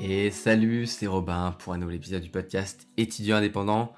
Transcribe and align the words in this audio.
Et 0.00 0.30
salut, 0.30 0.86
c'est 0.86 1.08
Robin 1.08 1.56
pour 1.58 1.72
un 1.72 1.78
nouvel 1.78 1.96
épisode 1.96 2.22
du 2.22 2.30
podcast 2.30 2.86
étudiant 2.96 3.38
indépendant. 3.38 3.92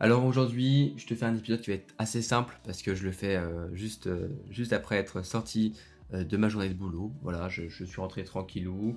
Alors 0.00 0.24
aujourd'hui, 0.24 0.94
je 0.96 1.06
te 1.06 1.14
fais 1.14 1.26
un 1.26 1.36
épisode 1.36 1.60
qui 1.60 1.68
va 1.68 1.76
être 1.76 1.94
assez 1.98 2.22
simple 2.22 2.58
parce 2.64 2.80
que 2.80 2.94
je 2.94 3.04
le 3.04 3.12
fais 3.12 3.36
euh, 3.36 3.68
juste, 3.74 4.06
euh, 4.06 4.28
juste 4.48 4.72
après 4.72 4.96
être 4.96 5.20
sorti 5.20 5.78
euh, 6.14 6.24
de 6.24 6.36
ma 6.38 6.48
journée 6.48 6.70
de 6.70 6.74
boulot. 6.74 7.12
Voilà, 7.20 7.50
je, 7.50 7.68
suis 7.68 8.00
rentré 8.00 8.24
tranquillou. 8.24 8.96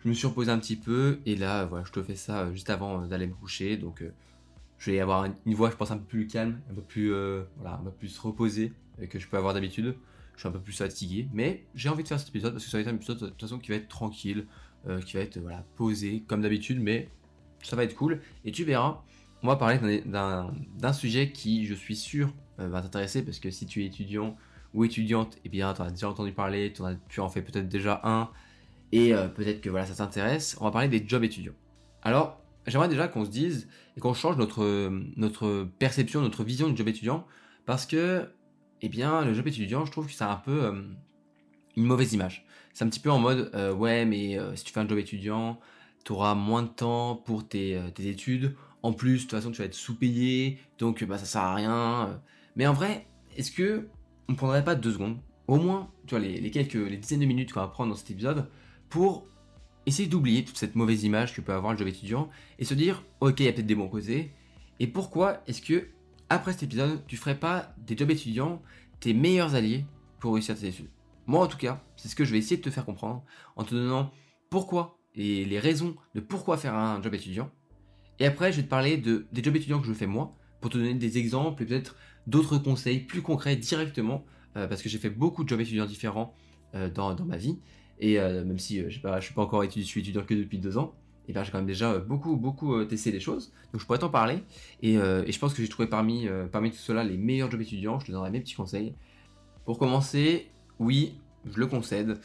Je 0.00 0.08
me 0.08 0.14
suis 0.14 0.26
reposé 0.26 0.50
un 0.50 0.58
petit 0.58 0.74
peu 0.74 1.20
et 1.26 1.36
là, 1.36 1.66
voilà, 1.66 1.84
je 1.84 1.92
te 1.92 2.02
fais 2.02 2.16
ça 2.16 2.50
juste 2.50 2.70
avant 2.70 3.06
d'aller 3.06 3.28
me 3.28 3.34
coucher. 3.34 3.76
Donc 3.76 4.02
je 4.78 4.90
vais 4.90 4.98
avoir 4.98 5.26
une 5.46 5.54
voix, 5.54 5.70
je 5.70 5.76
pense, 5.76 5.92
un 5.92 5.98
peu 5.98 6.06
plus 6.06 6.26
calme, 6.26 6.60
un 6.72 6.74
peu 6.74 6.82
plus, 6.82 7.10
voilà, 7.56 7.74
un 7.74 7.84
peu 7.84 7.92
plus 7.92 8.18
reposée 8.18 8.72
que 9.10 9.20
je 9.20 9.28
peux 9.28 9.36
avoir 9.36 9.54
d'habitude. 9.54 9.94
Je 10.34 10.40
suis 10.40 10.48
un 10.48 10.52
peu 10.52 10.60
plus 10.60 10.72
fatigué, 10.72 11.28
mais 11.32 11.66
j'ai 11.74 11.88
envie 11.88 12.04
de 12.04 12.08
faire 12.08 12.18
cet 12.18 12.28
épisode 12.28 12.52
parce 12.52 12.64
que 12.64 12.70
ça 12.70 12.78
va 12.78 12.82
être 12.82 12.88
un 12.88 12.94
épisode 12.94 13.18
de 13.18 13.26
toute 13.26 13.40
façon 13.40 13.58
qui 13.58 13.70
va 13.70 13.76
être 13.76 13.88
tranquille, 13.88 14.46
qui 15.04 15.16
va 15.16 15.20
être 15.20 15.38
voilà, 15.38 15.64
posé 15.76 16.22
comme 16.26 16.40
d'habitude, 16.40 16.80
mais 16.80 17.08
ça 17.62 17.76
va 17.76 17.84
être 17.84 17.94
cool. 17.94 18.20
Et 18.44 18.52
tu 18.52 18.64
verras, 18.64 19.02
on 19.42 19.46
va 19.46 19.56
parler 19.56 20.02
d'un 20.04 20.92
sujet 20.92 21.30
qui, 21.30 21.66
je 21.66 21.74
suis 21.74 21.96
sûr, 21.96 22.32
euh, 22.60 22.68
va 22.68 22.82
t'intéresser 22.82 23.24
parce 23.24 23.38
que 23.38 23.50
si 23.50 23.66
tu 23.66 23.82
es 23.82 23.86
étudiant 23.86 24.36
ou 24.74 24.84
étudiante, 24.84 25.38
eh 25.44 25.48
bien, 25.48 25.72
tu 25.74 25.82
as 25.82 25.90
déjà 25.90 26.08
entendu 26.08 26.32
parler, 26.32 26.72
tu 27.08 27.20
en 27.20 27.28
fais 27.28 27.42
peut-être 27.42 27.68
déjà 27.68 28.00
un, 28.04 28.30
et 28.92 29.14
euh, 29.14 29.28
peut-être 29.28 29.60
que 29.60 29.70
voilà, 29.70 29.86
ça 29.86 29.94
t'intéresse. 29.94 30.56
On 30.60 30.64
va 30.64 30.70
parler 30.70 30.88
des 30.88 31.06
jobs 31.06 31.24
étudiants. 31.24 31.54
Alors, 32.02 32.40
j'aimerais 32.66 32.88
déjà 32.88 33.08
qu'on 33.08 33.24
se 33.24 33.30
dise 33.30 33.68
et 33.96 34.00
qu'on 34.00 34.14
change 34.14 34.36
notre, 34.36 35.68
perception, 35.78 36.20
notre 36.20 36.44
vision 36.44 36.68
du 36.68 36.76
job 36.76 36.88
étudiant, 36.88 37.26
parce 37.64 37.86
que, 37.86 38.28
eh 38.82 38.88
bien, 38.88 39.24
le 39.24 39.34
job 39.34 39.46
étudiant, 39.46 39.84
je 39.84 39.92
trouve 39.92 40.06
que 40.06 40.12
c'est 40.12 40.24
un 40.24 40.36
peu 40.36 40.64
euh, 40.64 40.82
une 41.76 41.84
mauvaise 41.84 42.12
image. 42.12 42.44
C'est 42.74 42.84
un 42.84 42.88
petit 42.88 43.00
peu 43.00 43.10
en 43.10 43.18
mode, 43.18 43.50
ouais, 43.76 44.04
mais 44.04 44.38
si 44.54 44.64
tu 44.64 44.72
fais 44.72 44.80
un 44.80 44.88
job 44.88 44.98
étudiant, 44.98 45.58
tu 46.04 46.12
auras 46.12 46.34
moins 46.34 46.62
de 46.62 46.68
temps 46.68 47.16
pour 47.16 47.46
tes, 47.46 47.80
tes 47.94 48.08
études 48.08 48.54
en 48.82 48.92
plus, 48.92 49.16
de 49.16 49.22
toute 49.22 49.30
façon, 49.32 49.50
tu 49.50 49.58
vas 49.58 49.64
être 49.64 49.74
sous-payé, 49.74 50.58
donc 50.78 51.04
bah, 51.04 51.18
ça 51.18 51.24
sert 51.24 51.42
à 51.42 51.54
rien. 51.54 52.20
Mais 52.56 52.66
en 52.66 52.72
vrai, 52.72 53.06
est-ce 53.36 53.50
que 53.50 53.88
on 54.28 54.34
prendrait 54.34 54.64
pas 54.64 54.74
deux 54.74 54.92
secondes, 54.92 55.18
au 55.46 55.56
moins, 55.56 55.90
tu 56.06 56.14
vois, 56.14 56.24
les, 56.24 56.50
quelques, 56.50 56.74
les 56.74 56.96
dizaines 56.96 57.20
de 57.20 57.26
minutes 57.26 57.52
qu'on 57.52 57.60
va 57.60 57.68
prendre 57.68 57.90
dans 57.90 57.96
cet 57.98 58.10
épisode, 58.10 58.48
pour 58.88 59.26
essayer 59.86 60.08
d'oublier 60.08 60.44
toute 60.44 60.58
cette 60.58 60.74
mauvaise 60.74 61.04
image 61.04 61.34
que 61.34 61.40
peut 61.40 61.52
avoir 61.52 61.72
le 61.72 61.78
job 61.78 61.88
étudiant 61.88 62.28
et 62.58 62.64
se 62.64 62.74
dire, 62.74 63.02
ok, 63.20 63.40
il 63.40 63.46
y 63.46 63.48
a 63.48 63.52
peut-être 63.52 63.66
des 63.66 63.74
bons 63.74 63.88
côtés. 63.88 64.32
Et 64.80 64.86
pourquoi 64.86 65.42
est-ce 65.46 65.62
que, 65.62 65.88
après 66.28 66.52
cet 66.52 66.64
épisode, 66.64 67.04
tu 67.06 67.16
ferais 67.16 67.38
pas 67.38 67.74
des 67.78 67.96
jobs 67.96 68.10
étudiants 68.10 68.62
tes 69.00 69.14
meilleurs 69.14 69.54
alliés 69.54 69.84
pour 70.20 70.34
réussir 70.34 70.58
tes 70.58 70.68
études? 70.68 70.88
Moi, 71.28 71.40
en 71.40 71.46
tout 71.46 71.58
cas, 71.58 71.80
c'est 71.94 72.08
ce 72.08 72.16
que 72.16 72.24
je 72.24 72.32
vais 72.32 72.38
essayer 72.38 72.56
de 72.56 72.62
te 72.62 72.70
faire 72.70 72.84
comprendre 72.84 73.22
en 73.54 73.62
te 73.62 73.74
donnant 73.74 74.10
pourquoi 74.50 74.98
et 75.14 75.44
les 75.44 75.60
raisons 75.60 75.94
de 76.16 76.20
pourquoi 76.20 76.56
faire 76.56 76.74
un 76.74 77.00
job 77.00 77.14
étudiant 77.14 77.50
et 78.20 78.26
après, 78.26 78.52
je 78.52 78.58
vais 78.58 78.62
te 78.64 78.68
parler 78.68 78.96
de, 78.96 79.26
des 79.32 79.42
jobs 79.42 79.54
étudiants 79.56 79.80
que 79.80 79.86
je 79.86 79.92
fais 79.92 80.06
moi, 80.06 80.34
pour 80.60 80.70
te 80.70 80.78
donner 80.78 80.94
des 80.94 81.18
exemples 81.18 81.62
et 81.62 81.66
peut-être 81.66 81.96
d'autres 82.26 82.58
conseils 82.58 83.00
plus 83.00 83.22
concrets 83.22 83.56
directement, 83.56 84.24
euh, 84.56 84.66
parce 84.66 84.82
que 84.82 84.88
j'ai 84.88 84.98
fait 84.98 85.10
beaucoup 85.10 85.44
de 85.44 85.48
jobs 85.48 85.60
étudiants 85.60 85.86
différents 85.86 86.34
euh, 86.74 86.90
dans, 86.90 87.14
ma 87.24 87.36
vie. 87.36 87.58
Et 88.00 88.18
euh, 88.18 88.44
même 88.44 88.58
si 88.58 88.78
je 88.78 89.06
ne 89.06 89.20
suis 89.20 89.34
pas 89.34 89.42
encore 89.42 89.62
étudiant, 89.64 89.84
je 89.84 89.88
suis 89.88 90.00
étudiant 90.00 90.22
que 90.22 90.34
depuis 90.34 90.58
deux 90.58 90.78
ans, 90.78 90.94
et 91.28 91.32
bien 91.32 91.44
j'ai 91.44 91.52
quand 91.52 91.58
même 91.58 91.66
déjà 91.66 91.98
beaucoup, 91.98 92.36
beaucoup 92.36 92.84
testé 92.86 93.12
des 93.12 93.20
choses. 93.20 93.52
Donc 93.72 93.80
je 93.80 93.86
pourrais 93.86 93.98
t'en 93.98 94.08
parler. 94.08 94.42
Et, 94.82 94.94
et, 94.94 95.32
je 95.32 95.38
pense 95.38 95.52
que 95.52 95.60
j'ai 95.60 95.68
trouvé 95.68 95.86
parmi, 95.86 96.26
parmi 96.50 96.70
tout 96.70 96.78
cela 96.78 97.04
les 97.04 97.18
meilleurs 97.18 97.50
jobs 97.50 97.60
étudiants. 97.60 98.00
Je 98.00 98.06
te 98.06 98.12
donnerai 98.12 98.30
mes 98.30 98.40
petits 98.40 98.54
conseils. 98.54 98.94
Pour 99.66 99.78
commencer, 99.78 100.48
oui, 100.78 101.14
je 101.50 101.58
le 101.58 101.66
concède. 101.66 102.20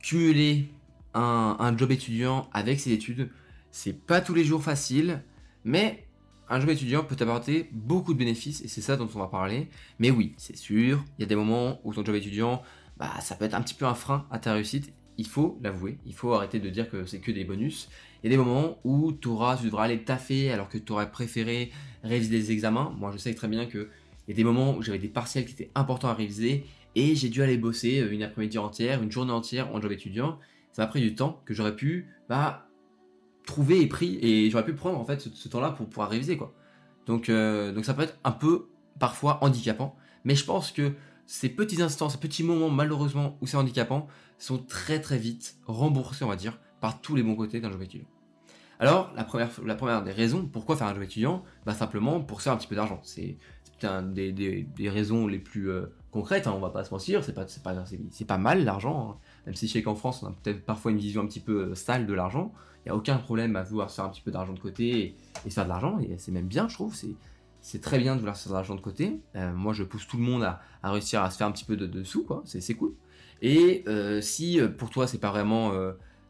Cumuler 0.00 0.68
un, 1.14 1.76
job 1.76 1.90
étudiant 1.92 2.48
avec 2.52 2.80
ses 2.80 2.92
études, 2.92 3.30
c'est 3.70 3.92
pas 3.92 4.20
tous 4.20 4.34
les 4.34 4.44
jours 4.44 4.62
facile, 4.62 5.22
mais 5.64 6.06
un 6.48 6.60
job 6.60 6.70
étudiant 6.70 7.04
peut 7.04 7.16
apporter 7.20 7.70
beaucoup 7.72 8.12
de 8.12 8.18
bénéfices 8.18 8.60
et 8.62 8.68
c'est 8.68 8.80
ça 8.80 8.96
dont 8.96 9.08
on 9.14 9.18
va 9.18 9.28
parler. 9.28 9.68
Mais 9.98 10.10
oui, 10.10 10.34
c'est 10.36 10.56
sûr, 10.56 11.04
il 11.18 11.22
y 11.22 11.24
a 11.24 11.26
des 11.26 11.36
moments 11.36 11.80
où 11.84 11.94
ton 11.94 12.04
job 12.04 12.14
étudiant, 12.14 12.62
bah, 12.96 13.10
ça 13.20 13.34
peut 13.34 13.44
être 13.44 13.54
un 13.54 13.62
petit 13.62 13.74
peu 13.74 13.86
un 13.86 13.94
frein 13.94 14.26
à 14.30 14.38
ta 14.38 14.52
réussite. 14.52 14.92
Il 15.16 15.26
faut 15.26 15.58
l'avouer, 15.62 15.98
il 16.06 16.14
faut 16.14 16.32
arrêter 16.34 16.58
de 16.58 16.68
dire 16.68 16.90
que 16.90 17.06
c'est 17.06 17.20
que 17.20 17.30
des 17.30 17.44
bonus. 17.44 17.88
Il 18.22 18.30
y 18.30 18.34
a 18.34 18.36
des 18.36 18.42
moments 18.42 18.78
où 18.84 19.12
auras, 19.26 19.56
tu 19.56 19.64
devras 19.64 19.84
aller 19.84 20.02
taffer 20.02 20.50
alors 20.50 20.68
que 20.68 20.78
tu 20.78 20.92
aurais 20.92 21.10
préféré 21.10 21.70
réviser 22.02 22.30
des 22.30 22.50
examens. 22.50 22.92
Moi, 22.98 23.12
je 23.12 23.18
sais 23.18 23.32
très 23.34 23.48
bien 23.48 23.66
que 23.66 23.88
il 24.26 24.30
y 24.30 24.34
a 24.34 24.36
des 24.36 24.44
moments 24.44 24.74
où 24.74 24.82
j'avais 24.82 24.98
des 24.98 25.08
partiels 25.08 25.44
qui 25.44 25.52
étaient 25.52 25.70
importants 25.74 26.08
à 26.08 26.14
réviser 26.14 26.64
et 26.94 27.14
j'ai 27.14 27.28
dû 27.28 27.42
aller 27.42 27.56
bosser 27.56 27.98
une 28.10 28.22
après-midi 28.22 28.58
entière, 28.58 29.02
une 29.02 29.10
journée 29.10 29.32
entière 29.32 29.74
en 29.74 29.80
job 29.80 29.92
étudiant. 29.92 30.38
Ça 30.72 30.82
m'a 30.82 30.86
pris 30.86 31.00
du 31.00 31.14
temps 31.14 31.42
que 31.44 31.54
j'aurais 31.54 31.76
pu 31.76 32.08
bah, 32.28 32.68
trouvé 33.46 33.80
et 33.80 33.86
pris 33.86 34.18
et 34.22 34.50
j'aurais 34.50 34.64
pu 34.64 34.74
prendre 34.74 34.98
en 34.98 35.04
fait 35.04 35.20
ce, 35.20 35.48
temps-là 35.48 35.70
pour 35.70 35.88
pouvoir 35.88 36.08
réviser 36.08 36.36
quoi. 36.36 36.54
Donc 37.06 37.28
euh, 37.28 37.72
donc 37.72 37.84
ça 37.84 37.94
peut 37.94 38.02
être 38.02 38.18
un 38.24 38.32
peu 38.32 38.68
parfois 38.98 39.42
handicapant, 39.42 39.96
mais 40.24 40.34
je 40.34 40.44
pense 40.44 40.72
que 40.72 40.92
ces 41.26 41.48
petits 41.48 41.82
instants, 41.82 42.08
ces 42.08 42.18
petits 42.18 42.42
moments 42.42 42.70
malheureusement 42.70 43.38
où 43.40 43.46
c'est 43.46 43.56
handicapant 43.56 44.08
sont 44.38 44.58
très 44.58 45.00
très 45.00 45.18
vite 45.18 45.56
remboursés 45.66 46.24
on 46.24 46.28
va 46.28 46.36
dire 46.36 46.58
par 46.80 47.00
tous 47.00 47.14
les 47.14 47.22
bons 47.22 47.34
côtés 47.34 47.60
d'un 47.60 47.70
job 47.70 47.82
étudiant. 47.82 48.08
Alors 48.78 49.12
la 49.14 49.24
première 49.24 49.50
la 49.64 49.74
première 49.74 50.02
des 50.02 50.12
raisons 50.12 50.46
pourquoi 50.46 50.76
faire 50.76 50.86
un 50.86 50.94
job 50.94 51.02
étudiant, 51.02 51.44
bah 51.66 51.74
simplement 51.74 52.20
pour 52.20 52.42
faire 52.42 52.52
un 52.52 52.56
petit 52.56 52.68
peu 52.68 52.76
d'argent. 52.76 53.00
C'est 53.02 53.38
un 53.82 54.02
des, 54.02 54.32
des, 54.32 54.62
des, 54.62 54.88
raisons 54.88 55.26
les 55.26 55.38
plus 55.38 55.68
euh, 55.68 55.86
concrètes, 56.14 56.46
hein, 56.46 56.54
on 56.56 56.60
va 56.60 56.70
pas 56.70 56.84
se 56.84 56.90
mentir, 56.90 57.22
c'est 57.22 57.34
pas 57.34 57.46
c'est 57.46 57.62
pas 57.62 57.84
c'est 58.10 58.24
pas 58.24 58.38
mal 58.38 58.64
l'argent. 58.64 59.10
Hein. 59.10 59.16
Même 59.44 59.54
si 59.54 59.66
je 59.68 59.72
sais 59.74 59.82
qu'en 59.82 59.94
France 59.94 60.22
on 60.22 60.28
a 60.28 60.32
peut-être 60.42 60.64
parfois 60.64 60.92
une 60.92 60.98
vision 60.98 61.20
un 61.20 61.26
petit 61.26 61.40
peu 61.40 61.70
euh, 61.70 61.74
sale 61.74 62.06
de 62.06 62.14
l'argent 62.14 62.52
il 62.84 62.88
n'y 62.88 62.92
a 62.92 62.96
aucun 62.96 63.16
problème 63.16 63.56
à 63.56 63.62
vouloir 63.62 63.88
se 63.88 63.96
faire 63.96 64.04
un 64.04 64.10
petit 64.10 64.20
peu 64.20 64.30
d'argent 64.30 64.52
de 64.52 64.60
côté 64.60 65.16
et, 65.46 65.50
faire 65.50 65.64
de 65.64 65.70
l'argent. 65.70 65.98
Et 66.00 66.16
c'est 66.18 66.32
même 66.32 66.46
bien, 66.46 66.68
je 66.68 66.74
trouve. 66.74 66.94
C'est 67.62 67.80
très 67.80 67.98
bien 67.98 68.14
de 68.14 68.18
vouloir 68.18 68.36
se 68.36 68.42
faire 68.42 68.52
de 68.52 68.56
l'argent 68.56 68.74
de 68.74 68.80
côté. 68.80 69.20
Euh, 69.36 69.54
moi, 69.54 69.72
je 69.72 69.84
pousse 69.84 70.06
tout 70.06 70.18
le 70.18 70.22
monde 70.22 70.42
à, 70.42 70.60
réussir 70.82 71.22
à 71.22 71.30
se 71.30 71.38
faire 71.38 71.46
un 71.46 71.52
petit 71.52 71.64
peu 71.64 71.76
de, 71.76 72.04
sous, 72.04 72.24
quoi. 72.24 72.42
C'est 72.44 72.74
cool. 72.74 72.92
Et 73.40 73.84
euh, 73.88 74.20
si 74.20 74.60
euh, 74.60 74.68
pour 74.68 74.90
toi, 74.90 75.06
c'est 75.06 75.18
pas 75.18 75.30
vraiment. 75.30 75.72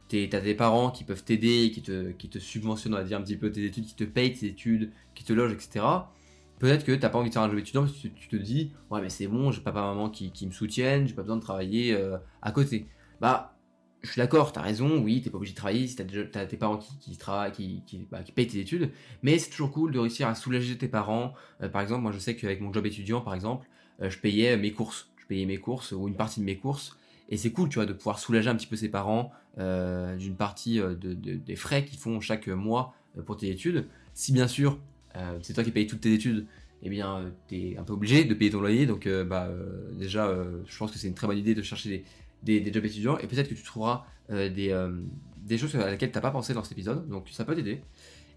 T'as 0.08 0.40
des 0.40 0.54
parents 0.54 0.92
qui 0.92 1.02
peuvent 1.02 1.24
t'aider, 1.24 1.72
qui 1.72 1.82
te, 1.82 2.12
qui 2.12 2.28
te 2.28 2.38
subventionnent, 2.38 2.94
on 2.94 2.98
va 2.98 3.02
dire, 3.02 3.18
un 3.18 3.22
petit 3.22 3.36
peu 3.36 3.50
tes 3.50 3.64
études, 3.64 3.86
qui 3.86 3.96
te 3.96 4.04
payent 4.04 4.32
tes 4.32 4.46
études, 4.46 4.92
qui 5.16 5.24
te 5.24 5.32
logent, 5.32 5.54
etc. 5.54 5.84
Peut-être 6.64 6.86
que 6.86 6.92
t'as 6.92 7.10
pas 7.10 7.18
envie 7.18 7.28
de 7.28 7.34
faire 7.34 7.42
un 7.42 7.50
job 7.50 7.58
étudiant 7.58 7.82
parce 7.82 7.92
que 7.92 8.08
tu, 8.08 8.28
te 8.28 8.36
dis, 8.36 8.72
ouais, 8.90 9.02
mais 9.02 9.10
c'est 9.10 9.26
bon, 9.26 9.50
j'ai 9.50 9.60
papa, 9.60 9.82
maman 9.82 10.08
qui, 10.08 10.30
qui 10.32 10.46
me 10.46 10.50
soutiennent, 10.50 11.06
j'ai 11.06 11.12
pas 11.12 11.20
besoin 11.20 11.36
de 11.36 11.42
travailler 11.42 11.94
à 12.40 12.52
côté. 12.52 12.86
Bah, 13.20 13.54
je 14.04 14.10
suis 14.10 14.18
d'accord, 14.18 14.52
t'as 14.52 14.60
raison, 14.60 14.98
oui, 15.02 15.22
t'es 15.22 15.30
pas 15.30 15.38
obligé 15.38 15.52
de 15.52 15.56
travailler 15.56 15.86
si 15.86 15.96
t'as, 15.96 16.04
as 16.40 16.46
tes 16.46 16.56
parents 16.56 16.78
qui, 16.78 17.16
travaillent, 17.16 17.52
qui, 17.52 17.82
qui, 17.86 18.06
bah, 18.10 18.22
qui, 18.22 18.32
payent 18.32 18.46
tes 18.46 18.60
études, 18.60 18.90
mais 19.22 19.38
c'est 19.38 19.50
toujours 19.50 19.72
cool 19.72 19.92
de 19.92 19.98
réussir 19.98 20.28
à 20.28 20.34
soulager 20.34 20.76
tes 20.76 20.88
parents. 20.88 21.32
Euh, 21.62 21.68
par 21.68 21.80
exemple, 21.80 22.02
moi 22.02 22.12
je 22.12 22.18
sais 22.18 22.36
qu'avec 22.36 22.60
mon 22.60 22.72
job 22.72 22.84
étudiant, 22.84 23.22
par 23.22 23.34
exemple, 23.34 23.66
euh, 24.02 24.10
je 24.10 24.18
payais 24.18 24.56
mes 24.58 24.72
courses, 24.72 25.10
je 25.16 25.26
payais 25.26 25.46
mes 25.46 25.56
courses 25.56 25.92
ou 25.92 26.06
une 26.06 26.16
partie 26.16 26.40
de 26.40 26.44
mes 26.44 26.58
courses, 26.58 26.98
et 27.30 27.38
c'est 27.38 27.50
cool, 27.50 27.70
tu 27.70 27.76
vois, 27.76 27.86
de 27.86 27.94
pouvoir 27.94 28.18
soulager 28.18 28.50
un 28.50 28.56
petit 28.56 28.66
peu 28.66 28.76
ses 28.76 28.90
parents 28.90 29.32
euh, 29.58 30.16
d'une 30.16 30.36
partie 30.36 30.78
de, 30.78 31.14
des 31.14 31.56
frais 31.56 31.86
qu'ils 31.86 31.98
font 31.98 32.20
chaque 32.20 32.48
mois 32.48 32.94
pour 33.24 33.38
tes 33.38 33.48
études. 33.48 33.86
Si 34.12 34.32
bien 34.32 34.48
sûr, 34.48 34.78
c'est 35.42 35.52
toi 35.52 35.64
qui 35.64 35.70
payes 35.70 35.86
toutes 35.86 36.00
tes 36.00 36.12
études, 36.12 36.46
eh 36.82 36.90
bien, 36.90 37.32
t'es 37.48 37.76
un 37.78 37.82
peu 37.82 37.92
obligé 37.92 38.24
de 38.24 38.34
payer 38.34 38.50
ton 38.50 38.60
loyer, 38.60 38.86
donc 38.86 39.08
bah 39.26 39.48
déjà, 39.98 40.34
je 40.66 40.76
pense 40.76 40.90
que 40.90 40.98
c'est 40.98 41.08
une 41.08 41.14
très 41.14 41.26
bonne 41.26 41.38
idée 41.38 41.54
de 41.54 41.62
chercher 41.62 42.04
des 42.44 42.72
jobs 42.72 42.84
étudiants. 42.84 43.18
Et 43.18 43.26
peut-être 43.26 43.48
que 43.48 43.54
tu 43.54 43.62
trouveras 43.62 44.06
euh, 44.30 44.48
des, 44.48 44.70
euh, 44.70 44.90
choses 45.56 45.74
à 45.76 45.90
laquelle 45.90 46.10
tu 46.10 46.16
n'as 46.16 46.22
pas 46.22 46.30
pensé 46.30 46.54
dans 46.54 46.62
cet 46.62 46.72
épisode, 46.72 47.08
donc 47.08 47.28
ça 47.30 47.44
peut 47.44 47.54
t'aider. 47.54 47.82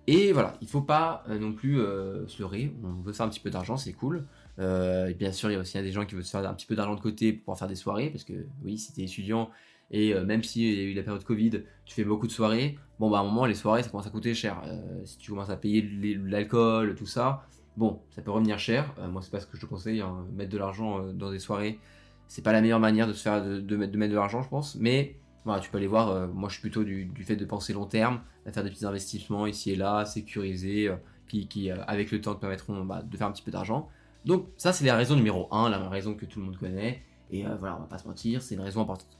Et 0.08 0.32
voilà, 0.32 0.54
il 0.62 0.68
faut 0.68 0.82
pas 0.82 1.24
euh, 1.30 1.38
non 1.38 1.54
plus 1.54 1.76
se 1.76 2.40
leurrer, 2.40 2.74
on 2.84 3.02
veut 3.02 3.14
faire 3.14 3.26
un 3.26 3.30
petit 3.30 3.40
peu 3.40 3.50
d'argent, 3.50 3.78
c'est 3.78 3.94
cool. 3.94 4.26
et 4.60 5.14
bien 5.14 5.32
sûr, 5.32 5.50
il 5.50 5.54
y 5.54 5.56
a 5.58 5.60
aussi 5.60 5.82
des 5.82 5.92
gens 5.92 6.06
qui 6.06 6.16
veulent 6.16 6.24
se 6.24 6.32
faire 6.32 6.48
un 6.48 6.54
petit 6.54 6.66
peu 6.66 6.76
d'argent 6.76 6.96
de 6.96 7.02
côté 7.02 7.34
pour 7.34 7.42
pouvoir 7.42 7.60
faire 7.60 7.68
des 7.68 7.76
soirées, 7.76 8.10
parce 8.10 8.24
que 8.24 8.34
oui, 8.64 8.78
si 8.78 8.94
tu 8.94 9.02
es 9.02 9.06
étudiant, 9.06 9.50
et 9.92 10.14
même 10.14 10.44
s'il 10.44 10.64
y 10.64 10.80
a 10.80 10.84
eu 10.84 10.94
la 10.94 11.04
période 11.04 11.24
Covid, 11.24 11.64
tu 11.86 11.96
fais 11.96 12.04
beaucoup 12.04 12.28
de 12.28 12.32
soirées, 12.32 12.78
bon 13.00 13.10
bah 13.10 13.20
à 13.20 13.22
un 13.22 13.24
moment, 13.24 13.46
les 13.46 13.54
soirées, 13.54 13.84
ça 13.84 13.90
commence 13.90 14.08
à 14.08 14.10
coûter 14.10 14.34
cher. 14.34 14.62
si 15.06 15.18
tu 15.18 15.32
commences 15.32 15.50
à 15.50 15.56
payer 15.56 15.90
l'alcool, 16.26 16.96
tout 16.96 17.06
ça, 17.06 17.46
bon, 17.78 18.02
ça 18.10 18.22
peut 18.22 18.32
revenir 18.32 18.60
cher. 18.60 18.94
moi, 19.12 19.22
c'est 19.22 19.32
pas 19.32 19.40
ce 19.40 19.48
que 19.48 19.56
je 19.56 19.62
te 19.62 19.66
conseille, 19.66 20.02
hein, 20.02 20.26
mettre 20.36 20.52
de 20.52 20.58
l'argent 20.58 21.14
dans 21.14 21.32
des 21.32 21.40
soirées 21.40 21.80
c'est 22.28 22.42
pas 22.42 22.52
la 22.52 22.62
meilleure 22.62 22.80
manière 22.80 23.08
de 23.08 23.14
se 23.14 23.22
faire 23.22 23.44
de, 23.44 23.76
mettre, 23.76 23.94
de 23.94 24.16
l'argent, 24.16 24.42
je 24.42 24.50
pense. 24.50 24.76
Mais 24.76 25.16
voilà, 25.46 25.62
tu 25.62 25.70
peux 25.70 25.78
aller 25.78 25.88
voir. 25.88 26.10
Euh, 26.10 26.28
moi, 26.28 26.50
je 26.50 26.56
suis 26.56 26.62
plutôt 26.62 26.84
du, 26.84 27.12
fait 27.24 27.36
de 27.36 27.46
penser 27.46 27.74
long 27.74 27.86
terme, 27.86 28.22
à 28.46 28.52
faire 28.52 28.64
des 28.64 28.70
petits 28.70 28.86
investissements 28.86 29.48
ici 29.48 29.72
et 29.72 29.76
là, 29.76 30.06
sécurisés, 30.06 30.90
euh, 30.90 30.96
qui, 31.28 31.72
euh, 31.72 31.78
avec 31.88 32.12
le 32.12 32.22
temps 32.22 32.36
te 32.36 32.42
permettront 32.42 32.84
bah, 32.84 33.02
de 33.02 33.18
faire 33.18 33.28
un 33.28 33.32
petit 33.32 33.44
peu 33.44 33.52
d'argent. 33.52 33.90
Donc 34.26 34.48
ça, 34.58 34.74
c'est 34.74 34.86
la 34.86 34.96
raison 34.96 35.16
numéro 35.16 35.48
1, 35.52 35.70
la 35.70 35.90
raison 35.90 36.16
que 36.16 36.26
tout 36.26 36.40
le 36.40 36.46
monde 36.46 36.58
connaît. 36.58 37.02
Et 37.32 37.44
voilà, 37.44 37.76
on 37.78 37.82
va 37.82 37.88
pas 37.88 37.98
se 37.98 38.08
mentir, 38.08 38.42
c'est 38.42 38.56
une 38.56 38.62
raison 38.62 38.82
importante. 38.82 39.18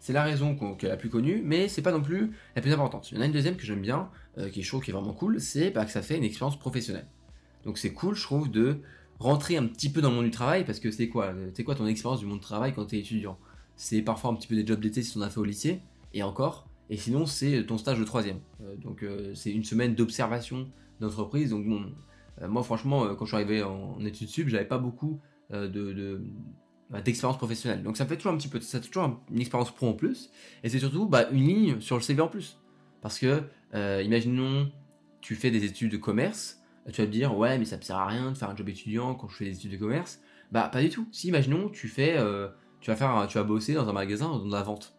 C'est 0.00 0.14
la 0.14 0.24
raison 0.24 0.56
qu'elle 0.76 0.90
a 0.90 0.94
la 0.94 0.98
plus 0.98 1.10
connue, 1.10 1.42
mais 1.44 1.68
c'est 1.68 1.82
pas 1.82 1.92
non 1.92 2.00
plus 2.00 2.32
la 2.56 2.62
plus 2.62 2.72
importante. 2.72 3.10
Il 3.10 3.16
y 3.16 3.18
en 3.18 3.20
a 3.20 3.26
une 3.26 3.32
deuxième 3.32 3.56
que 3.56 3.64
j'aime 3.64 3.82
bien, 3.82 4.08
qui 4.50 4.60
est 4.60 4.62
chaud, 4.62 4.80
qui 4.80 4.90
est 4.90 4.94
vraiment 4.94 5.12
cool, 5.12 5.40
c'est 5.40 5.70
bah, 5.70 5.84
que 5.84 5.90
ça 5.90 6.00
fait 6.00 6.16
une 6.16 6.24
expérience 6.24 6.58
professionnelle. 6.58 7.06
Donc 7.64 7.78
c'est 7.78 7.92
cool, 7.92 8.14
je 8.14 8.22
trouve, 8.22 8.50
de 8.50 8.78
rentrer 9.18 9.56
un 9.56 9.66
petit 9.66 9.90
peu 9.90 10.00
dans 10.00 10.08
le 10.08 10.16
monde 10.16 10.24
du 10.24 10.30
travail 10.30 10.64
parce 10.64 10.80
que 10.80 10.90
c'est 10.90 11.08
quoi 11.08 11.34
C'est 11.54 11.64
quoi 11.64 11.74
ton 11.74 11.86
expérience 11.86 12.20
du 12.20 12.26
monde 12.26 12.38
du 12.38 12.44
travail 12.44 12.72
quand 12.72 12.86
tu 12.86 12.96
es 12.96 13.00
étudiant? 13.00 13.38
C'est 13.76 14.02
parfois 14.02 14.30
un 14.30 14.34
petit 14.34 14.48
peu 14.48 14.56
des 14.56 14.66
jobs 14.66 14.80
d'été 14.80 15.02
si 15.02 15.16
on 15.16 15.20
a 15.20 15.30
fait 15.30 15.38
au 15.38 15.44
lycée 15.44 15.80
et 16.14 16.22
encore. 16.22 16.66
et 16.88 16.96
sinon 16.96 17.26
c'est 17.26 17.64
ton 17.66 17.78
stage 17.78 17.98
de 17.98 18.04
troisième. 18.04 18.40
donc 18.82 19.04
c'est 19.34 19.52
une 19.52 19.64
semaine 19.64 19.94
d'observation 19.94 20.68
d'entreprise. 21.00 21.50
Donc 21.50 21.66
bon, 21.66 21.92
moi 22.48 22.62
franchement, 22.62 23.14
quand 23.14 23.26
je 23.26 23.30
suis 23.30 23.36
arrivé 23.36 23.62
en, 23.62 24.02
études 24.04 24.28
sup, 24.28 24.48
j'avais 24.48 24.64
pas 24.64 24.78
beaucoup 24.78 25.20
de, 25.50 26.22
d'expérience 27.04 27.38
professionnelle. 27.38 27.82
Donc 27.82 27.96
ça 27.96 28.06
fait 28.06 28.16
toujours 28.16 28.32
un 28.32 28.36
petit 28.36 28.48
peu, 28.48 28.60
ça 28.60 28.80
toujours 28.80 29.20
une 29.30 29.40
expérience 29.40 29.70
pro 29.70 29.88
en 29.88 29.92
plus, 29.92 30.30
et 30.64 30.68
c'est 30.68 30.80
surtout 30.80 31.06
bah, 31.06 31.28
une 31.30 31.46
ligne 31.46 31.80
sur 31.80 31.96
le 31.96 32.02
CV 32.02 32.20
en 32.20 32.28
plus. 32.28 32.58
Parce 33.00 33.18
que, 33.18 33.42
imaginons, 33.74 34.70
tu 35.20 35.36
fais 35.36 35.50
des 35.50 35.64
études 35.64 35.92
de 35.92 35.96
commerce, 35.96 36.60
tu 36.92 37.00
vas 37.00 37.06
te 37.06 37.12
dire, 37.12 37.36
ouais, 37.36 37.58
mais 37.58 37.64
ça 37.64 37.76
me 37.76 37.82
sert 37.82 37.96
à 37.96 38.06
rien 38.06 38.32
de 38.32 38.36
faire 38.36 38.50
un 38.50 38.56
job 38.56 38.68
étudiant 38.68 39.14
quand 39.14 39.28
je 39.28 39.36
fais 39.36 39.44
des 39.44 39.54
études 39.54 39.72
de 39.72 39.76
commerce. 39.76 40.20
Bah, 40.50 40.68
pas 40.68 40.80
du 40.80 40.88
tout. 40.88 41.06
Si, 41.12 41.28
imaginons, 41.28 41.68
tu 41.68 41.88
fais, 41.88 42.16
euh, 42.16 42.48
tu 42.80 42.90
vas 42.90 42.96
faire, 42.96 43.26
tu 43.28 43.38
vas 43.38 43.44
bosser 43.44 43.74
dans 43.74 43.88
un 43.88 43.92
magasin 43.92 44.28
dans 44.28 44.44
la 44.46 44.62
vente. 44.62 44.96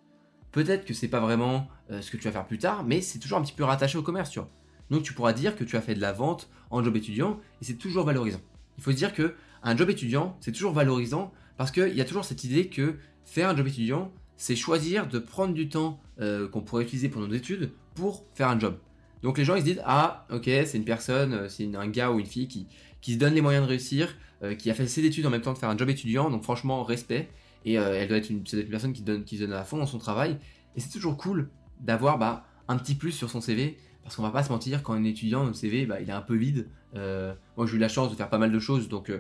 Peut-être 0.52 0.86
que 0.86 0.94
c'est 0.94 1.08
pas 1.08 1.20
vraiment 1.20 1.68
euh, 1.90 2.02
ce 2.02 2.12
que 2.12 2.18
tu 2.18 2.24
vas 2.24 2.32
faire 2.32 2.46
plus 2.46 2.58
tard, 2.58 2.84
mais 2.84 3.02
c'est 3.02 3.20
toujours 3.20 3.38
un 3.38 3.42
petit 3.42 3.54
peu 3.54 3.64
rattaché 3.64 3.98
au 3.98 4.04
commerce, 4.04 4.30
tu 4.30 4.40
vois. 4.40 4.50
Donc, 4.90 5.04
tu 5.04 5.14
pourras 5.14 5.34
dire 5.34 5.56
que 5.56 5.64
tu 5.64 5.78
as 5.78 5.82
fait 5.82 5.96
de 5.96 6.02
la 6.02 6.12
vente 6.12 6.50
en 6.70 6.84
job 6.84 6.96
étudiant 6.96 7.40
et 7.62 7.66
c'est 7.66 7.78
toujours 7.78 8.06
valorisant. 8.06 8.42
Il 8.78 8.84
faut 8.84 8.92
se 8.92 8.98
dire 8.98 9.14
que 9.14 9.36
un 9.64 9.78
job 9.78 9.90
étudiant, 9.90 10.38
c'est 10.40 10.52
toujours 10.52 10.74
valorisant 10.74 11.32
parce 11.62 11.70
qu'il 11.70 11.96
y 11.96 12.02
a 12.02 12.06
toujours 12.06 12.26
cette 12.26 12.44
idée 12.44 12.70
que 12.70 12.96
faire 13.24 13.48
un 13.48 13.56
job 13.56 13.68
étudiant, 13.68 14.12
c'est 14.36 14.56
choisir 14.56 15.08
de 15.08 15.20
prendre 15.20 15.54
du 15.54 15.70
temps 15.70 16.02
euh, 16.20 16.48
qu'on 16.48 16.62
pourrait 16.62 16.86
utiliser 16.86 17.08
pour 17.08 17.22
nos 17.22 17.32
études 17.32 17.70
pour 17.94 18.26
faire 18.34 18.48
un 18.48 18.60
job. 18.60 18.80
Donc 19.22 19.38
les 19.38 19.46
gens 19.46 19.54
ils 19.54 19.60
se 19.60 19.66
disent 19.66 19.82
ah 19.86 20.26
ok 20.32 20.46
c'est 20.46 20.74
une 20.78 20.86
personne, 20.86 21.34
euh, 21.34 21.50
c'est 21.50 21.70
un 21.76 21.88
gars 21.88 22.10
ou 22.10 22.20
une 22.20 22.26
fille 22.26 22.48
qui, 22.48 22.66
qui 23.00 23.14
se 23.14 23.20
donne 23.20 23.36
les 23.36 23.42
moyens 23.42 23.64
de 23.64 23.70
réussir, 23.70 24.18
euh, 24.42 24.56
qui 24.56 24.72
a 24.72 24.74
fait 24.74 24.88
ses 24.88 25.06
études 25.06 25.24
en 25.28 25.30
même 25.30 25.44
temps 25.44 25.54
que 25.54 25.60
faire 25.60 25.70
un 25.70 25.78
job 25.78 25.88
étudiant, 25.88 26.32
donc 26.32 26.42
franchement 26.42 26.84
respect. 26.84 27.30
Et 27.64 27.74
elle 27.74 28.08
doit 28.08 28.18
être 28.18 28.32
une, 28.32 28.44
une 28.54 28.70
personne 28.70 28.94
qui 28.94 29.04
donne, 29.04 29.24
qui 29.24 29.38
donne 29.38 29.54
à 29.54 29.64
fond 29.64 29.78
dans 29.78 29.86
son 29.86 30.00
travail. 30.00 30.40
Et 30.76 30.80
c'est 30.80 30.90
toujours 30.90 31.16
cool 31.16 31.52
d'avoir 31.80 32.18
bah, 32.18 32.44
un 32.70 32.78
petit 32.78 32.96
plus 32.96 33.12
sur 33.12 33.30
son 33.30 33.40
CV, 33.40 33.78
parce 34.02 34.16
qu'on 34.16 34.24
va 34.24 34.32
pas 34.32 34.42
se 34.42 34.52
mentir, 34.52 34.82
quand 34.82 34.94
un 34.94 35.04
étudiant, 35.04 35.44
notre 35.44 35.58
CV, 35.58 35.86
bah, 35.86 36.02
il 36.02 36.10
est 36.10 36.12
un 36.12 36.22
peu 36.22 36.36
vide. 36.36 36.70
moi 36.96 37.68
j'ai 37.68 37.76
eu 37.76 37.78
la 37.78 37.88
chance 37.88 38.10
de 38.10 38.16
faire 38.16 38.32
pas 38.32 38.40
mal 38.40 38.52
de 38.52 38.58
choses, 38.58 38.90
donc 38.90 39.12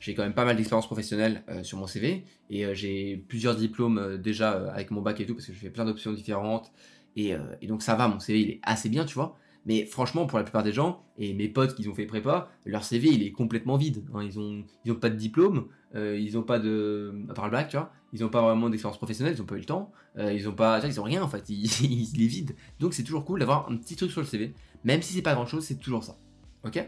j'ai 0.00 0.14
quand 0.14 0.22
même 0.22 0.34
pas 0.34 0.44
mal 0.44 0.56
d'expérience 0.56 0.86
professionnelle 0.86 1.44
sur 1.62 1.78
mon 1.78 1.86
CV, 1.86 2.24
et 2.48 2.74
j'ai 2.74 3.16
plusieurs 3.28 3.54
diplômes 3.54 4.18
déjà 4.18 4.70
avec 4.72 4.90
mon 4.90 5.02
bac 5.02 5.20
et 5.20 5.26
tout, 5.26 5.34
parce 5.34 5.46
que 5.46 5.52
je 5.52 5.58
fais 5.58 5.70
plein 5.70 5.84
d'options 5.84 6.12
différentes. 6.12 6.72
Et, 7.16 7.34
donc 7.68 7.82
ça 7.82 7.94
va, 7.94 8.08
mon 8.08 8.18
CV 8.18 8.40
il 8.40 8.50
est 8.50 8.60
assez 8.62 8.88
bien, 8.88 9.04
tu 9.04 9.14
vois. 9.14 9.36
Mais 9.66 9.84
franchement, 9.84 10.26
pour 10.26 10.38
la 10.38 10.44
plupart 10.44 10.62
des 10.62 10.72
gens, 10.72 11.04
et 11.18 11.34
mes 11.34 11.48
potes 11.48 11.74
qui 11.74 11.86
ont 11.88 11.94
fait 11.94 12.06
prépa, 12.06 12.50
leur 12.64 12.82
CV 12.82 13.08
il 13.08 13.22
est 13.22 13.32
complètement 13.32 13.76
vide. 13.76 14.04
Hein. 14.14 14.22
Ils 14.24 14.38
ont 14.38 14.64
ils 14.84 14.92
ont 14.92 14.96
pas 14.96 15.10
de 15.10 15.16
diplôme, 15.16 15.66
euh, 15.94 16.18
ils 16.18 16.38
ont 16.38 16.42
pas 16.42 16.58
de 16.58 17.14
à 17.28 17.34
part 17.34 17.44
le 17.46 17.50
bac, 17.50 17.68
tu 17.68 17.76
vois. 17.76 17.92
Ils 18.12 18.24
ont 18.24 18.28
pas 18.28 18.40
vraiment 18.40 18.70
d'expérience 18.70 18.96
professionnelle, 18.96 19.34
ils 19.36 19.42
ont 19.42 19.46
pas 19.46 19.56
eu 19.56 19.60
le 19.60 19.64
temps, 19.66 19.92
euh, 20.18 20.32
ils 20.32 20.48
ont 20.48 20.54
pas, 20.54 20.84
ils 20.84 21.00
ont 21.00 21.04
rien 21.04 21.22
en 21.22 21.28
fait. 21.28 21.44
Il 21.50 22.22
est 22.22 22.26
vide. 22.26 22.56
Donc 22.78 22.94
c'est 22.94 23.04
toujours 23.04 23.24
cool 23.24 23.40
d'avoir 23.40 23.70
un 23.70 23.76
petit 23.76 23.96
truc 23.96 24.10
sur 24.10 24.20
le 24.20 24.26
CV, 24.26 24.54
même 24.84 25.02
si 25.02 25.12
c'est 25.12 25.22
pas 25.22 25.34
grand 25.34 25.46
chose, 25.46 25.64
c'est 25.64 25.78
toujours 25.78 26.04
ça. 26.04 26.16
Ok? 26.64 26.82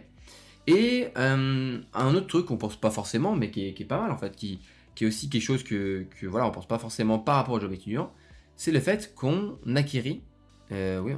Et 0.67 1.09
euh, 1.17 1.81
un 1.93 2.15
autre 2.15 2.27
truc 2.27 2.47
qu'on 2.47 2.57
pense 2.57 2.77
pas 2.77 2.91
forcément, 2.91 3.35
mais 3.35 3.51
qui 3.51 3.67
est, 3.67 3.85
pas 3.85 4.01
mal 4.01 4.13
en 4.13 4.19
fait, 4.19 4.37
qui, 4.37 4.61
est 5.01 5.07
aussi 5.07 5.29
quelque 5.29 5.43
chose 5.43 5.65
que, 5.65 6.07
que 6.21 6.27
voilà, 6.27 6.47
on 6.47 6.51
pense 6.51 6.69
pas 6.69 6.79
forcément 6.79 7.19
par 7.19 7.37
rapport 7.37 7.55
au 7.55 7.61
job 7.61 7.73
étudiant, 7.73 8.13
c'est 8.55 8.71
le 8.71 8.81
fait 8.81 9.15
qu'on 9.15 9.59
acquérit, 9.75 10.23
oui, 10.71 11.13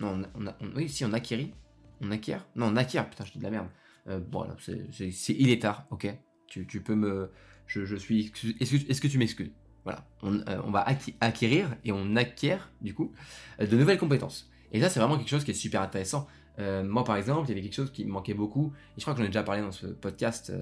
non, 0.00 0.22
on, 0.34 0.66
oui, 0.76 0.88
si, 0.88 1.04
on 1.04 1.12
acquérit. 1.12 1.52
On 2.00 2.10
acquiert 2.10 2.46
Non, 2.56 2.66
on 2.66 2.76
acquiert, 2.76 3.08
putain, 3.08 3.24
je 3.24 3.32
dis 3.32 3.38
de 3.38 3.44
la 3.44 3.50
merde. 3.50 3.68
Euh, 4.08 4.20
bon, 4.20 4.46
c'est, 4.58 5.32
il 5.32 5.50
est 5.50 5.62
tard, 5.62 5.86
ok 5.90 6.14
tu, 6.46 6.80
peux 6.80 6.94
me. 6.94 7.32
Je, 7.66 7.84
je 7.84 7.96
suis. 7.96 8.32
Est-ce 8.60 9.00
que, 9.00 9.08
tu 9.08 9.18
m'excuses? 9.18 9.50
Voilà. 9.82 10.06
On, 10.22 10.36
euh, 10.36 10.60
on, 10.64 10.70
va 10.70 10.86
acquérir 11.20 11.76
et 11.84 11.90
on 11.90 12.14
acquiert, 12.14 12.70
du 12.80 12.94
coup, 12.94 13.12
euh, 13.60 13.66
de 13.66 13.76
nouvelles 13.76 13.98
compétences. 13.98 14.48
Et 14.70 14.80
ça, 14.80 14.88
c'est 14.88 15.00
vraiment 15.00 15.18
quelque 15.18 15.30
chose 15.30 15.42
qui 15.42 15.50
est 15.50 15.54
super 15.54 15.82
intéressant. 15.82 16.28
Moi, 16.58 17.04
par 17.04 17.16
exemple, 17.16 17.46
il 17.46 17.48
y 17.50 17.52
avait 17.52 17.62
quelque 17.62 17.74
chose 17.74 17.90
qui 17.90 18.04
me 18.04 18.12
manquait 18.12 18.34
beaucoup. 18.34 18.72
Et 18.96 19.00
je 19.00 19.02
crois 19.02 19.14
que 19.14 19.18
j'en 19.18 19.24
ai 19.24 19.28
déjà 19.28 19.42
parlé 19.42 19.60
dans 19.60 19.72
ce 19.72 19.86
podcast, 19.86 20.52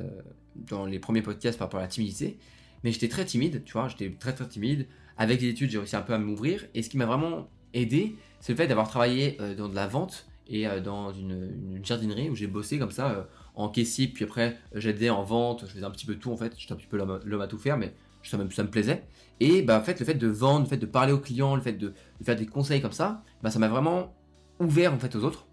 dans 0.54 0.86
les 0.86 0.98
premiers 0.98 1.22
podcasts 1.22 1.58
par 1.58 1.66
rapport 1.68 1.80
à 1.80 1.84
la 1.84 1.88
timidité. 1.88 2.38
Mais 2.84 2.92
j'étais 2.92 3.08
très 3.08 3.24
timide, 3.24 3.62
tu 3.64 3.72
vois, 3.72 3.88
j'étais 3.88 4.10
très 4.10 4.32
très 4.32 4.48
timide. 4.48 4.86
Avec 5.16 5.40
les 5.40 5.48
études, 5.48 5.70
j'ai 5.70 5.78
réussi 5.78 5.96
un 5.96 6.02
peu 6.02 6.14
à 6.14 6.18
m'ouvrir. 6.18 6.64
Et 6.74 6.82
ce 6.82 6.90
qui 6.90 6.96
m'a 6.96 7.06
vraiment 7.06 7.48
aidé, 7.74 8.16
c'est 8.40 8.52
le 8.52 8.56
fait 8.56 8.66
d'avoir 8.66 8.88
travaillé 8.88 9.36
euh, 9.40 9.54
dans 9.54 9.68
de 9.68 9.74
la 9.74 9.86
vente 9.86 10.26
et 10.48 10.66
euh, 10.66 10.80
dans 10.80 11.12
une, 11.12 11.80
jardinerie 11.82 12.28
où 12.30 12.34
j'ai 12.34 12.46
bossé 12.46 12.78
comme 12.78 12.90
ça 12.90 13.10
euh, 13.10 13.22
en 13.54 13.68
caissier, 13.68 14.08
puis 14.08 14.24
après 14.24 14.58
j'aidais 14.74 15.10
en 15.10 15.22
vente, 15.22 15.66
je 15.66 15.72
faisais 15.72 15.84
un 15.84 15.90
petit 15.90 16.06
peu 16.06 16.16
tout 16.16 16.32
en 16.32 16.36
fait, 16.36 16.52
j'étais 16.56 16.72
un 16.72 16.76
petit 16.76 16.86
peu 16.86 16.96
l'homme 16.96 17.40
à 17.40 17.46
tout 17.46 17.58
faire, 17.58 17.76
mais 17.76 17.94
ça 18.22 18.36
me, 18.36 18.48
ça 18.50 18.62
me 18.62 18.70
plaisait. 18.70 19.04
Et 19.40 19.62
bah, 19.62 19.78
en 19.78 19.82
fait, 19.82 19.98
le 19.98 20.06
fait 20.06 20.14
de 20.14 20.28
vendre, 20.28 20.62
le 20.62 20.68
fait 20.68 20.76
de 20.76 20.86
parler 20.86 21.12
aux 21.12 21.18
clients, 21.18 21.56
le 21.56 21.62
fait 21.62 21.72
de, 21.72 21.92
faire 22.22 22.36
des 22.36 22.46
conseils 22.46 22.80
comme 22.80 22.92
ça, 22.92 23.24
bah, 23.42 23.50
ça 23.50 23.58
m'a 23.58 23.68
vraiment 23.68 24.14
ouvert 24.60 24.94
en 24.94 24.98
fait 24.98 25.14
aux 25.16 25.24
autres. 25.24 25.46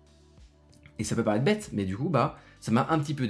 Et 0.99 1.03
ça 1.03 1.15
peut 1.15 1.23
paraître 1.23 1.45
bête, 1.45 1.71
mais 1.73 1.85
du 1.85 1.97
coup, 1.97 2.09
bah, 2.09 2.37
ça 2.59 2.71
m'a 2.71 2.85
un 2.89 2.99
petit 2.99 3.13
peu 3.13 3.23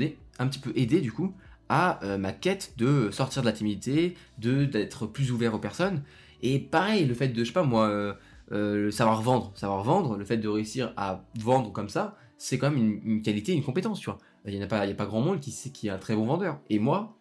aidé, 0.75 1.01
du 1.01 1.11
coup 1.11 1.33
à 1.69 1.99
ma 2.17 2.31
quête 2.31 2.73
de 2.77 3.11
sortir 3.11 3.43
de 3.43 3.45
la 3.45 3.53
timidité, 3.53 4.15
de 4.39 4.65
d'être 4.65 5.05
plus 5.05 5.31
ouvert 5.31 5.53
aux 5.53 5.59
personnes. 5.59 6.01
Et 6.41 6.57
pareil, 6.57 7.05
le 7.05 7.13
fait 7.13 7.27
de, 7.27 7.43
je 7.43 7.49
sais 7.49 7.53
pas 7.53 7.61
moi, 7.61 7.87
euh, 7.87 8.13
le 8.85 8.91
savoir 8.91 9.21
vendre, 9.21 9.51
savoir 9.55 9.83
vendre, 9.83 10.17
le 10.17 10.25
fait 10.25 10.37
de 10.37 10.47
réussir 10.47 10.93
à 10.97 11.23
vendre 11.39 11.71
comme 11.71 11.89
ça, 11.89 12.17
c'est 12.37 12.57
quand 12.57 12.71
même 12.71 13.01
une, 13.03 13.21
qualité, 13.21 13.53
une 13.53 13.63
compétence, 13.63 13.99
tu 13.99 14.05
vois. 14.05 14.17
Il 14.45 14.57
n'y 14.57 14.63
a, 14.63 14.67
pas, 14.67 15.05
grand 15.05 15.21
monde 15.21 15.39
qui, 15.39 15.51
sait, 15.51 15.69
qui 15.69 15.87
est 15.87 15.91
un 15.91 15.97
très 15.97 16.15
bon 16.15 16.25
vendeur. 16.25 16.59
Et 16.69 16.79
moi, 16.79 17.17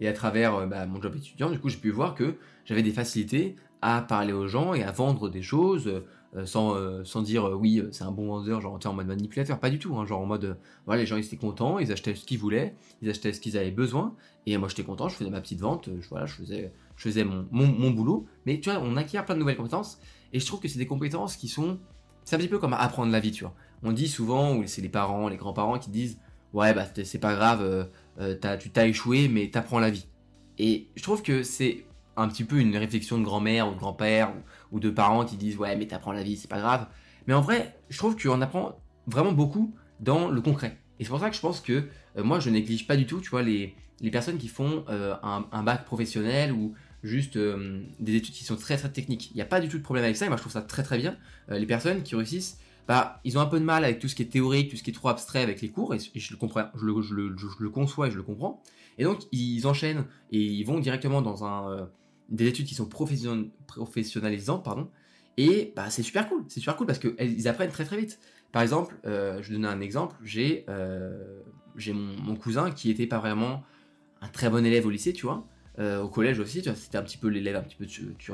et 0.00 0.08
à 0.08 0.12
travers 0.12 0.54
euh, 0.56 0.66
bah, 0.66 0.86
mon 0.86 1.00
job 1.00 1.14
étudiant, 1.14 1.50
du 1.50 1.60
coup, 1.60 1.68
j'ai 1.68 1.78
pu 1.78 1.90
voir 1.90 2.14
que 2.14 2.36
j'avais 2.64 2.82
des 2.82 2.92
facilités 2.92 3.56
à 3.82 4.00
parler 4.00 4.32
aux 4.32 4.48
gens 4.48 4.74
et 4.74 4.82
à 4.82 4.90
vendre 4.90 5.28
des 5.28 5.42
choses 5.42 6.02
euh, 6.34 6.46
sans, 6.46 6.76
sans 7.04 7.22
dire 7.22 7.44
oui, 7.58 7.82
c'est 7.92 8.04
un 8.04 8.10
bon 8.10 8.26
vendeur, 8.26 8.60
genre 8.60 8.78
en 8.84 8.92
mode 8.92 9.06
manipulateur, 9.06 9.58
pas 9.58 9.70
du 9.70 9.78
tout, 9.78 9.96
hein, 9.96 10.06
genre 10.06 10.20
en 10.20 10.26
mode 10.26 10.58
voilà, 10.86 11.02
les 11.02 11.06
gens 11.06 11.16
ils 11.16 11.24
étaient 11.24 11.36
contents, 11.36 11.78
ils 11.78 11.92
achetaient 11.92 12.14
ce 12.14 12.24
qu'ils 12.24 12.38
voulaient, 12.38 12.74
ils 13.02 13.10
achetaient 13.10 13.32
ce 13.32 13.40
qu'ils 13.40 13.58
avaient 13.58 13.70
besoin, 13.70 14.14
et 14.46 14.56
moi 14.56 14.68
j'étais 14.68 14.84
content, 14.84 15.08
je 15.08 15.16
faisais 15.16 15.30
ma 15.30 15.40
petite 15.40 15.60
vente, 15.60 15.90
je, 16.00 16.08
voilà, 16.08 16.26
je 16.26 16.34
faisais, 16.34 16.72
je 16.96 17.02
faisais 17.02 17.24
mon, 17.24 17.46
mon, 17.50 17.90
boulot, 17.90 18.26
mais 18.46 18.60
tu 18.60 18.70
vois, 18.70 18.80
on 18.80 18.96
acquiert 18.96 19.24
plein 19.24 19.34
de 19.34 19.40
nouvelles 19.40 19.56
compétences, 19.56 19.98
et 20.32 20.40
je 20.40 20.46
trouve 20.46 20.60
que 20.60 20.68
c'est 20.68 20.78
des 20.78 20.86
compétences 20.86 21.36
qui 21.36 21.48
sont. 21.48 21.78
C'est 22.24 22.36
un 22.36 22.38
petit 22.38 22.48
peu 22.48 22.58
comme 22.58 22.72
apprendre 22.72 23.10
la 23.10 23.20
vie, 23.20 23.32
tu 23.32 23.44
vois. 23.44 23.54
On 23.82 23.92
dit 23.92 24.08
souvent, 24.08 24.56
ou 24.56 24.66
c'est 24.66 24.80
les 24.80 24.88
parents, 24.88 25.28
les 25.28 25.36
grands-parents 25.36 25.78
qui 25.78 25.90
disent 25.90 26.18
Ouais, 26.52 26.74
bah 26.74 26.86
c'est 26.94 27.18
pas 27.18 27.34
grave, 27.34 27.62
euh, 27.62 27.84
euh, 28.20 28.56
tu 28.56 28.70
t'as 28.70 28.86
échoué, 28.86 29.28
mais 29.28 29.50
t'apprends 29.50 29.80
la 29.80 29.90
vie. 29.90 30.06
Et 30.58 30.88
je 30.94 31.02
trouve 31.02 31.22
que 31.22 31.42
c'est 31.42 31.84
un 32.16 32.28
petit 32.28 32.44
peu 32.44 32.58
une 32.58 32.76
réflexion 32.76 33.18
de 33.18 33.24
grand-mère 33.24 33.68
ou 33.68 33.74
de 33.74 33.78
grand-père 33.78 34.32
de 34.80 34.90
parents 34.90 35.24
qui 35.24 35.36
disent 35.36 35.56
Ouais, 35.56 35.76
mais 35.76 35.86
t'apprends 35.86 36.12
la 36.12 36.22
vie, 36.22 36.36
c'est 36.36 36.50
pas 36.50 36.60
grave. 36.60 36.86
Mais 37.26 37.34
en 37.34 37.40
vrai, 37.40 37.76
je 37.88 37.98
trouve 37.98 38.16
qu'on 38.20 38.40
apprend 38.40 38.80
vraiment 39.06 39.32
beaucoup 39.32 39.74
dans 40.00 40.28
le 40.28 40.40
concret. 40.40 40.78
Et 40.98 41.04
c'est 41.04 41.10
pour 41.10 41.20
ça 41.20 41.30
que 41.30 41.36
je 41.36 41.40
pense 41.40 41.60
que 41.60 41.88
euh, 42.16 42.24
moi, 42.24 42.40
je 42.40 42.50
néglige 42.50 42.86
pas 42.86 42.96
du 42.96 43.06
tout, 43.06 43.20
tu 43.20 43.30
vois, 43.30 43.42
les, 43.42 43.74
les 44.00 44.10
personnes 44.10 44.38
qui 44.38 44.48
font 44.48 44.84
un, 44.88 45.46
un, 45.50 45.62
bac 45.62 45.84
professionnel 45.84 46.52
ou 46.52 46.74
juste 47.02 47.36
euh, 47.36 47.82
des 48.00 48.16
études 48.16 48.34
qui 48.34 48.44
sont 48.44 48.56
très 48.56 48.76
très 48.76 48.90
techniques. 48.90 49.30
Il 49.30 49.36
n'y 49.36 49.42
a 49.42 49.46
pas 49.46 49.60
du 49.60 49.68
tout 49.68 49.78
de 49.78 49.82
problème 49.82 50.04
avec 50.04 50.16
ça, 50.16 50.26
et 50.26 50.28
moi 50.28 50.36
je 50.36 50.42
trouve 50.42 50.52
ça 50.52 50.62
très 50.62 50.82
très 50.82 50.98
bien. 50.98 51.16
Euh, 51.50 51.58
les 51.58 51.66
personnes 51.66 52.02
qui 52.02 52.14
réussissent, 52.14 52.58
bah, 52.86 53.20
ils 53.24 53.38
ont 53.38 53.40
un 53.40 53.46
peu 53.46 53.60
de 53.60 53.64
mal 53.64 53.84
avec 53.84 53.98
tout 53.98 54.08
ce 54.08 54.14
qui 54.14 54.22
est 54.22 54.26
théorique, 54.26 54.70
tout 54.70 54.76
ce 54.76 54.82
qui 54.82 54.90
est 54.90 54.94
trop 54.94 55.08
abstrait 55.08 55.42
avec 55.42 55.60
les 55.60 55.68
cours, 55.68 55.94
et, 55.94 55.98
je 55.98 56.32
le 56.32 56.36
comprends, 56.36 56.64
je 56.74 56.84
le, 56.84 57.02
je, 57.02 57.14
le, 57.58 57.70
conçois 57.70 58.08
et 58.08 58.10
je 58.10 58.16
le 58.16 58.22
comprends. 58.22 58.62
Et 58.98 59.04
donc 59.04 59.22
ils 59.32 59.66
enchaînent 59.66 60.04
et 60.30 60.38
ils 60.38 60.64
vont 60.64 60.78
directement 60.78 61.22
dans 61.22 61.44
un, 61.44 61.70
euh, 61.70 61.86
des 62.32 62.48
études 62.48 62.66
qui 62.66 62.74
sont 62.74 62.86
professionnalisantes, 62.86 64.64
pardon. 64.64 64.90
Et 65.36 65.72
bah, 65.76 65.88
c'est 65.90 66.02
super 66.02 66.28
cool, 66.28 66.44
c'est 66.48 66.60
super 66.60 66.76
cool 66.76 66.86
parce 66.86 66.98
qu'ils 66.98 67.48
apprennent 67.48 67.70
très 67.70 67.84
très 67.84 67.96
vite. 67.96 68.18
Par 68.50 68.60
exemple, 68.60 68.98
je 69.04 69.40
vais 69.40 69.54
donner 69.54 69.68
un 69.68 69.80
exemple, 69.80 70.16
j'ai 70.22 70.66
j'ai 71.76 71.92
mon, 71.92 72.36
cousin 72.36 72.70
qui 72.70 72.90
était 72.90 73.06
pas 73.06 73.18
vraiment 73.18 73.62
un 74.20 74.28
très 74.28 74.50
bon 74.50 74.64
élève 74.64 74.86
au 74.86 74.90
lycée, 74.90 75.12
tu 75.12 75.26
vois, 75.26 75.46
euh, 75.78 76.02
au 76.02 76.08
collège 76.08 76.38
aussi, 76.38 76.62
c'était 76.62 76.98
un 76.98 77.02
petit 77.02 77.18
peu 77.18 77.28
l'élève 77.28 77.56
un 77.56 77.62
petit 77.62 77.76
peu 77.76 77.86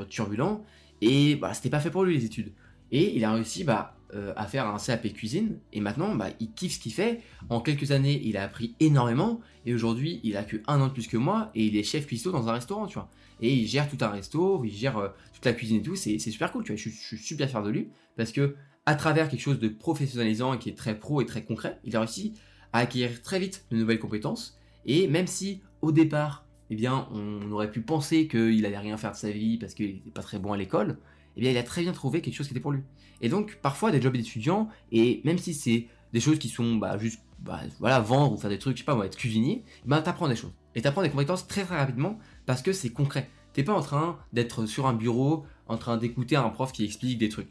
turbulent, 0.05 0.63
et 1.01 1.35
bah, 1.35 1.53
c'était 1.53 1.69
pas 1.69 1.79
fait 1.79 1.91
pour 1.91 2.03
lui 2.03 2.15
les 2.15 2.25
études. 2.25 2.53
Et 2.91 3.15
il 3.15 3.23
a 3.23 3.33
réussi 3.33 3.63
bah, 3.63 3.98
euh, 4.15 4.33
à 4.35 4.47
faire 4.47 4.65
un 4.67 4.77
CAP 4.77 5.13
cuisine, 5.13 5.59
et 5.71 5.81
maintenant 5.81 6.15
bah, 6.15 6.29
il 6.39 6.51
kiffe 6.51 6.73
ce 6.75 6.79
qu'il 6.79 6.93
fait. 6.93 7.21
En 7.49 7.61
quelques 7.61 7.91
années, 7.91 8.21
il 8.25 8.37
a 8.37 8.43
appris 8.43 8.75
énormément, 8.79 9.39
et 9.65 9.73
aujourd'hui 9.73 10.19
il 10.23 10.35
a 10.35 10.43
que 10.43 10.57
un 10.67 10.81
an 10.81 10.87
de 10.87 10.93
plus 10.93 11.07
que 11.07 11.17
moi, 11.17 11.51
et 11.53 11.65
il 11.65 11.77
est 11.77 11.83
chef 11.83 12.07
cuistot 12.07 12.31
dans 12.31 12.47
un 12.49 12.53
restaurant, 12.53 12.87
tu 12.87 12.95
vois. 12.95 13.09
Et 13.41 13.53
il 13.53 13.67
gère 13.67 13.87
tout 13.87 13.97
un 14.01 14.09
resto, 14.09 14.63
il 14.65 14.71
gère 14.71 14.97
euh, 14.97 15.09
toute 15.33 15.45
la 15.45 15.53
cuisine 15.53 15.77
et 15.77 15.81
tout, 15.83 15.95
c'est 15.95 16.17
super 16.17 16.51
cool, 16.51 16.63
tu 16.63 16.71
vois. 16.73 16.81
Je, 16.81 16.89
suis 16.89 17.17
super 17.17 17.49
fier 17.49 17.61
de 17.61 17.69
lui, 17.69 17.89
parce 18.17 18.31
que 18.31 18.55
à 18.85 18.95
travers 18.95 19.29
quelque 19.29 19.41
chose 19.41 19.59
de 19.59 19.67
professionnalisant 19.67 20.53
et 20.53 20.59
qui 20.59 20.69
est 20.69 20.77
très 20.77 20.97
pro 20.97 21.21
et 21.21 21.25
très 21.25 21.43
concret, 21.43 21.79
il 21.83 21.95
a 21.95 21.99
réussi 21.99 22.33
à 22.73 22.79
acquérir 22.79 23.21
très 23.21 23.39
vite 23.39 23.65
de 23.69 23.77
nouvelles 23.77 23.99
compétences, 23.99 24.59
et 24.85 25.07
même 25.07 25.27
si 25.27 25.61
au 25.81 25.91
départ, 25.91 26.45
eh 26.71 26.75
bien, 26.75 27.07
on 27.11 27.51
aurait 27.51 27.71
pu 27.71 27.81
penser 27.81 28.27
qu'il 28.27 28.65
allait 28.65 28.77
rien 28.77 28.97
faire 28.97 29.11
de 29.11 29.17
sa 29.17 29.31
vie 29.31 29.57
parce 29.57 29.73
qu'il 29.73 29.93
n'était 29.93 30.11
pas 30.11 30.21
très 30.21 30.39
bon 30.39 30.53
à 30.53 30.57
l'école, 30.57 30.97
eh 31.39 31.41
bien, 31.41 31.51
il 31.51 31.57
a 31.57 31.63
très 31.63 31.83
bien 31.83 31.93
trouvé 31.93 32.21
quelque 32.21 32.35
chose 32.35 32.47
qui 32.47 32.53
était 32.53 32.59
pour 32.59 32.73
lui. 32.73 32.81
Et 33.21 33.29
donc, 33.29 33.59
parfois, 33.61 33.91
des 33.91 34.01
jobs 34.01 34.13
d'étudiant, 34.13 34.67
et 34.91 35.21
même 35.23 35.37
si 35.37 35.53
c'est 35.53 35.87
des 36.11 36.19
choses 36.19 36.37
qui 36.37 36.49
sont 36.49 36.75
bah, 36.75 36.97
juste, 36.97 37.21
bah, 37.39 37.61
voilà, 37.79 38.01
vendre 38.01 38.33
ou 38.33 38.37
faire 38.37 38.49
des 38.49 38.59
trucs, 38.59 38.75
je 38.75 38.81
sais 38.81 38.85
pas, 38.85 38.95
moi, 38.95 39.05
être 39.05 39.15
cuisinier, 39.15 39.63
ben, 39.85 40.01
t'apprends 40.01 40.27
des 40.27 40.35
choses. 40.35 40.51
Et 40.75 40.81
t'apprends 40.81 41.01
des 41.01 41.09
compétences 41.09 41.47
très 41.47 41.63
très 41.63 41.77
rapidement 41.77 42.19
parce 42.45 42.61
que 42.61 42.73
c'est 42.73 42.89
concret. 42.89 43.29
T'es 43.53 43.63
pas 43.63 43.73
en 43.73 43.81
train 43.81 44.19
d'être 44.33 44.65
sur 44.65 44.85
un 44.85 44.93
bureau, 44.93 45.45
en 45.67 45.77
train 45.77 45.95
d'écouter 45.95 46.35
un 46.35 46.49
prof 46.49 46.73
qui 46.73 46.83
explique 46.83 47.17
des 47.17 47.29
trucs, 47.29 47.49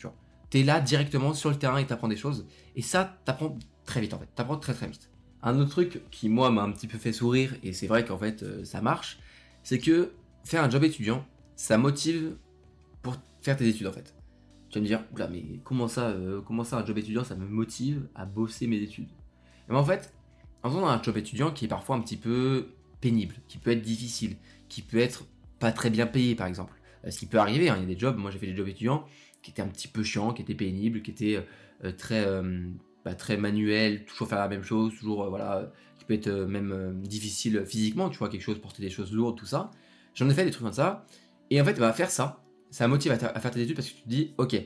tu 0.50 0.60
es 0.60 0.62
là 0.62 0.80
directement 0.80 1.34
sur 1.34 1.50
le 1.50 1.56
terrain 1.56 1.78
et 1.78 1.86
tu 1.86 1.92
apprends 1.92 2.08
des 2.08 2.16
choses. 2.16 2.46
Et 2.76 2.82
ça, 2.82 3.18
tu 3.24 3.30
apprends 3.30 3.58
très 3.84 4.00
vite 4.00 4.14
en 4.14 4.18
fait. 4.18 4.28
Tu 4.34 4.42
apprends 4.42 4.56
très 4.56 4.74
très 4.74 4.86
vite. 4.86 5.10
Un 5.42 5.58
autre 5.58 5.70
truc 5.70 6.02
qui 6.10 6.28
moi 6.28 6.50
m'a 6.50 6.62
un 6.62 6.72
petit 6.72 6.86
peu 6.86 6.98
fait 6.98 7.12
sourire, 7.12 7.54
et 7.62 7.72
c'est 7.72 7.86
vrai 7.86 8.04
qu'en 8.04 8.18
fait 8.18 8.42
euh, 8.42 8.64
ça 8.64 8.80
marche, 8.80 9.18
c'est 9.62 9.78
que 9.78 10.12
faire 10.44 10.64
un 10.64 10.70
job 10.70 10.82
étudiant, 10.84 11.24
ça 11.54 11.78
motive 11.78 12.36
pour 13.02 13.16
tes 13.56 13.68
études 13.68 13.86
en 13.86 13.92
fait. 13.92 14.14
Tu 14.70 14.78
vas 14.78 14.82
me 14.82 14.86
dire, 14.86 15.04
oula, 15.14 15.28
mais 15.28 15.60
comment 15.64 15.88
ça, 15.88 16.08
euh, 16.08 16.42
comment 16.42 16.64
ça 16.64 16.78
un 16.78 16.84
job 16.84 16.98
étudiant, 16.98 17.24
ça 17.24 17.34
me 17.34 17.46
motive 17.46 18.06
à 18.14 18.26
bosser 18.26 18.66
mes 18.66 18.82
études? 18.82 19.08
Et 19.68 19.72
ben 19.72 19.76
en 19.76 19.84
fait, 19.84 20.12
en 20.62 20.70
faisant 20.70 20.86
un 20.86 21.02
job 21.02 21.16
étudiant 21.16 21.50
qui 21.50 21.64
est 21.64 21.68
parfois 21.68 21.96
un 21.96 22.00
petit 22.00 22.16
peu 22.16 22.68
pénible, 23.00 23.36
qui 23.48 23.58
peut 23.58 23.70
être 23.70 23.82
difficile, 23.82 24.36
qui 24.68 24.82
peut 24.82 24.98
être 24.98 25.24
pas 25.58 25.72
très 25.72 25.88
bien 25.88 26.06
payé 26.06 26.34
par 26.34 26.46
exemple. 26.46 26.74
Euh, 27.04 27.10
ce 27.10 27.18
qui 27.18 27.26
peut 27.26 27.38
arriver, 27.38 27.70
hein, 27.70 27.76
il 27.78 27.88
y 27.88 27.90
a 27.90 27.94
des 27.94 27.98
jobs, 27.98 28.16
moi 28.18 28.30
j'ai 28.30 28.38
fait 28.38 28.46
des 28.46 28.56
jobs 28.56 28.68
étudiants 28.68 29.06
qui 29.42 29.52
étaient 29.52 29.62
un 29.62 29.68
petit 29.68 29.88
peu 29.88 30.02
chiants, 30.02 30.32
qui 30.34 30.42
étaient 30.42 30.54
pénibles, 30.54 31.00
qui 31.00 31.12
étaient 31.12 31.46
euh, 31.84 31.92
très, 31.92 32.26
bah, 33.04 33.14
très 33.14 33.36
manuels, 33.36 34.04
toujours 34.04 34.28
faire 34.28 34.40
la 34.40 34.48
même 34.48 34.64
chose, 34.64 34.92
toujours, 34.98 35.28
voilà, 35.30 35.72
qui 35.98 36.04
peut 36.04 36.14
être 36.14 36.28
même 36.28 37.00
difficile 37.04 37.64
physiquement, 37.64 38.10
tu 38.10 38.18
vois, 38.18 38.28
quelque 38.28 38.42
chose, 38.42 38.60
porter 38.60 38.82
des 38.82 38.90
choses 38.90 39.12
lourdes, 39.12 39.38
tout 39.38 39.46
ça. 39.46 39.70
J'en 40.14 40.28
ai 40.28 40.34
fait 40.34 40.44
des 40.44 40.50
trucs 40.50 40.64
comme 40.64 40.72
ça. 40.72 41.06
Et 41.50 41.60
en 41.60 41.64
fait, 41.64 41.78
bah, 41.78 41.92
faire 41.92 42.10
ça, 42.10 42.42
ça 42.70 42.88
motive 42.88 43.12
à, 43.12 43.18
faire 43.18 43.50
tes 43.50 43.62
études 43.62 43.76
parce 43.76 43.88
que 43.88 43.96
tu 43.96 44.02
te 44.02 44.08
dis, 44.08 44.34
ok, 44.38 44.56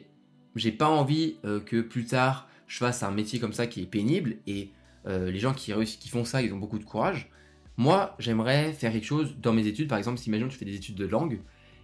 j'ai 0.56 0.72
pas 0.72 0.88
envie 0.88 1.36
euh, 1.44 1.60
que 1.60 1.80
plus 1.80 2.04
tard 2.04 2.48
je 2.66 2.78
fasse 2.78 3.02
un 3.02 3.10
métier 3.10 3.38
comme 3.38 3.52
ça 3.52 3.66
qui 3.66 3.82
est 3.82 3.86
pénible 3.86 4.36
et 4.46 4.70
euh, 5.06 5.30
les 5.30 5.38
gens 5.38 5.52
qui 5.52 5.72
qui 5.84 6.08
font 6.08 6.24
ça, 6.24 6.42
ils 6.42 6.52
ont 6.52 6.58
beaucoup 6.58 6.78
de 6.78 6.84
courage. 6.84 7.30
Moi, 7.76 8.14
j'aimerais 8.18 8.72
faire 8.72 8.92
quelque 8.92 9.04
chose 9.04 9.36
dans 9.40 9.52
mes 9.52 9.66
études. 9.66 9.88
Par 9.88 9.98
exemple, 9.98 10.18
si 10.18 10.28
imagine 10.28 10.48
tu 10.48 10.56
fais 10.56 10.64
des 10.64 10.74
études 10.74 10.94
de 10.94 11.06
langue 11.06 11.40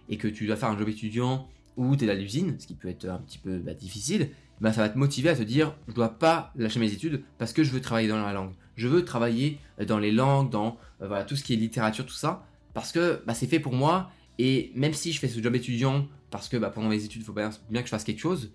et 0.07 0.17
que 0.17 0.27
tu 0.27 0.47
dois 0.47 0.55
faire 0.55 0.69
un 0.69 0.77
job 0.77 0.89
étudiant 0.89 1.47
ou 1.77 1.95
tu 1.95 2.05
es 2.05 2.09
à 2.09 2.13
l'usine, 2.13 2.55
ce 2.59 2.67
qui 2.67 2.75
peut 2.75 2.87
être 2.87 3.05
un 3.05 3.19
petit 3.19 3.37
peu 3.37 3.59
bah, 3.59 3.73
difficile, 3.73 4.29
bah, 4.61 4.73
ça 4.73 4.81
va 4.81 4.89
te 4.89 4.97
motiver 4.97 5.29
à 5.29 5.35
te 5.35 5.43
dire 5.43 5.75
je 5.87 5.93
dois 5.93 6.09
pas 6.09 6.51
lâcher 6.55 6.79
mes 6.79 6.91
études 6.91 7.23
parce 7.37 7.53
que 7.53 7.63
je 7.63 7.71
veux 7.71 7.81
travailler 7.81 8.07
dans 8.07 8.21
la 8.21 8.33
langue. 8.33 8.53
Je 8.75 8.87
veux 8.87 9.03
travailler 9.03 9.59
dans 9.85 9.99
les 9.99 10.11
langues, 10.11 10.49
dans 10.49 10.77
euh, 11.01 11.07
voilà, 11.07 11.23
tout 11.23 11.35
ce 11.35 11.43
qui 11.43 11.53
est 11.53 11.57
littérature, 11.57 12.05
tout 12.05 12.13
ça, 12.13 12.45
parce 12.73 12.91
que 12.91 13.21
bah, 13.25 13.33
c'est 13.33 13.47
fait 13.47 13.59
pour 13.59 13.73
moi 13.73 14.11
et 14.39 14.71
même 14.73 14.93
si 14.93 15.11
je 15.11 15.19
fais 15.19 15.27
ce 15.27 15.43
job 15.43 15.53
étudiant, 15.53 16.07
parce 16.31 16.47
que 16.47 16.55
bah, 16.55 16.69
pendant 16.69 16.87
mes 16.87 17.03
études, 17.03 17.21
il 17.21 17.25
faut 17.25 17.33
bien, 17.33 17.51
que 17.51 17.83
je 17.83 17.89
fasse 17.89 18.05
quelque 18.05 18.21
chose, 18.21 18.53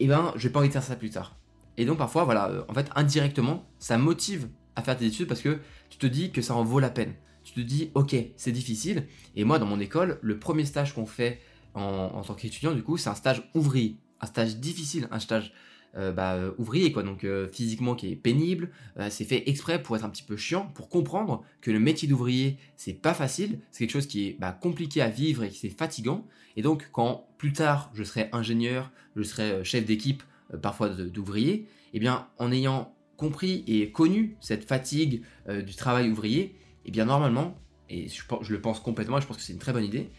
et 0.00 0.04
eh 0.04 0.06
ben, 0.06 0.32
pas 0.52 0.58
envie 0.58 0.68
de 0.68 0.72
faire 0.72 0.82
ça 0.82 0.96
plus 0.96 1.10
tard. 1.10 1.36
Et 1.76 1.84
donc 1.84 1.98
parfois, 1.98 2.24
voilà, 2.24 2.48
euh, 2.48 2.62
en 2.68 2.74
fait, 2.74 2.88
indirectement, 2.96 3.68
ça 3.78 3.98
motive 3.98 4.48
à 4.76 4.82
faire 4.82 4.96
tes 4.96 5.04
études 5.04 5.28
parce 5.28 5.42
que 5.42 5.58
tu 5.90 5.98
te 5.98 6.06
dis 6.06 6.32
que 6.32 6.40
ça 6.40 6.54
en 6.54 6.64
vaut 6.64 6.80
la 6.80 6.88
peine. 6.88 7.14
Tu 7.44 7.52
te 7.52 7.60
dis, 7.60 7.90
ok, 7.94 8.16
c'est 8.36 8.52
difficile. 8.52 9.06
Et 9.36 9.44
moi, 9.44 9.58
dans 9.58 9.66
mon 9.66 9.78
école, 9.78 10.18
le 10.22 10.38
premier 10.38 10.64
stage 10.64 10.94
qu'on 10.94 11.06
fait 11.06 11.40
en, 11.74 11.82
en 11.82 12.22
tant 12.22 12.34
qu'étudiant, 12.34 12.72
du 12.72 12.82
coup, 12.82 12.96
c'est 12.96 13.10
un 13.10 13.14
stage 13.14 13.42
ouvrier. 13.54 13.98
Un 14.20 14.26
stage 14.26 14.56
difficile, 14.56 15.06
un 15.10 15.20
stage 15.20 15.52
euh, 15.98 16.12
bah, 16.12 16.34
euh, 16.34 16.52
ouvrier, 16.58 16.92
quoi, 16.92 17.02
donc 17.02 17.24
euh, 17.24 17.48
physiquement 17.48 17.96
qui 17.96 18.12
est 18.12 18.16
pénible. 18.16 18.70
c'est 19.10 19.24
fait 19.24 19.48
exprès 19.48 19.82
pour 19.82 19.96
être 19.96 20.04
un 20.04 20.10
petit 20.10 20.22
peu 20.22 20.36
chiant, 20.36 20.66
pour 20.74 20.88
comprendre 20.88 21.42
que 21.60 21.72
le 21.72 21.80
métier 21.80 22.06
d'ouvrier, 22.06 22.58
c'est 22.76 22.92
pas 22.92 23.14
facile, 23.14 23.58
c'est 23.72 23.80
quelque 23.80 23.92
chose 23.92 24.06
qui 24.06 24.28
est 24.28 24.36
bah, 24.38 24.52
compliqué 24.52 25.02
à 25.02 25.08
vivre 25.08 25.42
et 25.42 25.48
qui 25.48 25.58
c'est 25.58 25.70
fatigant. 25.70 26.24
Et 26.56 26.62
donc, 26.62 26.88
quand 26.92 27.26
plus 27.36 27.52
tard 27.52 27.90
je 27.94 28.04
serai 28.04 28.28
ingénieur, 28.32 28.92
je 29.16 29.22
serai 29.22 29.64
chef 29.64 29.84
d'équipe, 29.84 30.22
parfois 30.62 30.88
d'ouvrier, 30.88 31.66
eh 31.94 31.98
bien, 31.98 32.28
en 32.38 32.52
ayant 32.52 32.94
compris 33.16 33.64
et 33.66 33.90
connu 33.90 34.36
cette 34.40 34.64
fatigue 34.64 35.22
du 35.48 35.74
travail 35.74 36.10
ouvrier, 36.10 36.54
eh 36.84 36.90
bien, 36.92 37.06
normalement, 37.06 37.58
et 37.88 38.06
je, 38.08 38.52
le 38.52 38.60
pense 38.60 38.78
complètement, 38.78 39.20
je 39.20 39.26
pense 39.26 39.36
que 39.36 39.42
c'est 39.42 39.52
une 39.52 39.58
très 39.58 39.72
bonne 39.72 39.84
idée, 39.84 40.10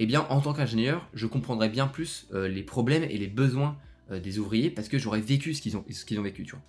eh 0.00 0.06
bien, 0.06 0.26
en 0.30 0.40
tant 0.40 0.52
qu'ingénieur, 0.52 1.08
je 1.14 1.26
comprendrai 1.26 1.68
bien 1.68 1.86
plus 1.86 2.28
les 2.32 2.62
problèmes 2.62 3.04
et 3.04 3.18
les 3.18 3.28
besoins 3.28 3.76
euh, 4.10 4.20
des 4.20 4.38
ouvriers 4.38 4.70
parce 4.70 4.88
que 4.88 4.98
j'aurais 4.98 5.20
vécu 5.20 5.54
ce 5.54 5.60
qu'ils 5.60 5.76
ont, 5.76 5.84
ont 5.84 6.22
vécu, 6.22 6.44
tu 6.44 6.52
vois. 6.52 6.64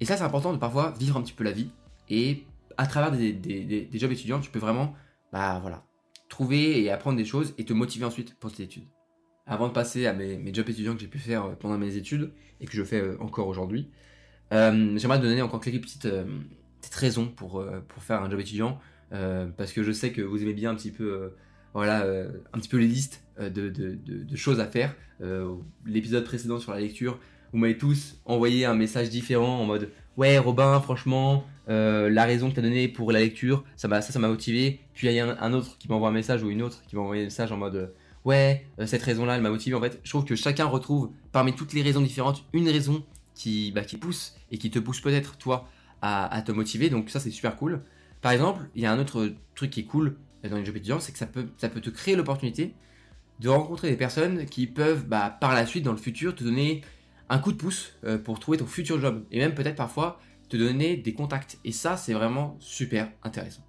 Et 0.00 0.04
ça, 0.04 0.16
c'est 0.16 0.22
important 0.22 0.52
de 0.52 0.58
parfois 0.58 0.94
vivre 0.98 1.16
un 1.16 1.22
petit 1.22 1.32
peu 1.32 1.44
la 1.44 1.52
vie. 1.52 1.70
Et 2.08 2.44
à 2.76 2.86
travers 2.86 3.10
des, 3.10 3.32
des, 3.32 3.98
jobs 3.98 4.12
étudiants, 4.12 4.40
tu 4.40 4.50
peux 4.50 4.58
vraiment, 4.58 4.94
bah 5.32 5.58
voilà, 5.60 5.84
trouver 6.28 6.82
et 6.82 6.90
apprendre 6.90 7.18
des 7.18 7.24
choses 7.24 7.54
et 7.58 7.64
te 7.64 7.72
motiver 7.72 8.04
ensuite 8.04 8.34
pour 8.34 8.52
tes 8.52 8.62
études. 8.62 8.84
Avant 9.46 9.68
de 9.68 9.72
passer 9.72 10.06
à 10.06 10.12
mes, 10.12 10.54
jobs 10.54 10.68
étudiants 10.68 10.94
que 10.94 11.00
j'ai 11.00 11.08
pu 11.08 11.18
faire 11.18 11.44
euh, 11.44 11.54
pendant 11.54 11.76
mes 11.76 11.96
études 11.96 12.32
et 12.60 12.66
que 12.66 12.72
je 12.72 12.84
fais 12.84 13.00
euh, 13.00 13.16
encore 13.20 13.48
aujourd'hui, 13.48 13.90
j'aimerais 14.50 15.18
te 15.18 15.24
donner 15.24 15.42
encore 15.42 15.60
quelques 15.60 15.82
petites, 15.82 16.08
petites 16.80 16.94
raisons 16.94 17.28
pour, 17.28 17.62
pour 17.88 18.02
faire 18.02 18.22
un 18.22 18.30
job 18.30 18.40
étudiant 18.40 18.80
parce 19.10 19.72
que 19.74 19.82
je 19.82 19.92
sais 19.92 20.10
que 20.10 20.22
vous 20.22 20.42
aimez 20.42 20.54
bien 20.54 20.70
un 20.70 20.74
petit 20.74 20.90
peu 20.90 21.34
voilà, 21.74 22.02
euh, 22.02 22.28
un 22.52 22.58
petit 22.58 22.68
peu 22.68 22.78
les 22.78 22.86
listes 22.86 23.22
euh, 23.40 23.50
de, 23.50 24.36
choses 24.36 24.60
à 24.60 24.66
faire. 24.66 24.94
Euh, 25.20 25.54
l'épisode 25.86 26.24
précédent 26.24 26.58
sur 26.58 26.72
la 26.72 26.80
lecture, 26.80 27.18
vous 27.52 27.58
m'avez 27.58 27.78
tous 27.78 28.16
envoyé 28.24 28.64
un 28.64 28.74
message 28.74 29.10
différent 29.10 29.60
en 29.60 29.64
mode 29.64 29.90
Ouais, 30.16 30.38
Robin, 30.38 30.80
franchement, 30.80 31.44
la 31.68 32.24
raison 32.24 32.48
que 32.48 32.54
tu 32.54 32.60
as 32.60 32.62
donnée 32.62 32.88
pour 32.88 33.12
la 33.12 33.20
lecture, 33.20 33.64
ça 33.76 33.86
m'a 33.86 34.02
ça, 34.02 34.18
m'a 34.18 34.28
motivé. 34.28 34.80
Puis 34.94 35.06
il 35.06 35.12
y 35.12 35.20
a 35.20 35.40
un, 35.40 35.52
autre 35.52 35.78
qui 35.78 35.88
m'envoie 35.88 36.08
un 36.08 36.12
message 36.12 36.42
ou 36.42 36.50
une 36.50 36.62
autre 36.62 36.82
qui 36.88 36.96
m'envoie 36.96 37.14
un 37.14 37.24
message 37.24 37.52
en 37.52 37.56
mode 37.56 37.94
Ouais, 38.24 38.66
cette 38.84 39.02
raison-là, 39.02 39.36
elle 39.36 39.42
m'a 39.42 39.50
motivé. 39.50 39.76
En 39.76 39.80
fait, 39.80 40.00
je 40.02 40.10
trouve 40.10 40.24
que 40.24 40.34
chacun 40.34 40.66
retrouve 40.66 41.12
parmi 41.30 41.54
toutes 41.54 41.72
les 41.72 41.82
raisons 41.82 42.00
différentes 42.00 42.44
une 42.52 42.68
raison 42.68 43.04
qui, 43.34 43.70
bah, 43.70 43.82
qui 43.82 43.96
pousse 43.96 44.36
et 44.50 44.58
qui 44.58 44.70
te 44.70 44.80
pousse 44.80 45.00
peut-être, 45.00 45.36
toi, 45.36 45.68
à, 46.02 46.34
à 46.34 46.42
te 46.42 46.50
motiver. 46.50 46.90
Donc 46.90 47.10
ça, 47.10 47.20
c'est 47.20 47.30
super 47.30 47.54
cool. 47.56 47.80
Par 48.20 48.32
exemple, 48.32 48.62
il 48.74 48.82
y 48.82 48.86
a 48.86 48.92
un 48.92 48.98
autre 48.98 49.32
truc 49.54 49.70
qui 49.70 49.80
est 49.80 49.84
cool 49.84 50.16
dans 50.44 50.56
les 50.56 50.64
jobs 50.64 50.76
étudiants, 50.76 51.00
c'est 51.00 51.12
que 51.12 51.18
ça 51.18 51.26
peut, 51.26 51.46
ça 51.56 51.68
peut 51.68 51.80
te 51.80 51.90
créer 51.90 52.16
l'opportunité 52.16 52.74
de 53.40 53.48
rencontrer 53.48 53.90
des 53.90 53.96
personnes 53.96 54.46
qui 54.46 54.66
peuvent 54.66 55.06
bah, 55.06 55.36
par 55.40 55.54
la 55.54 55.66
suite, 55.66 55.84
dans 55.84 55.92
le 55.92 55.98
futur, 55.98 56.34
te 56.34 56.42
donner 56.42 56.82
un 57.28 57.38
coup 57.38 57.52
de 57.52 57.56
pouce 57.56 57.94
euh, 58.04 58.18
pour 58.18 58.40
trouver 58.40 58.58
ton 58.58 58.66
futur 58.66 59.00
job. 59.00 59.24
Et 59.30 59.38
même 59.38 59.54
peut-être 59.54 59.76
parfois 59.76 60.20
te 60.48 60.56
donner 60.56 60.96
des 60.96 61.14
contacts. 61.14 61.58
Et 61.64 61.72
ça, 61.72 61.96
c'est 61.96 62.14
vraiment 62.14 62.56
super 62.58 63.10
intéressant. 63.22 63.62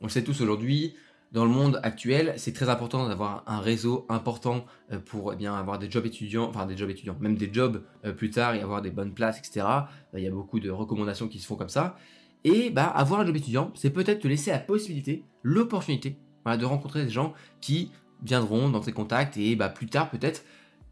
On 0.00 0.06
le 0.06 0.10
sait 0.10 0.24
tous 0.24 0.40
aujourd'hui, 0.40 0.94
dans 1.32 1.44
le 1.44 1.50
monde 1.50 1.78
actuel, 1.82 2.34
c'est 2.38 2.52
très 2.52 2.68
important 2.68 3.08
d'avoir 3.08 3.44
un 3.46 3.60
réseau 3.60 4.06
important 4.08 4.64
euh, 4.90 4.98
pour 4.98 5.32
eh 5.32 5.36
bien 5.36 5.54
avoir 5.54 5.78
des 5.78 5.90
jobs 5.90 6.06
étudiants, 6.06 6.48
enfin 6.48 6.66
des 6.66 6.76
jobs 6.76 6.90
étudiants, 6.90 7.16
même 7.20 7.36
des 7.36 7.52
jobs 7.52 7.84
euh, 8.04 8.12
plus 8.12 8.30
tard 8.30 8.54
et 8.54 8.62
avoir 8.62 8.82
des 8.82 8.90
bonnes 8.90 9.12
places, 9.12 9.38
etc. 9.38 9.66
Il 10.14 10.22
y 10.22 10.26
a 10.26 10.30
beaucoup 10.30 10.60
de 10.60 10.70
recommandations 10.70 11.28
qui 11.28 11.38
se 11.38 11.46
font 11.46 11.56
comme 11.56 11.68
ça. 11.68 11.96
Et 12.44 12.70
bah, 12.70 12.86
avoir 12.86 13.20
un 13.20 13.26
job 13.26 13.36
étudiant, 13.36 13.70
c'est 13.74 13.90
peut-être 13.90 14.20
te 14.20 14.28
laisser 14.28 14.50
la 14.50 14.58
possibilité, 14.58 15.24
l'opportunité, 15.42 16.16
de 16.46 16.64
rencontrer 16.64 17.04
des 17.04 17.10
gens 17.10 17.34
qui 17.60 17.90
viendront 18.22 18.68
dans 18.68 18.80
tes 18.80 18.92
contacts 18.92 19.36
et 19.36 19.56
bah, 19.56 19.68
plus 19.68 19.86
tard, 19.86 20.10
peut-être, 20.10 20.44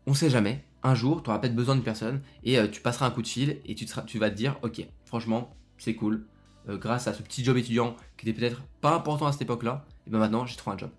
on 0.06 0.14
sait 0.14 0.30
jamais, 0.30 0.64
un 0.82 0.94
jour, 0.94 1.22
tu 1.22 1.30
auras 1.30 1.38
peut-être 1.38 1.54
besoin 1.54 1.74
d'une 1.74 1.84
personne 1.84 2.22
et 2.44 2.58
euh, 2.58 2.68
tu 2.68 2.80
passeras 2.80 3.06
un 3.06 3.10
coup 3.10 3.22
de 3.22 3.26
fil 3.26 3.58
et 3.66 3.74
tu, 3.74 3.86
vas 4.18 4.30
te 4.30 4.36
dire, 4.36 4.56
ok, 4.62 4.86
franchement, 5.04 5.50
c'est 5.76 5.94
cool, 5.94 6.26
euh, 6.68 6.76
grâce 6.76 7.06
à 7.06 7.14
ce 7.14 7.22
petit 7.22 7.44
job 7.44 7.56
étudiant 7.56 7.96
qui 8.16 8.28
était 8.28 8.38
peut-être 8.38 8.62
pas 8.80 8.94
important 8.94 9.26
à 9.26 9.32
cette 9.32 9.42
époque-là, 9.42 9.84
et 10.06 10.10
ben 10.10 10.18
maintenant 10.18 10.46
j'ai 10.46 10.56
trouvé 10.56 10.74
un 10.74 10.78
job. 10.78 10.90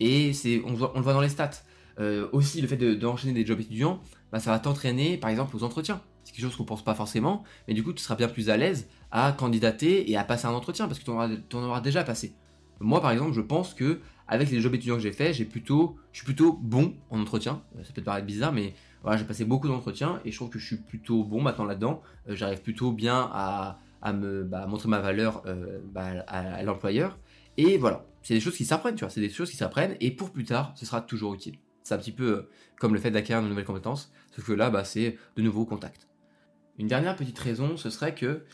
Et 0.00 0.32
c'est, 0.32 0.62
on, 0.64 0.70
on, 0.70 0.98
le 0.98 1.02
voit 1.02 1.12
dans 1.12 1.20
les 1.20 1.28
stats. 1.28 1.50
Euh, 1.98 2.28
aussi, 2.32 2.60
le 2.60 2.68
fait 2.68 2.76
d'enchaîner 2.76 3.32
des 3.32 3.44
jobs 3.44 3.58
étudiants, 3.58 4.00
bah, 4.30 4.38
ça 4.38 4.52
va 4.52 4.60
t'entraîner 4.60 5.16
par 5.16 5.30
exemple 5.30 5.56
aux 5.56 5.64
entretiens. 5.64 6.00
C'est 6.28 6.34
quelque 6.34 6.44
chose 6.44 6.56
qu'on 6.56 6.64
pense 6.64 6.84
pas 6.84 6.94
forcément, 6.94 7.42
mais 7.66 7.72
du 7.72 7.82
coup, 7.82 7.94
tu 7.94 8.02
seras 8.02 8.14
bien 8.14 8.28
plus 8.28 8.50
à 8.50 8.58
l'aise 8.58 8.86
à 9.10 9.32
candidater 9.32 10.10
et 10.10 10.16
à 10.18 10.24
passer 10.24 10.46
un 10.46 10.52
entretien 10.52 10.86
parce 10.86 11.00
que 11.00 11.04
tu 11.04 11.10
en, 11.56 11.62
auras 11.62 11.80
déjà 11.80 12.04
passé. 12.04 12.34
Moi, 12.80 13.00
par 13.00 13.12
exemple, 13.12 13.32
je 13.32 13.40
pense 13.40 13.72
que 13.72 14.00
avec 14.26 14.50
les 14.50 14.60
jobs 14.60 14.74
étudiants 14.74 14.96
que 14.96 15.00
j'ai 15.00 15.12
fait, 15.12 15.32
j'ai 15.32 15.46
plutôt, 15.46 15.96
je 16.12 16.18
suis 16.18 16.26
plutôt 16.26 16.52
bon 16.52 16.92
en 17.08 17.18
entretien. 17.18 17.62
Euh, 17.78 17.82
ça 17.82 17.94
peut 17.94 18.02
paraître 18.02 18.26
bizarre, 18.26 18.52
mais 18.52 18.74
voilà, 19.02 19.16
j'ai 19.16 19.24
passé 19.24 19.46
beaucoup 19.46 19.68
d'entretiens 19.68 20.20
et 20.26 20.30
je 20.30 20.36
trouve 20.36 20.50
que 20.50 20.58
je 20.58 20.66
suis 20.66 20.76
plutôt 20.76 21.24
bon 21.24 21.40
maintenant 21.40 21.64
là-dedans. 21.64 22.02
Euh, 22.28 22.36
j'arrive 22.36 22.60
plutôt 22.60 22.92
bien 22.92 23.30
à, 23.32 23.78
me 24.12 24.44
bah, 24.44 24.66
montrer 24.66 24.90
ma 24.90 25.00
valeur 25.00 25.42
bah, 25.92 26.10
à 26.26 26.62
l'employeur. 26.62 27.18
Et 27.56 27.78
voilà, 27.78 28.04
c'est 28.22 28.34
des 28.34 28.40
choses 28.40 28.56
qui 28.56 28.66
s'apprennent, 28.66 28.94
tu 28.94 29.04
vois, 29.04 29.10
c'est 29.10 29.20
des 29.20 29.30
choses 29.30 29.50
qui 29.50 29.56
s'apprennent 29.56 29.96
et 30.00 30.10
pour 30.10 30.30
plus 30.30 30.44
tard, 30.44 30.72
ce 30.76 30.84
sera 30.84 31.00
toujours 31.00 31.34
utile. 31.34 31.56
C'est 31.82 31.94
un 31.94 31.98
petit 31.98 32.12
peu 32.12 32.28
euh, 32.30 32.50
comme 32.78 32.92
le 32.92 33.00
fait 33.00 33.10
d'acquérir 33.10 33.42
de 33.42 33.48
nouvelles 33.48 33.64
compétences, 33.64 34.12
sauf 34.30 34.44
que 34.44 34.52
là, 34.52 34.68
bah, 34.68 34.84
c'est 34.84 35.16
de 35.36 35.42
nouveaux 35.42 35.64
contacts. 35.64 36.07
Une 36.78 36.86
dernière 36.86 37.16
petite 37.16 37.38
raison, 37.38 37.76
ce 37.76 37.90
serait 37.90 38.14
que, 38.14 38.44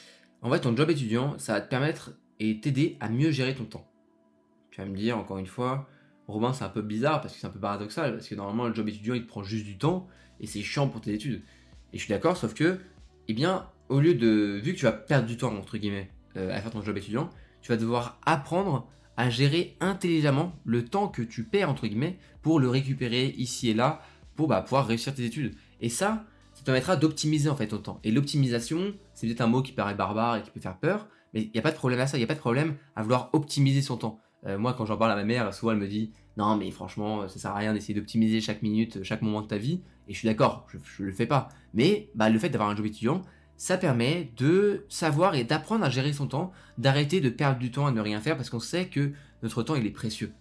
en 0.43 0.50
fait, 0.50 0.61
ton 0.61 0.75
job 0.75 0.90
étudiant, 0.90 1.38
ça 1.38 1.54
va 1.54 1.61
te 1.61 1.69
permettre 1.69 2.12
et 2.40 2.61
t'aider 2.61 2.97
à 3.00 3.09
mieux 3.09 3.31
gérer 3.31 3.54
ton 3.54 3.64
temps. 3.64 3.87
Tu 4.71 4.81
vas 4.81 4.87
me 4.87 4.97
dire, 4.97 5.19
encore 5.19 5.38
une 5.38 5.47
fois, 5.47 5.88
Romain, 6.26 6.52
c'est 6.54 6.64
un 6.64 6.71
peu 6.71 6.83
bizarre 6.83 7.21
parce 7.21 7.35
que 7.35 7.40
c'est 7.40 7.47
un 7.47 7.50
peu 7.50 7.61
paradoxal, 7.61 8.14
parce 8.14 8.26
que 8.26 8.35
normalement, 8.35 8.66
le 8.66 8.75
job 8.75 8.88
étudiant, 8.88 9.14
il 9.14 9.23
te 9.23 9.28
prend 9.28 9.43
juste 9.43 9.66
du 9.66 9.76
temps 9.76 10.09
et 10.40 10.47
c'est 10.47 10.62
chiant 10.62 10.88
pour 10.88 11.02
tes 11.02 11.12
études. 11.12 11.43
Et 11.93 11.99
je 11.99 12.02
suis 12.02 12.11
d'accord, 12.11 12.37
sauf 12.37 12.54
que, 12.54 12.81
eh 13.28 13.35
bien, 13.35 13.69
au 13.88 14.00
lieu 14.00 14.14
de, 14.14 14.61
vu 14.62 14.73
que 14.73 14.78
tu 14.78 14.87
vas 14.87 14.93
perdre 14.93 15.26
du 15.26 15.37
temps, 15.37 15.54
entre 15.54 15.76
guillemets, 15.76 16.11
euh, 16.37 16.50
à 16.50 16.61
faire 16.61 16.71
ton 16.71 16.83
job 16.83 16.97
étudiant, 16.97 17.28
tu 17.61 17.71
vas 17.71 17.76
devoir 17.76 18.19
apprendre 18.25 18.88
à 19.16 19.31
gérer 19.31 19.76
intelligemment 19.81 20.54
le 20.64 20.85
temps 20.85 21.09
que 21.09 21.23
tu 21.23 21.45
perds, 21.45 21.71
entre 21.71 21.87
guillemets, 21.87 22.19
pour 22.43 22.59
le 22.59 22.69
récupérer 22.69 23.26
ici 23.37 23.69
et 23.69 23.75
là, 23.75 24.02
pour 24.35 24.49
bah, 24.49 24.62
pouvoir 24.62 24.87
réussir 24.87 25.14
tes 25.14 25.25
études. 25.25 25.54
Et 25.81 25.88
ça, 25.88 26.25
ça 26.64 26.73
permettra 26.73 26.97
d'optimiser 26.97 27.50
en 27.50 27.56
fait 27.56 27.68
ton 27.68 27.78
temps. 27.78 28.00
Et 28.04 28.11
l'optimisation, 28.11 28.94
c'est 29.12 29.26
peut-être 29.26 29.42
un 29.42 29.47
mot 29.47 29.61
qui 29.61 29.73
paraît 29.73 29.94
barbare 29.94 30.37
et 30.37 30.42
qui 30.42 30.50
peut 30.50 30.61
faire 30.61 30.78
peur, 30.78 31.09
mais 31.35 31.42
il 31.42 31.50
n'y 31.52 31.59
a 31.59 31.62
pas 31.62 31.71
de 31.71 31.76
problème 31.76 32.00
à 32.00 32.06
ça, 32.06 32.16
il 32.16 32.21
n'y 32.21 32.25
a 32.25 32.26
pas 32.26 32.35
de 32.35 32.40
problème 32.40 32.76
à 32.97 33.02
vouloir 33.02 33.28
optimiser 33.35 33.83
son 33.83 33.99
temps. 33.99 34.21
moi, 34.59 34.73
quand 34.73 34.87
j'en 34.87 34.97
parle 34.97 35.12
à 35.12 35.16
ma 35.16 35.25
mère, 35.25 35.52
souvent 35.52 35.73
elle 35.73 35.78
me 35.78 35.88
dit 35.88 36.12
non, 36.37 36.56
mais 36.56 36.71
franchement, 36.71 37.28
ça 37.28 37.38
sert 37.38 37.50
à 37.50 37.56
rien 37.56 37.73
d'essayer 37.75 37.94
d'optimiser 37.94 38.40
chaque 38.40 38.62
minute, 38.62 39.02
chaque 39.02 39.23
moment 39.23 39.42
de 39.42 39.47
ta 39.47 39.59
vie. 39.59 39.83
Et 40.09 40.12
je 40.12 40.18
suis 40.18 40.26
d'accord, 40.26 40.66
je, 40.68 41.02
ne 41.02 41.06
le 41.06 41.12
fais 41.12 41.26
pas. 41.26 41.49
Mais 41.75 42.11
bah, 42.14 42.28
le 42.28 42.38
fait 42.38 42.49
d'avoir 42.49 42.71
un 42.71 42.76
job 42.76 42.87
étudiant, 42.87 43.23
ça 43.56 43.78
permet 43.78 44.33
de 44.37 44.85
savoir 44.88 45.35
et 45.37 45.44
d'apprendre 45.44 45.85
à 45.85 45.90
gérer 45.90 46.12
son 46.12 46.26
temps, 46.26 46.52
d'arrêter 46.76 47.21
de 47.21 47.30
perdre 47.30 47.59
du 47.59 47.71
temps 47.71 47.87
à 47.87 47.92
ne 47.92 48.00
rien 48.00 48.21
faire 48.21 48.37
parce 48.37 48.50
qu'on 48.50 48.61
sait 48.61 48.87
que 48.87 49.12
notre 49.42 49.62
temps 49.62 49.76
il 49.76 49.87
est 49.87 49.90
précieux. 49.90 50.33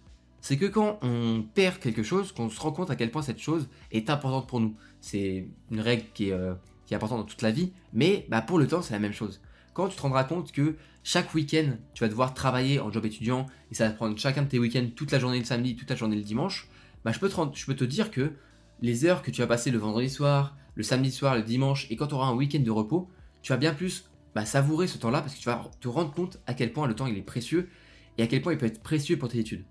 C'est 0.43 0.57
que 0.57 0.65
quand 0.65 0.99
on 1.01 1.45
perd 1.53 1.79
quelque 1.79 2.03
chose, 2.03 2.33
qu'on 2.33 2.49
se 2.49 2.59
rend 2.59 2.73
compte 2.73 2.91
à 2.91 2.97
quel 2.97 3.09
point 3.11 3.21
cette 3.21 3.39
chose 3.39 3.69
est 3.91 4.09
importante 4.09 4.45
pour 4.45 4.59
nous. 4.59 4.75
C'est 4.99 5.47
une 5.71 5.79
règle 5.79 6.03
qui 6.13 6.29
est, 6.29 6.33
euh, 6.33 6.53
importante 6.91 7.19
dans 7.19 7.25
toute 7.25 7.41
la 7.41 7.49
vie, 7.49 7.71
mais 7.93 8.27
bah, 8.29 8.41
pour 8.41 8.59
le 8.59 8.67
temps 8.67 8.83
c'est 8.83 8.93
la 8.93 8.99
même 8.99 9.13
chose. 9.13 9.41
Quand 9.73 9.87
tu 9.87 9.95
te 9.95 10.01
rendras 10.01 10.25
compte 10.25 10.51
que 10.51 10.75
chaque 11.01 11.33
week-end 11.33 11.77
tu 11.95 12.03
vas 12.03 12.09
devoir 12.09 12.35
travailler 12.35 12.79
en 12.79 12.91
job 12.91 13.05
étudiant 13.05 13.47
et 13.71 13.73
ça 13.73 13.87
va 13.87 13.93
prendre 13.95 14.15
chacun 14.19 14.43
de 14.43 14.47
tes 14.49 14.59
week-ends 14.59 14.89
toute 14.95 15.11
la 15.11 15.17
journée 15.17 15.39
le 15.39 15.45
samedi, 15.45 15.75
toute 15.75 15.89
la 15.89 15.95
journée 15.95 16.17
le 16.17 16.21
dimanche, 16.21 16.67
bah, 17.05 17.11
je, 17.13 17.19
peux 17.19 17.29
te 17.75 17.83
dire 17.85 18.11
que 18.11 18.33
les 18.81 19.05
heures 19.05 19.23
que 19.23 19.31
tu 19.31 19.39
vas 19.41 19.47
passer 19.47 19.71
le 19.71 19.79
vendredi 19.79 20.09
soir, 20.09 20.57
le 20.75 20.83
samedi 20.83 21.11
soir, 21.11 21.35
le 21.35 21.41
dimanche, 21.41 21.87
et 21.89 21.95
quand 21.95 22.07
tu 22.07 22.15
auras 22.15 22.27
un 22.27 22.35
week-end 22.35 22.59
de 22.59 22.69
repos, 22.69 23.09
tu 23.41 23.53
vas 23.53 23.57
bien 23.57 23.73
plus 23.73 24.11
bah, 24.35 24.45
savourer 24.45 24.87
ce 24.87 24.97
temps-là 24.97 25.21
parce 25.21 25.33
que 25.35 25.39
tu 25.39 25.45
vas 25.45 25.71
te 25.79 25.87
rendre 25.87 26.13
compte 26.13 26.41
à 26.47 26.53
quel 26.53 26.73
point 26.73 26.85
le 26.85 26.95
temps 26.95 27.07
est 27.07 27.21
précieux 27.21 27.69
et 28.17 28.23
à 28.23 28.27
quel 28.27 28.41
point 28.41 28.51
il 28.51 28.59
peut 28.59 28.65
être 28.65 28.83
précieux 28.83 29.17
pour 29.17 29.29
tes 29.29 29.39
études. 29.39 29.63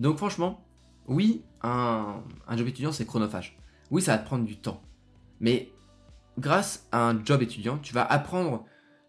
Donc 0.00 0.16
franchement, 0.16 0.66
oui, 1.06 1.44
un, 1.62 2.24
job 2.56 2.66
étudiant 2.66 2.90
c'est 2.90 3.06
chronophage. 3.06 3.56
Oui, 3.90 4.02
ça 4.02 4.12
va 4.12 4.18
te 4.18 4.24
prendre 4.26 4.44
du 4.44 4.56
temps. 4.56 4.82
Mais 5.40 5.70
grâce 6.38 6.88
à 6.90 7.08
un 7.08 7.24
job 7.24 7.42
étudiant, 7.42 7.78
tu 7.78 7.92
vas 7.92 8.04
apprendre 8.04 8.64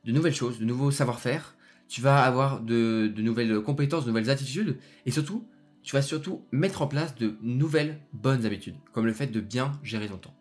de 0.05 0.11
nouvelles 0.11 0.35
choses, 0.35 0.59
de 0.59 0.65
nouveaux 0.65 0.91
savoir-faire, 0.91 1.55
tu 1.87 2.01
vas 2.01 2.23
avoir 2.23 2.59
de, 2.59 3.11
de, 3.13 3.21
nouvelles 3.21 3.61
compétences, 3.61 4.03
de 4.03 4.09
nouvelles 4.09 4.29
attitudes, 4.29 4.79
et 5.05 5.11
surtout, 5.11 5.47
tu 5.81 5.95
vas 5.95 6.01
surtout 6.01 6.45
mettre 6.51 6.81
en 6.81 6.87
place 6.87 7.15
de 7.15 7.37
nouvelles 7.41 8.01
bonnes 8.13 8.45
habitudes, 8.45 8.75
comme 8.91 9.05
le 9.05 9.13
fait 9.13 9.27
de 9.27 9.39
bien 9.39 9.71
gérer 9.83 10.07
ton 10.07 10.17
temps. 10.17 10.35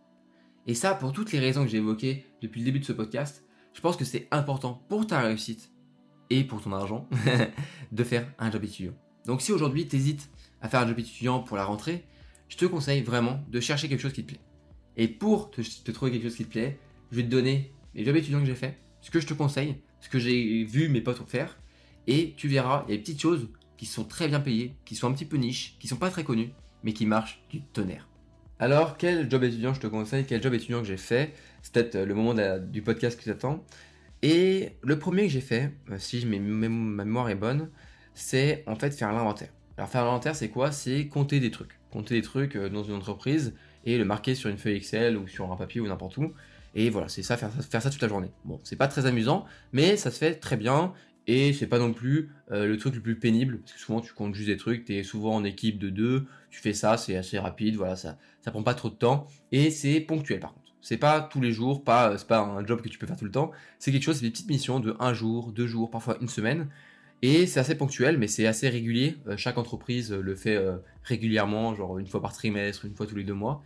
Et 0.66 0.74
ça, 0.74 0.94
pour 0.94 1.12
toutes 1.12 1.32
les 1.32 1.38
raisons 1.38 1.64
que 1.64 1.70
j'ai 1.70 1.78
évoquées 1.78 2.26
depuis 2.42 2.60
le 2.60 2.64
début 2.64 2.80
de 2.80 2.84
ce 2.84 2.92
podcast, 2.92 3.44
je 3.72 3.80
pense 3.80 3.96
que 3.96 4.04
c'est 4.04 4.26
important 4.30 4.84
pour 4.88 5.06
ta 5.06 5.20
réussite 5.20 5.70
et 6.28 6.44
pour 6.44 6.60
ton 6.60 6.72
argent 6.72 7.08
de 7.92 8.04
faire 8.04 8.26
un 8.38 8.50
job 8.50 8.64
étudiant. 8.64 8.94
Donc 9.26 9.42
si 9.42 9.52
aujourd'hui 9.52 9.86
tu 9.86 9.96
hésites 9.96 10.30
à 10.62 10.68
faire 10.68 10.80
un 10.80 10.86
job 10.86 10.98
étudiant 10.98 11.40
pour 11.40 11.56
la 11.56 11.64
rentrée, 11.64 12.04
je 12.48 12.56
te 12.56 12.64
conseille 12.64 13.02
vraiment 13.02 13.42
de 13.48 13.60
chercher 13.60 13.88
quelque 13.88 14.00
chose 14.00 14.12
qui 14.12 14.22
te 14.22 14.28
plaît. 14.28 14.40
Et 14.96 15.08
pour 15.08 15.50
te, 15.50 15.90
trouver 15.90 16.10
quelque 16.10 16.24
chose 16.24 16.36
qui 16.36 16.44
te 16.44 16.50
plaît, 16.50 16.78
je 17.10 17.16
vais 17.16 17.22
te 17.22 17.28
donner 17.28 17.72
les 17.94 18.04
jobs 18.04 18.16
étudiants 18.16 18.40
que 18.40 18.46
j'ai 18.46 18.54
fait, 18.54 18.78
ce 19.00 19.10
que 19.10 19.20
je 19.20 19.26
te 19.26 19.34
conseille, 19.34 19.76
ce 20.00 20.08
que 20.08 20.18
j'ai 20.18 20.64
vu 20.64 20.88
mes 20.88 21.00
potes 21.00 21.22
faire, 21.28 21.58
et 22.06 22.34
tu 22.36 22.48
verras, 22.48 22.84
il 22.86 22.90
y 22.90 22.94
a 22.94 22.96
des 22.96 23.02
petites 23.02 23.20
choses 23.20 23.48
qui 23.76 23.86
sont 23.86 24.04
très 24.04 24.28
bien 24.28 24.40
payées, 24.40 24.74
qui 24.84 24.94
sont 24.94 25.08
un 25.08 25.12
petit 25.12 25.24
peu 25.24 25.36
niches, 25.36 25.76
qui 25.78 25.88
sont 25.88 25.96
pas 25.96 26.10
très 26.10 26.24
connues, 26.24 26.50
mais 26.82 26.92
qui 26.92 27.06
marchent 27.06 27.42
du 27.50 27.62
tonnerre. 27.62 28.08
Alors, 28.58 28.98
quel 28.98 29.30
job 29.30 29.42
étudiant 29.42 29.72
je 29.72 29.80
te 29.80 29.86
conseille 29.86 30.26
Quel 30.26 30.42
job 30.42 30.52
étudiant 30.52 30.80
que 30.80 30.86
j'ai 30.86 30.98
fait 30.98 31.32
C'est 31.62 31.72
peut-être 31.72 31.94
euh, 31.94 32.04
le 32.04 32.14
moment 32.14 32.34
du 32.58 32.82
podcast 32.82 33.18
qui 33.18 33.24
t'attend. 33.24 33.64
Et 34.22 34.76
le 34.82 34.98
premier 34.98 35.22
que 35.22 35.28
j'ai 35.30 35.40
fait, 35.40 35.72
euh, 35.90 35.98
si 35.98 36.26
ma 36.26 36.38
mémoire 36.38 37.30
est 37.30 37.36
bonne, 37.36 37.70
c'est 38.12 38.62
en 38.66 38.76
fait 38.76 38.90
faire 38.90 39.12
l'inventaire. 39.12 39.48
Alors 39.76 39.88
faire 39.88 40.04
l'inventaire, 40.04 40.36
c'est 40.36 40.50
quoi? 40.50 40.72
C'est 40.72 41.06
compter 41.06 41.40
des 41.40 41.50
trucs. 41.50 41.78
Compter 41.90 42.14
des 42.14 42.22
trucs 42.22 42.56
euh, 42.56 42.68
dans 42.68 42.84
une 42.84 42.94
entreprise 42.94 43.54
et 43.84 43.98
le 43.98 44.04
marquer 44.04 44.34
sur 44.34 44.50
une 44.50 44.58
feuille 44.58 44.76
Excel 44.76 45.16
ou 45.16 45.26
sur 45.26 45.50
un 45.50 45.56
papier 45.56 45.80
ou 45.80 45.86
n'importe 45.86 46.16
où. 46.18 46.32
Et 46.74 46.90
voilà, 46.90 47.08
c'est 47.08 47.22
ça 47.22 47.36
faire, 47.36 47.50
ça 47.50 47.90
toute 47.90 48.02
la 48.02 48.08
journée. 48.08 48.30
Bon, 48.44 48.60
c'est 48.62 48.76
pas 48.76 48.88
très 48.88 49.06
amusant, 49.06 49.44
mais 49.72 49.96
ça 49.96 50.10
se 50.10 50.18
fait 50.18 50.34
très 50.34 50.56
bien 50.56 50.92
et 51.26 51.52
c'est 51.52 51.66
pas 51.66 51.78
non 51.78 51.92
plus 51.92 52.30
euh, 52.50 52.66
le 52.66 52.76
truc 52.76 52.94
le 52.94 53.00
plus 53.00 53.16
pénible, 53.16 53.58
parce 53.58 53.72
que 53.74 53.78
souvent 53.78 54.00
tu 54.00 54.12
comptes 54.12 54.34
juste 54.34 54.48
des 54.48 54.56
trucs, 54.56 54.84
tu 54.84 54.96
es 54.96 55.02
souvent 55.02 55.34
en 55.34 55.44
équipe 55.44 55.78
de 55.78 55.88
deux, 55.88 56.26
tu 56.50 56.60
fais 56.60 56.72
ça, 56.72 56.96
c'est 56.96 57.16
assez 57.16 57.38
rapide, 57.38 57.76
voilà, 57.76 57.94
ça, 57.94 58.18
ça 58.40 58.50
prend 58.50 58.62
pas 58.62 58.74
trop 58.74 58.90
de 58.90 58.94
temps, 58.94 59.26
et 59.52 59.70
c'est 59.70 60.00
ponctuel 60.00 60.40
par 60.40 60.54
contre. 60.54 60.72
C'est 60.82 60.96
pas 60.96 61.20
tous 61.20 61.40
les 61.40 61.52
jours, 61.52 61.84
pas, 61.84 62.16
c'est 62.16 62.26
pas 62.26 62.40
un 62.40 62.66
job 62.66 62.80
que 62.80 62.88
tu 62.88 62.98
peux 62.98 63.06
faire 63.06 63.16
tout 63.16 63.26
le 63.26 63.30
temps, 63.30 63.50
c'est 63.78 63.92
quelque 63.92 64.02
chose, 64.02 64.16
c'est 64.16 64.24
des 64.24 64.30
petites 64.30 64.48
missions 64.48 64.80
de 64.80 64.96
un 64.98 65.12
jour, 65.12 65.52
deux 65.52 65.66
jours, 65.66 65.90
parfois 65.90 66.16
une 66.20 66.28
semaine, 66.28 66.68
et 67.22 67.46
c'est 67.46 67.60
assez 67.60 67.74
ponctuel, 67.74 68.18
mais 68.18 68.28
c'est 68.28 68.46
assez 68.46 68.68
régulier. 68.68 69.16
Euh, 69.26 69.36
chaque 69.36 69.58
entreprise 69.58 70.12
le 70.12 70.34
fait 70.34 70.56
euh, 70.56 70.76
régulièrement, 71.04 71.74
genre 71.74 71.98
une 71.98 72.06
fois 72.06 72.22
par 72.22 72.32
trimestre, 72.32 72.84
une 72.84 72.94
fois 72.94 73.06
tous 73.06 73.16
les 73.16 73.24
deux 73.24 73.34
mois. 73.34 73.62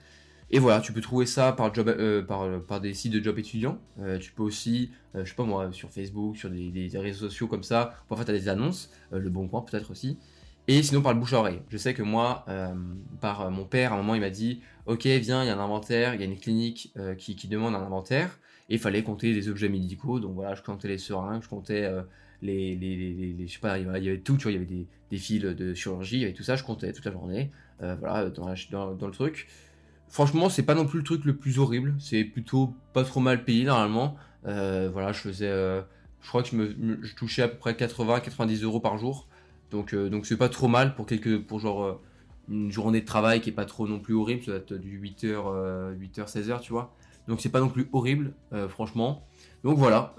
Et 0.51 0.59
voilà, 0.59 0.81
tu 0.81 0.93
peux 0.93 1.01
trouver 1.01 1.27
ça 1.27 1.53
par, 1.53 1.75
job, 1.75 1.88
euh, 1.88 2.23
par, 2.23 2.81
des 2.81 2.95
sites 2.95 3.12
de 3.12 3.23
job 3.23 3.38
étudiants. 3.38 3.79
Euh, 4.01 4.19
tu 4.19 4.33
peux 4.33 4.43
aussi, 4.43 4.90
euh, 5.14 5.25
je 5.25 5.31
sais 5.31 5.35
pas 5.35 5.45
moi, 5.45 5.73
sur 5.73 5.90
Facebook, 5.90 6.37
sur 6.37 6.51
des, 6.51 6.90
réseaux 6.95 7.29
sociaux 7.29 7.49
comme 7.49 7.62
ça. 7.62 7.95
Parfois, 8.09 8.25
tu 8.25 8.31
as 8.31 8.35
des 8.35 8.49
annonces, 8.49 8.90
Le 9.11 9.31
Bon 9.31 9.49
Coin 9.49 9.62
peut-être 9.62 9.90
aussi. 9.90 10.19
Et 10.69 10.83
sinon, 10.83 11.03
par 11.03 11.12
le 11.12 11.21
bouche 11.21 11.33
à 11.33 11.38
oreille. 11.38 11.61
Je 11.71 11.77
sais 11.77 11.93
que 11.93 12.03
moi, 12.03 12.47
par 13.21 13.51
mon 13.51 13.64
père, 13.64 13.93
à 13.93 13.97
un 13.97 13.99
moment, 13.99 14.14
il 14.14 14.21
m'a 14.21 14.31
dit 14.31 14.61
Ok, 14.87 15.07
viens, 15.07 15.43
il 15.43 15.47
y 15.47 15.51
a 15.51 15.57
un 15.57 15.59
inventaire, 15.59 16.14
il 16.14 16.21
y 16.21 16.23
a 16.23 16.27
une 16.27 16.38
clinique 16.38 16.95
qui, 17.19 17.49
demande 17.49 17.75
un 17.75 17.83
inventaire. 17.83 18.38
Et 18.71 18.75
il 18.75 18.81
fallait 18.81 19.03
compter 19.03 19.35
des 19.35 19.49
objets 19.49 19.69
médicaux. 19.69 20.21
Donc 20.21 20.35
voilà, 20.35 20.55
je 20.55 20.62
comptais 20.62 20.88
les 20.88 20.99
seringues, 20.99 21.43
je 21.43 21.49
comptais 21.49 21.90
les, 22.45 22.77
les, 22.77 23.47
Je 23.47 23.53
sais 23.53 23.59
pas, 23.59 23.79
il 23.79 23.87
y 23.87 24.09
avait 24.09 24.19
tout, 24.19 24.37
tu 24.37 24.45
vois, 24.45 24.53
il 24.53 24.55
y 24.55 24.59
avait 24.59 24.67
des, 24.67 24.87
des 25.11 25.19
fils 25.19 25.43
de 25.43 25.75
chirurgie, 25.75 26.17
il 26.17 26.21
y 26.21 26.25
avait 26.25 26.35
tout 26.35 26.43
ça, 26.43 26.57
je 26.57 26.65
comptais 26.65 26.93
toute 26.93 27.05
la 27.05 27.13
journée. 27.13 27.51
voilà, 27.81 28.31
dans, 28.31 28.95
dans 28.95 29.07
le 29.07 29.13
truc. 29.13 29.49
Franchement, 30.15 30.49
c'est 30.49 30.63
pas 30.63 30.77
non 30.77 30.87
plus 30.87 30.99
le 30.99 31.05
truc 31.05 31.25
le 31.25 31.35
plus 31.35 31.59
horrible. 31.59 31.95
C'est 31.99 32.23
plutôt 32.23 32.73
pas 32.93 33.03
trop 33.03 33.19
mal 33.19 33.45
payé 33.45 33.65
normalement. 33.65 34.17
Euh, 34.47 34.89
voilà, 34.93 35.11
je 35.11 35.19
faisais. 35.19 35.49
Euh, 35.49 35.83
je 36.21 36.29
crois 36.29 36.45
que 36.45 36.51
je, 36.51 36.57
me, 36.57 36.99
je 37.03 37.15
touchais 37.17 37.43
à 37.43 37.49
peu 37.49 37.57
près 37.57 37.73
80-90 37.73 38.63
euros 38.63 38.79
par 38.79 38.97
jour. 38.97 39.27
Donc, 39.73 39.93
euh, 39.93 40.09
donc 40.09 40.27
c'est 40.27 40.37
pas 40.37 40.49
trop 40.49 40.69
mal 40.69 40.95
pour, 40.95 41.07
quelques, 41.07 41.43
pour 41.43 41.59
genre 41.59 42.01
une 42.49 42.71
journée 42.71 43.01
de 43.01 43.07
travail 43.07 43.41
qui 43.41 43.51
est 43.51 43.55
pas 43.55 43.65
trop 43.65 43.89
non 43.89 43.99
plus 43.99 44.15
horrible. 44.15 44.45
Ça 44.45 44.53
doit 44.53 44.61
être 44.61 44.75
du 44.75 45.01
8h, 45.01 45.97
8h, 45.99 46.33
16h, 46.33 46.61
tu 46.61 46.73
vois. 46.73 46.95
Donc 47.27 47.41
c'est 47.41 47.49
pas 47.49 47.61
non 47.61 47.69
plus 47.69 47.89
horrible, 47.93 48.35
franchement. 48.69 49.27
Donc 49.64 49.79
voilà, 49.79 50.14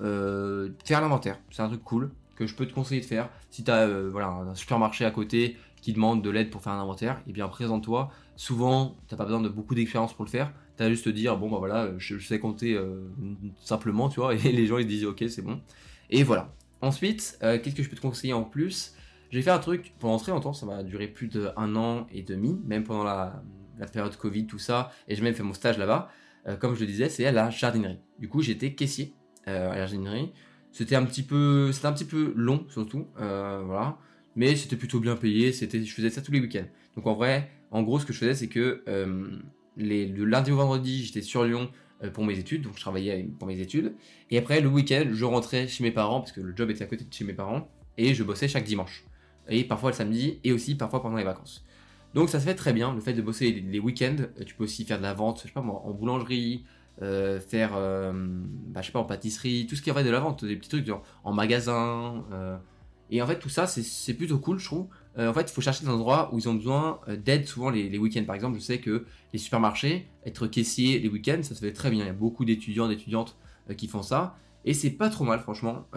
faire 0.83 1.01
l'inventaire, 1.01 1.39
c'est 1.51 1.61
un 1.61 1.67
truc 1.69 1.83
cool 1.83 2.11
que 2.35 2.45
je 2.45 2.55
peux 2.55 2.65
te 2.65 2.73
conseiller 2.73 2.99
de 2.99 3.05
faire. 3.05 3.29
Si 3.49 3.63
tu 3.63 3.71
as 3.71 3.87
voilà, 4.09 4.27
un 4.27 4.55
supermarché 4.55 5.05
à 5.05 5.11
côté 5.11 5.55
qui 5.85 5.93
demande 5.93 6.23
de 6.23 6.31
l'aide 6.31 6.49
pour 6.49 6.63
faire 6.63 6.73
un 6.73 6.81
inventaire, 6.81 7.21
eh 7.27 7.31
bien 7.31 7.47
présente-toi. 7.47 8.09
Souvent, 8.35 8.97
t'as 9.07 9.17
pas 9.17 9.25
besoin 9.25 9.39
de 9.39 9.49
beaucoup 9.49 9.75
d'expérience 9.75 10.13
pour 10.13 10.25
le 10.25 10.31
faire. 10.31 10.51
Tu 10.77 10.83
as 10.83 10.89
juste 10.89 11.05
te 11.05 11.09
dire, 11.11 11.37
bon 11.37 11.47
bah 11.51 11.59
voilà, 11.59 11.91
je, 11.99 12.17
sais 12.17 12.39
compter 12.39 12.73
euh, 12.73 13.07
simplement, 13.61 14.09
tu 14.09 14.19
vois, 14.19 14.33
et 14.33 14.51
les 14.51 14.65
gens 14.65 14.79
ils 14.79 14.87
disent, 14.87 15.05
ok, 15.05 15.23
c'est 15.29 15.43
bon. 15.43 15.61
Et 16.09 16.23
voilà. 16.23 16.51
Ensuite, 16.81 17.37
euh, 17.43 17.59
qu'est-ce 17.61 17.75
que 17.75 17.83
je 17.83 17.89
peux 17.89 17.95
te 17.95 18.01
conseiller 18.01 18.33
en 18.33 18.41
plus? 18.41 18.95
J'ai 19.29 19.43
fait 19.43 19.51
un 19.51 19.59
truc 19.59 19.93
pendant 19.99 20.17
très 20.17 20.31
longtemps, 20.31 20.53
ça 20.53 20.65
m'a 20.65 20.81
duré 20.81 21.07
plus 21.07 21.27
d'un 21.27 21.75
an 21.75 22.07
et 22.11 22.23
demi, 22.23 22.59
même 22.65 22.83
pendant 22.83 23.03
la, 23.03 23.43
période 23.93 24.15
Covid, 24.15 24.47
tout 24.47 24.57
ça, 24.57 24.91
et 25.07 25.15
j'ai 25.15 25.21
même 25.21 25.35
fait 25.35 25.43
mon 25.43 25.53
stage 25.53 25.77
là-bas. 25.77 26.09
Euh, 26.47 26.55
comme 26.55 26.73
je 26.73 26.79
le 26.79 26.87
disais, 26.87 27.09
c'est 27.09 27.27
à 27.27 27.31
la 27.31 27.51
jardinerie. 27.51 27.99
Du 28.17 28.27
coup, 28.27 28.41
j'étais 28.41 28.73
caissier 28.73 29.13
à 29.45 29.51
la 29.51 29.77
jardinerie. 29.77 30.31
C'était 30.71 30.95
un 30.95 31.05
petit 31.05 31.23
peu, 31.23 31.71
c'était 31.71 31.87
un 31.87 31.93
petit 31.93 32.05
peu 32.05 32.33
long 32.35 32.65
surtout, 32.69 33.07
voilà 33.15 33.97
mais 34.35 34.55
c'était 34.55 34.75
plutôt 34.75 34.99
bien 34.99 35.15
payé. 35.15 35.51
C'était, 35.51 35.83
je 35.83 35.93
faisais 35.93 36.09
ça 36.09 36.21
tous 36.21 36.31
les 36.31 36.39
week-ends. 36.39 36.67
Donc 36.95 37.07
en 37.07 37.13
vrai, 37.13 37.49
en 37.71 37.83
gros, 37.83 37.99
ce 37.99 38.05
que 38.05 38.13
je 38.13 38.19
faisais, 38.19 38.35
c'est 38.35 38.47
que 38.47 38.83
euh, 38.87 39.39
les, 39.77 40.07
le 40.07 40.25
lundi 40.25 40.51
au 40.51 40.57
vendredi, 40.57 41.03
j'étais 41.03 41.21
sur 41.21 41.43
Lyon 41.43 41.69
euh, 42.03 42.09
pour 42.09 42.25
mes 42.25 42.37
études, 42.37 42.61
donc 42.61 42.75
je 42.75 42.81
travaillais 42.81 43.27
pour 43.39 43.47
mes 43.47 43.59
études. 43.59 43.95
Et 44.29 44.37
après, 44.37 44.61
le 44.61 44.67
week-end, 44.67 45.05
je 45.11 45.25
rentrais 45.25 45.67
chez 45.67 45.83
mes 45.83 45.91
parents, 45.91 46.19
parce 46.19 46.31
que 46.31 46.41
le 46.41 46.55
job 46.55 46.69
était 46.69 46.83
à 46.83 46.87
côté 46.87 47.05
de 47.05 47.13
chez 47.13 47.25
mes 47.25 47.33
parents, 47.33 47.69
et 47.97 48.13
je 48.13 48.23
bossais 48.23 48.47
chaque 48.47 48.65
dimanche. 48.65 49.05
Et 49.47 49.63
parfois 49.63 49.91
le 49.91 49.95
samedi, 49.95 50.39
et 50.43 50.51
aussi 50.51 50.75
parfois 50.75 51.01
pendant 51.01 51.17
les 51.17 51.23
vacances. 51.23 51.65
Donc 52.13 52.29
ça 52.29 52.39
se 52.39 52.45
fait 52.45 52.55
très 52.55 52.73
bien, 52.73 52.93
le 52.93 53.01
fait 53.01 53.13
de 53.13 53.21
bosser 53.21 53.51
les, 53.51 53.79
week-ends. 53.79 54.15
Euh, 54.19 54.43
tu 54.45 54.55
peux 54.55 54.63
aussi 54.63 54.85
faire 54.85 54.97
de 54.97 55.03
la 55.03 55.13
vente, 55.13 55.41
je 55.41 55.47
sais 55.47 55.53
pas 55.53 55.61
moi, 55.61 55.81
en 55.85 55.91
boulangerie, 55.91 56.65
faire, 56.99 57.71
bah, 57.73 58.81
je 58.81 58.85
sais 58.85 58.91
pas, 58.91 58.99
en 58.99 59.05
pâtisserie, 59.05 59.67
tout 59.67 59.75
ce 59.75 59.81
qui 59.81 59.89
est 59.89 59.91
en 59.91 59.95
fait 59.95 60.03
de 60.03 60.09
la 60.09 60.19
vente, 60.19 60.45
des 60.45 60.55
petits 60.55 60.69
trucs 60.69 60.85
genre 60.85 61.03
en 61.23 61.33
magasin. 61.33 62.23
Et 63.11 63.21
en 63.21 63.27
fait, 63.27 63.39
tout 63.39 63.49
ça, 63.49 63.67
c'est 63.67 64.13
plutôt 64.13 64.39
cool, 64.39 64.59
je 64.59 64.65
trouve. 64.65 64.87
Euh, 65.17 65.29
en 65.29 65.33
fait, 65.33 65.49
il 65.49 65.53
faut 65.53 65.61
chercher 65.61 65.85
des 65.85 65.91
endroits 65.91 66.29
où 66.33 66.39
ils 66.39 66.49
ont 66.49 66.55
besoin 66.55 66.99
euh, 67.07 67.15
d'aide 67.15 67.47
souvent 67.47 67.69
les, 67.69 67.97
week-ends. 67.97 68.23
Par 68.25 68.35
exemple, 68.35 68.57
je 68.57 68.63
sais 68.63 68.79
que 68.79 69.05
les 69.31 69.39
supermarchés, 69.39 70.07
être 70.25 70.47
caissier 70.47 70.99
les 70.99 71.07
week-ends, 71.07 71.41
ça 71.43 71.55
se 71.55 71.59
fait 71.59 71.71
très 71.71 71.89
bien. 71.91 72.03
Il 72.03 72.07
y 72.07 72.09
a 72.09 72.13
beaucoup 72.13 72.45
d'étudiants, 72.45 72.87
d'étudiantes 72.87 73.37
euh, 73.69 73.73
qui 73.73 73.87
font 73.87 74.01
ça. 74.01 74.35
Et 74.65 74.73
c'est 74.73 74.89
pas 74.89 75.09
trop 75.09 75.23
mal, 75.23 75.39
franchement. 75.39 75.87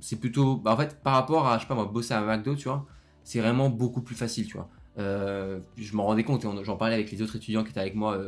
c'est 0.00 0.18
plutôt. 0.18 0.56
Bah, 0.56 0.72
en 0.72 0.76
fait, 0.76 1.00
par 1.02 1.14
rapport 1.14 1.46
à, 1.46 1.56
je 1.58 1.62
sais 1.62 1.68
pas 1.68 1.76
moi, 1.76 1.86
bosser 1.86 2.14
à 2.14 2.20
McDo, 2.20 2.56
tu 2.56 2.64
vois, 2.64 2.84
c'est 3.22 3.40
vraiment 3.40 3.70
beaucoup 3.70 4.02
plus 4.02 4.16
facile, 4.16 4.46
tu 4.46 4.54
vois. 4.54 4.68
Je 4.96 5.96
m'en 5.96 6.04
rendais 6.04 6.24
compte 6.24 6.44
et 6.44 6.64
j'en 6.64 6.76
parlais 6.76 6.94
avec 6.94 7.10
les 7.10 7.22
autres 7.22 7.36
étudiants 7.36 7.64
qui 7.64 7.70
étaient 7.70 7.80
avec 7.80 7.94
moi 7.94 8.18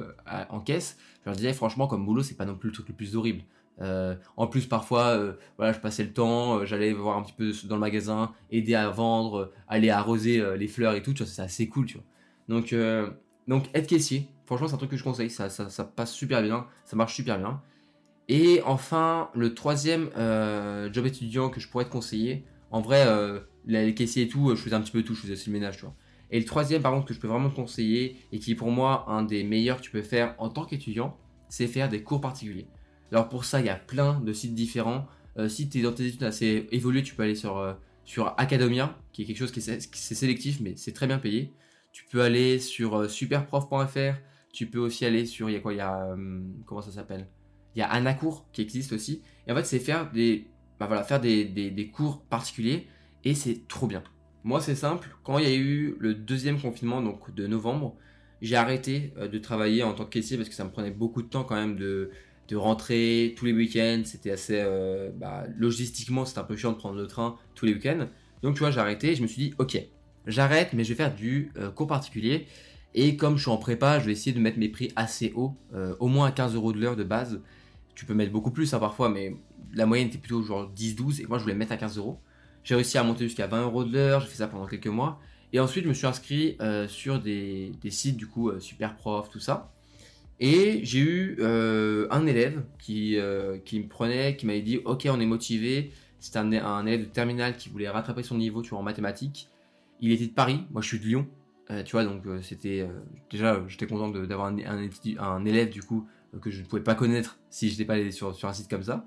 en 0.50 0.60
caisse. 0.60 0.98
Je 1.22 1.30
leur 1.30 1.36
disais, 1.36 1.52
franchement, 1.52 1.86
comme 1.86 2.04
boulot, 2.04 2.22
c'est 2.22 2.36
pas 2.36 2.46
non 2.46 2.56
plus 2.56 2.68
le 2.68 2.74
truc 2.74 2.88
le 2.88 2.94
plus 2.94 3.16
horrible. 3.16 3.42
Euh, 3.80 4.16
en 4.36 4.46
plus, 4.46 4.66
parfois, 4.66 5.08
euh, 5.08 5.34
voilà, 5.56 5.72
je 5.72 5.78
passais 5.78 6.02
le 6.02 6.12
temps, 6.12 6.58
euh, 6.58 6.64
j'allais 6.64 6.92
voir 6.92 7.16
un 7.16 7.22
petit 7.22 7.32
peu 7.32 7.52
dans 7.64 7.76
le 7.76 7.80
magasin, 7.80 8.32
aider 8.50 8.74
à 8.74 8.88
vendre, 8.90 9.52
aller 9.68 9.90
arroser 9.90 10.42
les 10.56 10.68
fleurs 10.68 10.94
et 10.94 11.02
tout, 11.02 11.14
c'est 11.16 11.42
assez 11.42 11.68
cool, 11.68 11.86
tu 11.86 11.94
vois. 11.94 12.04
Donc, 12.48 12.74
donc 13.46 13.68
être 13.74 13.86
caissier, 13.86 14.28
franchement, 14.46 14.68
c'est 14.68 14.74
un 14.74 14.78
truc 14.78 14.90
que 14.90 14.96
je 14.96 15.04
conseille, 15.04 15.30
ça, 15.30 15.48
ça, 15.50 15.84
passe 15.84 16.12
super 16.12 16.42
bien, 16.42 16.66
ça 16.84 16.96
marche 16.96 17.14
super 17.14 17.38
bien. 17.38 17.62
Et 18.28 18.62
enfin, 18.66 19.30
le 19.34 19.54
troisième 19.54 20.10
job 20.92 21.06
étudiant 21.06 21.50
que 21.50 21.60
je 21.60 21.68
pourrais 21.68 21.84
te 21.84 21.90
conseiller, 21.90 22.44
En 22.70 22.80
vrai, 22.80 23.06
les 23.66 23.94
caissiers 23.94 24.24
et 24.24 24.28
tout, 24.28 24.54
je 24.54 24.62
faisais 24.62 24.74
un 24.74 24.80
petit 24.80 24.92
peu 24.92 25.02
tout, 25.02 25.14
je 25.14 25.22
faisais 25.22 25.34
aussi 25.34 25.50
le 25.50 25.54
ménage, 25.54 25.76
tu 25.76 25.82
vois. 25.82 25.94
Et 26.30 26.38
le 26.38 26.44
troisième, 26.44 26.82
par 26.82 26.92
contre, 26.92 27.06
que 27.06 27.14
je 27.14 27.20
peux 27.20 27.28
vraiment 27.28 27.48
te 27.48 27.56
conseiller 27.56 28.16
et 28.32 28.38
qui 28.38 28.52
est 28.52 28.54
pour 28.54 28.70
moi 28.70 29.04
un 29.08 29.22
des 29.22 29.44
meilleurs 29.44 29.78
que 29.78 29.82
tu 29.82 29.90
peux 29.90 30.02
faire 30.02 30.34
en 30.38 30.48
tant 30.48 30.64
qu'étudiant, 30.64 31.16
c'est 31.48 31.66
faire 31.66 31.88
des 31.88 32.02
cours 32.02 32.20
particuliers. 32.20 32.66
Alors 33.10 33.28
pour 33.28 33.44
ça, 33.44 33.60
il 33.60 33.66
y 33.66 33.70
a 33.70 33.76
plein 33.76 34.20
de 34.20 34.32
sites 34.32 34.54
différents. 34.54 35.06
Euh, 35.38 35.48
si 35.48 35.68
tu 35.68 35.78
es 35.78 35.82
dans 35.82 35.92
tes 35.92 36.06
études 36.06 36.24
assez 36.24 36.66
évoluées, 36.70 37.02
tu 37.02 37.14
peux 37.14 37.22
aller 37.22 37.34
sur, 37.34 37.56
euh, 37.56 37.72
sur 38.04 38.34
Academia, 38.38 38.98
qui 39.12 39.22
est 39.22 39.24
quelque 39.24 39.38
chose 39.38 39.52
qui 39.52 39.60
est, 39.60 39.94
sélectif, 39.94 40.60
mais 40.60 40.74
c'est 40.76 40.92
très 40.92 41.06
bien 41.06 41.18
payé. 41.18 41.54
Tu 41.92 42.04
peux 42.04 42.20
aller 42.20 42.58
sur 42.58 42.96
euh, 42.96 43.08
superprof.fr. 43.08 44.18
Tu 44.52 44.66
peux 44.66 44.78
aussi 44.78 45.06
aller 45.06 45.24
sur, 45.24 45.48
il 45.48 45.54
y 45.54 45.56
a 45.56 45.60
quoi, 45.60 45.72
il 45.72 45.76
y 45.76 45.80
a, 45.80 46.14
comment 46.66 46.82
ça 46.82 46.90
s'appelle? 46.90 47.28
Il 47.74 47.78
y 47.78 47.82
a 47.82 47.88
Anacours 47.88 48.46
qui 48.52 48.62
existe 48.62 48.92
aussi. 48.92 49.22
Et 49.46 49.52
en 49.52 49.54
fait, 49.54 49.64
c'est 49.64 49.78
faire 49.78 50.10
des, 50.10 50.48
bah 50.80 50.86
voilà, 50.86 51.04
faire 51.04 51.20
des, 51.20 51.44
des 51.44 51.88
cours 51.90 52.22
particuliers 52.24 52.88
et 53.24 53.34
c'est 53.34 53.68
trop 53.68 53.86
bien. 53.86 54.02
Moi, 54.44 54.60
c'est 54.60 54.74
simple. 54.74 55.08
Quand 55.24 55.38
il 55.38 55.48
y 55.48 55.52
a 55.52 55.54
eu 55.54 55.96
le 55.98 56.14
deuxième 56.14 56.60
confinement, 56.60 57.02
donc 57.02 57.34
de 57.34 57.46
novembre, 57.46 57.96
j'ai 58.40 58.56
arrêté 58.56 59.12
euh, 59.18 59.28
de 59.28 59.38
travailler 59.38 59.82
en 59.82 59.94
tant 59.94 60.04
que 60.04 60.10
caissier 60.10 60.36
parce 60.36 60.48
que 60.48 60.54
ça 60.54 60.64
me 60.64 60.70
prenait 60.70 60.90
beaucoup 60.90 61.22
de 61.22 61.28
temps 61.28 61.44
quand 61.44 61.56
même 61.56 61.76
de, 61.76 62.10
rentrer 62.54 63.34
tous 63.36 63.44
les 63.44 63.52
week-ends. 63.52 64.02
C'était 64.04 64.30
assez. 64.30 64.58
Euh, 64.58 65.10
bah, 65.14 65.44
logistiquement, 65.56 66.24
c'était 66.24 66.40
un 66.40 66.44
peu 66.44 66.56
chiant 66.56 66.72
de 66.72 66.78
prendre 66.78 66.96
le 66.96 67.06
train 67.06 67.36
tous 67.54 67.66
les 67.66 67.74
week-ends. 67.74 68.08
Donc, 68.42 68.54
tu 68.54 68.60
vois, 68.60 68.70
j'ai 68.70 68.80
arrêté. 68.80 69.14
Je 69.14 69.22
me 69.22 69.26
suis 69.26 69.42
dit, 69.42 69.54
ok, 69.58 69.78
j'arrête, 70.26 70.72
mais 70.72 70.84
je 70.84 70.90
vais 70.90 70.94
faire 70.94 71.14
du 71.14 71.52
euh, 71.58 71.70
cours 71.70 71.88
particulier. 71.88 72.46
Et 72.94 73.16
comme 73.16 73.36
je 73.36 73.42
suis 73.42 73.50
en 73.50 73.58
prépa, 73.58 73.98
je 73.98 74.06
vais 74.06 74.12
essayer 74.12 74.32
de 74.32 74.40
mettre 74.40 74.58
mes 74.58 74.70
prix 74.70 74.90
assez 74.96 75.32
haut, 75.36 75.54
au 76.00 76.08
moins 76.08 76.28
à 76.28 76.32
15 76.32 76.54
euros 76.54 76.72
de 76.72 76.80
l'heure 76.80 76.96
de 76.96 77.04
base. 77.04 77.42
Tu 77.94 78.06
peux 78.06 78.14
mettre 78.14 78.32
beaucoup 78.32 78.50
plus 78.50 78.72
hein, 78.72 78.78
parfois, 78.78 79.10
mais 79.10 79.36
la 79.74 79.84
moyenne 79.84 80.08
était 80.08 80.18
plutôt 80.18 80.42
genre 80.42 80.72
10-12 80.74 81.22
et 81.22 81.26
moi 81.26 81.38
je 81.38 81.42
voulais 81.42 81.54
mettre 81.54 81.72
à 81.72 81.76
15 81.76 81.98
euros. 81.98 82.18
J'ai 82.68 82.74
réussi 82.74 82.98
à 82.98 83.02
monter 83.02 83.24
jusqu'à 83.24 83.46
20 83.46 83.62
euros 83.62 83.82
de 83.82 83.94
l'heure, 83.94 84.20
j'ai 84.20 84.26
fait 84.26 84.36
ça 84.36 84.46
pendant 84.46 84.66
quelques 84.66 84.88
mois. 84.88 85.18
Et 85.54 85.58
ensuite, 85.58 85.84
je 85.84 85.88
me 85.88 85.94
suis 85.94 86.06
inscrit 86.06 86.58
euh, 86.60 86.86
sur 86.86 87.18
des, 87.18 87.72
sites, 87.88 88.18
du 88.18 88.26
coup, 88.26 88.50
euh, 88.50 88.60
super 88.60 88.94
prof, 88.94 89.30
tout 89.30 89.40
ça. 89.40 89.72
Et 90.38 90.80
j'ai 90.84 90.98
eu 90.98 91.36
euh, 91.40 92.06
un 92.10 92.26
élève 92.26 92.62
qui, 92.78 93.16
qui 93.64 93.80
me 93.80 93.88
prenait, 93.88 94.36
qui 94.36 94.44
m'avait 94.44 94.60
dit 94.60 94.82
Ok, 94.84 95.08
on 95.10 95.18
est 95.18 95.24
motivé. 95.24 95.92
C'était 96.18 96.40
un, 96.40 96.84
élève 96.84 97.06
de 97.06 97.10
terminale 97.10 97.56
qui 97.56 97.70
voulait 97.70 97.88
rattraper 97.88 98.22
son 98.22 98.36
niveau 98.36 98.60
tu 98.60 98.74
en 98.74 98.82
mathématiques. 98.82 99.48
Il 100.02 100.12
était 100.12 100.26
de 100.26 100.32
Paris, 100.32 100.66
moi 100.70 100.82
je 100.82 100.88
suis 100.88 100.98
de 100.98 101.04
Lyon. 101.04 101.26
tu 101.86 101.92
vois, 101.92 102.04
donc 102.04 102.22
c'était. 102.42 102.86
déjà, 103.30 103.64
j'étais 103.66 103.86
content 103.86 104.10
d'avoir 104.10 104.48
un, 104.48 104.58
un, 105.18 105.44
élève, 105.46 105.70
du 105.70 105.82
coup, 105.82 106.06
que 106.42 106.50
je 106.50 106.60
ne 106.60 106.66
pouvais 106.66 106.82
pas 106.82 106.94
connaître 106.94 107.38
si 107.48 107.68
je 107.68 107.72
n'étais 107.72 107.86
pas 107.86 107.94
allé 107.94 108.10
sur, 108.10 108.34
sur 108.34 108.46
un 108.46 108.52
site 108.52 108.68
comme 108.68 108.82
ça. 108.82 109.06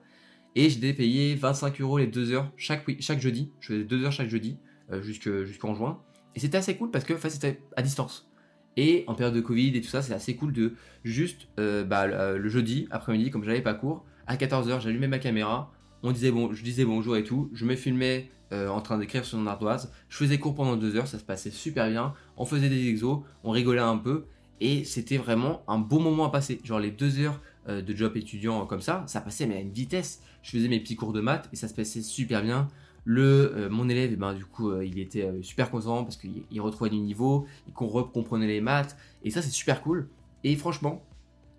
Et 0.56 0.70
j'ai 0.70 0.94
payé 0.94 1.36
25 1.36 1.80
euros 1.82 1.98
les 1.98 2.08
2 2.08 2.32
heures 2.32 2.52
chaque, 2.58 2.86
chaque 3.00 3.22
jeudi. 3.22 3.52
Je 3.60 3.68
faisais 3.68 3.84
2 3.84 4.06
heures 4.06 4.12
chaque 4.12 4.30
jeudi 4.30 4.58
euh, 4.92 5.02
jusqu'en 5.02 5.74
juin. 5.74 6.02
Et 6.36 6.40
c'était 6.40 6.58
assez 6.58 6.76
cool 6.76 6.92
parce 6.92 7.06
que 7.06 7.18
c'était 7.30 7.62
à 7.78 7.82
distance. 7.82 8.30
Et 8.78 9.04
en 9.08 9.16
période 9.16 9.36
de 9.36 9.42
Covid 9.42 9.76
et 9.76 9.82
tout 9.82 9.90
ça, 9.90 10.02
c'est 10.02 10.14
assez 10.14 10.36
cool 10.36 10.54
de 10.54 10.74
juste 11.04 11.48
euh, 11.60 11.84
bah, 11.84 12.04
euh, 12.04 12.38
le, 12.38 12.50
jeudi 12.50 12.88
après-midi, 12.92 13.30
comme 13.30 13.44
j'avais 13.44 13.62
pas 13.62 13.74
cours, 13.74 14.06
à 14.28 14.36
14h, 14.36 14.82
j'allumais 14.82 15.08
ma 15.08 15.20
caméra, 15.20 15.72
on 16.04 16.12
disait 16.12 16.32
bon, 16.32 16.54
je 16.54 16.64
disais 16.64 16.86
bonjour 16.86 17.18
et 17.18 17.24
tout, 17.24 17.50
je 17.54 17.66
me 17.66 17.76
filmais 17.76 18.30
en 18.54 18.82
train 18.82 18.98
d'écrire 18.98 19.24
sur 19.24 19.38
mon 19.38 19.48
ardoise, 19.48 19.94
je 20.10 20.18
faisais 20.18 20.38
cours 20.38 20.54
pendant 20.56 20.76
2 20.76 20.98
heures, 20.98 21.08
ça 21.08 21.18
se 21.18 21.24
passait 21.24 21.52
super 21.52 21.90
bien, 21.90 22.14
on 22.36 22.44
faisait 22.44 22.68
des 22.68 22.90
exos, 22.90 23.20
on 23.46 23.52
rigolait 23.52 23.80
un 23.80 23.96
peu, 23.96 24.26
et 24.60 24.84
c'était 24.84 25.16
vraiment 25.16 25.64
un 25.70 25.80
beau 25.80 26.00
moment 26.00 26.26
à 26.26 26.30
passer. 26.30 26.60
Genre 26.66 26.80
les 26.80 26.92
2 26.92 27.20
heures 27.20 27.40
euh, 27.70 27.82
de 27.82 27.96
job 27.96 28.18
étudiant 28.18 28.66
comme 28.66 28.82
ça, 28.82 29.04
ça 29.08 29.22
passait 29.22 29.46
mais 29.46 29.58
à 29.58 29.60
une 29.60 29.72
vitesse. 29.72 30.22
Je 30.42 30.52
faisais 30.52 30.68
mes 30.68 30.80
petits 30.80 30.96
cours 30.96 31.14
de 31.14 31.22
maths 31.22 31.48
et 31.54 31.56
ça 31.56 31.68
se 31.68 31.74
passait 31.76 32.02
super 32.02 32.42
bien. 32.42 32.68
Le, 33.06 33.54
euh, 33.56 33.70
mon 33.70 33.88
élève, 33.88 34.12
eh 34.14 34.16
ben, 34.16 34.34
du 34.34 34.46
coup, 34.46 34.72
euh, 34.72 34.86
il 34.86 34.98
était 35.00 35.30
super 35.44 35.70
content 35.70 36.04
parce 36.04 36.18
qu'il 36.18 36.62
retrouvait 36.62 36.90
du 36.90 37.00
niveau, 37.00 37.46
il 37.68 37.74
comprenait 37.74 38.48
les 38.48 38.62
maths 38.62 38.98
et 39.24 39.30
ça 39.30 39.42
c'est 39.42 39.52
super 39.52 39.82
cool. 39.84 40.10
Et 40.44 40.56
franchement, 40.56 41.04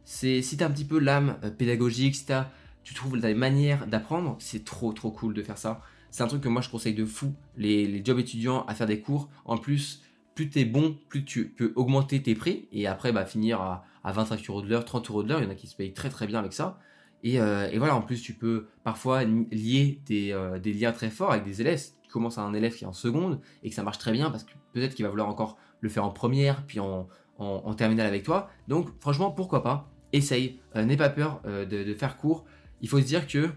c'est 0.05 0.43
si 0.43 0.57
t'as 0.57 0.67
un 0.67 0.71
petit 0.71 0.85
peu 0.85 0.99
l'âme 0.99 1.39
pédagogique, 1.57 2.17
si 2.17 2.33
as, 2.33 2.51
tu 2.83 2.95
trouves 2.95 3.21
des 3.21 3.35
manières 3.35 3.87
d'apprendre, 3.87 4.35
c'est 4.41 4.65
trop 4.65 4.93
trop 4.93 5.13
cool 5.13 5.35
de 5.35 5.43
faire 5.43 5.59
ça. 5.59 5.81
C'est 6.11 6.25
un 6.25 6.27
truc 6.27 6.43
que 6.43 6.49
moi 6.49 6.63
je 6.63 6.69
conseille 6.69 6.95
de 6.95 7.05
fou, 7.05 7.33
les, 7.57 7.87
les 7.87 8.05
jobs 8.05 8.19
étudiants 8.19 8.65
à 8.67 8.75
faire 8.75 8.89
des 8.89 9.01
cours. 9.01 9.31
En 9.45 9.57
plus, 9.57 10.03
plus 10.35 10.51
tu 10.51 10.61
es 10.61 10.65
bon, 10.65 10.97
plus 11.09 11.25
tu 11.25 11.49
peux 11.49 11.73
augmenter 11.77 12.23
tes 12.23 12.35
prix 12.35 12.69
et 12.73 12.87
après 12.87 13.13
bah, 13.13 13.25
finir 13.25 13.61
à, 13.61 13.85
à 14.05 14.13
25 14.13 14.49
euros 14.49 14.63
de 14.63 14.69
l'heure, 14.69 14.85
30 14.85 15.11
euros 15.11 15.23
de 15.23 15.29
l'heure. 15.29 15.41
Il 15.41 15.45
y 15.45 15.47
en 15.47 15.51
a 15.51 15.55
qui 15.55 15.67
se 15.67 15.77
payent 15.77 15.93
très 15.93 16.09
très 16.09 16.27
bien 16.27 16.39
avec 16.39 16.53
ça. 16.53 16.79
Et, 17.23 17.41
euh, 17.41 17.71
voilà, 17.77 17.95
en 17.95 18.03
plus, 18.03 18.21
tu 18.21 18.35
peux 18.35 18.67
parfois 18.85 19.25
lier 19.25 20.01
euh, 20.11 20.59
des, 20.59 20.73
liens 20.73 20.93
très 20.93 21.11
forts 21.11 21.33
avec 21.33 21.45
des 21.45 21.61
élèves. 21.61 21.81
Tu 22.03 22.11
commences 22.11 22.39
à 22.39 22.43
un 22.43 22.53
élève 22.53 22.75
qui 22.75 22.85
est 22.85 22.87
en 22.87 22.93
seconde 22.93 23.41
et 23.63 23.69
que 23.69 23.75
ça 23.75 23.83
marche 23.83 23.99
très 23.99 24.13
bien 24.13 24.31
parce 24.31 24.45
que 24.45 24.53
peut-être 24.73 24.95
qu'il 24.95 25.05
va 25.05 25.11
vouloir 25.11 25.29
encore 25.29 25.57
le 25.81 25.89
faire 25.89 26.05
en 26.05 26.11
première, 26.11 26.67
puis 26.67 26.81
en, 26.81 27.09
en, 27.39 27.75
terminale 27.75 28.07
avec 28.07 28.23
toi. 28.23 28.51
Donc, 28.69 28.89
franchement, 29.01 29.31
pourquoi 29.31 29.63
pas? 29.63 29.91
Essaye, 30.13 30.61
euh, 30.77 30.85
n'aie 30.85 30.97
pas 30.97 31.09
peur 31.09 31.41
de, 31.45 31.65
de, 31.65 31.95
faire 31.95 32.17
court. 32.17 32.45
Il 32.81 32.89
faut 32.89 32.99
se 32.99 33.05
dire 33.05 33.27
que 33.27 33.49